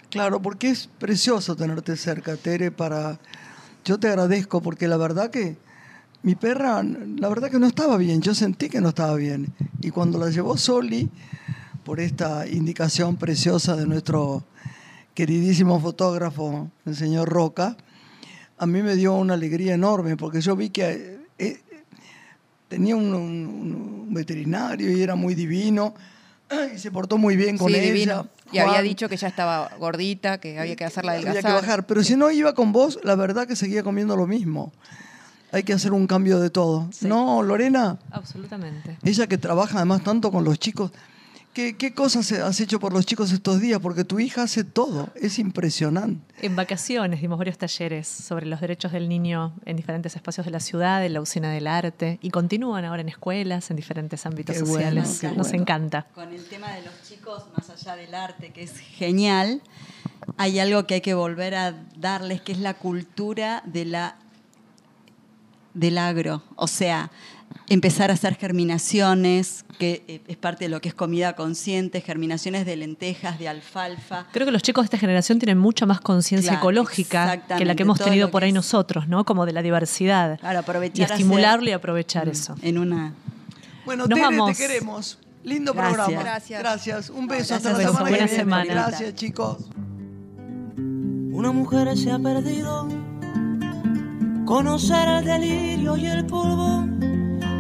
Claro, 0.10 0.41
porque 0.41 0.70
es 0.70 0.88
precioso 0.88 1.55
tenerte 1.55 1.95
cerca, 1.97 2.38
Tere, 2.38 2.72
para... 2.72 3.20
Yo 3.84 3.99
te 3.99 4.08
agradezco 4.08 4.62
porque 4.62 4.88
la 4.88 4.97
verdad 4.97 5.30
que 5.32 5.58
mi 6.24 6.36
perra, 6.36 6.84
la 6.84 7.30
verdad 7.30 7.49
que 7.51 7.60
no 7.60 7.68
estaba 7.68 7.97
bien, 7.97 8.22
yo 8.22 8.34
sentí 8.36 8.70
que 8.70 8.82
no 8.82 8.89
estaba 8.89 9.16
bien. 9.16 9.53
Y 9.82 9.91
cuando 9.91 10.18
la 10.20 10.30
llevó 10.30 10.58
Soli, 10.58 11.10
por 11.84 11.99
esta 11.99 12.47
indicación 12.47 13.18
preciosa 13.18 13.76
de 13.76 13.88
nuestro 13.88 14.45
queridísimo 15.16 15.80
fotógrafo, 15.80 16.72
el 16.86 16.95
señor 16.95 17.30
Roca, 17.30 17.78
a 18.58 18.66
mí 18.66 18.82
me 18.84 18.95
dio 18.95 19.14
una 19.16 19.36
alegría 19.36 19.74
enorme 19.76 20.18
porque 20.18 20.41
yo 20.41 20.55
vi 20.55 20.70
que 20.70 20.91
eh, 20.91 21.20
eh, 21.39 21.62
tenía 22.68 22.95
un, 22.95 23.14
un- 23.14 24.05
un 24.08 24.14
veterinario 24.14 24.91
y 24.91 25.01
era 25.01 25.16
muy 25.16 25.36
divino 25.36 25.93
y 26.74 26.78
se 26.78 26.91
portó 26.91 27.18
muy 27.18 27.36
bien 27.36 27.58
con 27.58 27.70
sí, 27.72 27.76
ella. 27.76 27.84
divino. 27.93 28.28
Y 28.52 28.60
había 28.60 28.82
dicho 28.82 29.10
que 29.10 29.18
ya 29.18 29.28
estaba 29.28 29.70
gordita, 29.78 30.39
que 30.39 30.58
había 30.60 30.76
que 30.76 30.86
hacerla 30.86 31.14
Había 31.14 31.32
adelgazar. 31.32 31.52
que 31.60 31.66
bajar. 31.66 31.86
Pero 31.88 32.04
si 32.04 32.16
no 32.16 32.32
iba 32.32 32.54
con 32.54 32.72
vos, 32.72 33.00
la 33.04 33.16
verdad 33.16 33.48
que 33.48 33.56
seguía 33.56 33.84
comiendo 33.84 34.16
lo 34.16 34.28
mismo. 34.28 34.72
Hay 35.52 35.64
que 35.64 35.74
hacer 35.74 35.93
un 35.93 36.08
cambio 36.08 36.39
de 36.39 36.50
todo. 36.50 36.89
No, 37.02 37.41
Lorena, 37.43 38.00
Absolutamente. 38.12 38.98
ella 39.04 39.28
que 39.28 39.38
trabaja 39.38 39.78
además 39.78 40.04
tanto 40.04 40.32
con 40.32 40.43
los 40.43 40.60
chicos, 40.60 40.91
¿qué, 41.58 41.76
qué 41.76 41.91
cosas 41.91 42.32
has 42.34 42.60
hecho 42.60 42.80
por 42.80 42.93
los 42.93 43.03
chicos 43.08 43.32
estos 43.32 43.60
días? 43.60 43.80
Porque 43.80 44.03
tu 44.03 44.20
hija 44.20 44.43
hace 44.43 44.64
todo. 44.64 45.10
Es 45.16 45.39
impresionante. 45.39 46.22
En 46.39 46.55
vacaciones 46.55 47.20
dimos 47.20 47.39
varios 47.39 47.58
talleres 47.58 48.08
sobre 48.08 48.45
los 48.45 48.62
derechos 48.62 48.91
del 48.91 49.10
niño 49.10 49.55
en 49.66 49.76
diferentes 49.76 50.16
espacios 50.16 50.45
de 50.45 50.51
la 50.51 50.60
ciudad, 50.60 51.03
en 51.03 51.14
la 51.14 51.22
usina 51.22 51.51
del 51.51 51.66
arte, 51.66 52.20
y 52.22 52.30
continúan 52.30 52.86
ahora 52.86 53.01
en 53.01 53.10
escuelas, 53.10 53.72
en 53.72 53.76
diferentes 53.76 54.24
ámbitos 54.28 54.53
Qué 54.53 54.60
sociales. 54.60 55.24
Nos 55.24 55.47
bueno. 55.47 55.64
encanta. 55.64 56.05
Con 56.14 56.32
el 56.32 56.45
tema 56.45 56.72
de 56.74 56.84
los 56.84 56.93
chicos, 57.01 57.45
más 57.58 57.72
allá 57.72 57.95
del 57.95 58.14
arte, 58.14 58.51
que 58.51 58.62
es 58.62 58.78
genial, 58.78 59.64
hay 60.38 60.60
algo 60.60 60.86
que 60.86 60.93
hay 60.95 61.01
que 61.01 61.16
volver 61.16 61.55
a 61.55 61.74
darles, 61.97 62.39
que 62.41 62.51
es 62.51 62.60
la 62.60 62.76
cultura 62.76 63.64
de 63.66 63.86
la, 63.86 64.20
del 65.74 65.97
agro. 65.97 66.43
O 66.55 66.68
sea, 66.68 67.10
empezar 67.70 68.11
a 68.11 68.13
hacer 68.13 68.36
germinaciones, 68.36 69.65
que 69.78 70.03
eh, 70.07 70.22
es 70.28 70.38
parte 70.38 70.65
de 70.65 70.70
lo 70.70 70.80
que 70.80 70.88
es 70.89 70.95
comida 70.95 71.34
consciente, 71.36 71.99
germinaciones 72.01 72.65
de 72.65 72.78
lentejas, 72.78 73.39
de 73.39 73.49
alfalfa. 73.49 74.26
Creo 74.32 74.45
que 74.45 74.51
los 74.51 74.61
chicos 74.63 74.84
de 74.84 74.86
esta 74.86 74.97
generación 74.97 75.38
tienen 75.39 75.57
mucha 75.57 75.86
más 75.86 75.99
conciencia 75.99 76.51
Claro, 76.51 76.63
ecológica 76.63 77.43
que 77.57 77.65
la 77.65 77.76
que 77.76 77.84
hemos 77.84 77.99
tenido 77.99 78.32
por 78.32 78.43
ahí 78.43 78.49
es- 78.49 78.55
nosotros, 78.55 79.07
¿no? 79.07 79.26
Como 79.26 79.45
de 79.45 79.51
la 79.51 79.61
diversidad. 79.61 80.39
Claro, 80.39 80.59
aprovechar 80.59 80.97
y 80.99 81.03
hacer- 81.03 81.15
estimularlo 81.18 81.70
y 81.70 81.74
aprovechar 81.74 82.30
eso. 82.30 82.55
En 82.61 82.78
una 82.78 83.13
Bueno, 83.86 84.05
Nos 84.07 84.18
Tere, 84.18 84.22
vamos. 84.22 84.57
te 84.57 84.68
queremos. 84.68 85.20
Lindo 85.43 85.74
Gracias. 85.74 85.95
programa. 85.95 86.24
Gracias. 86.24 86.59
Gracias. 86.59 87.09
Un 87.09 87.28
beso 87.28 87.53
Gracias 87.53 87.65
hasta 87.65 87.72
la 87.72 87.78
semana 87.88 88.07
que 88.07 88.13
ustedes. 88.13 88.30
viene. 88.32 88.43
Buena 88.43 88.63
semana. 88.65 88.88
Gracias, 88.89 89.15
chicos. 89.15 89.57
Una 91.32 91.51
mujer 91.51 91.97
se 91.97 92.11
ha 92.11 92.20
perdido. 92.20 92.88
Conocer 94.45 95.07
el 95.09 95.26
delirio 95.26 95.95
y 95.97 96.05
el 96.07 96.26
polvo. 96.26 96.86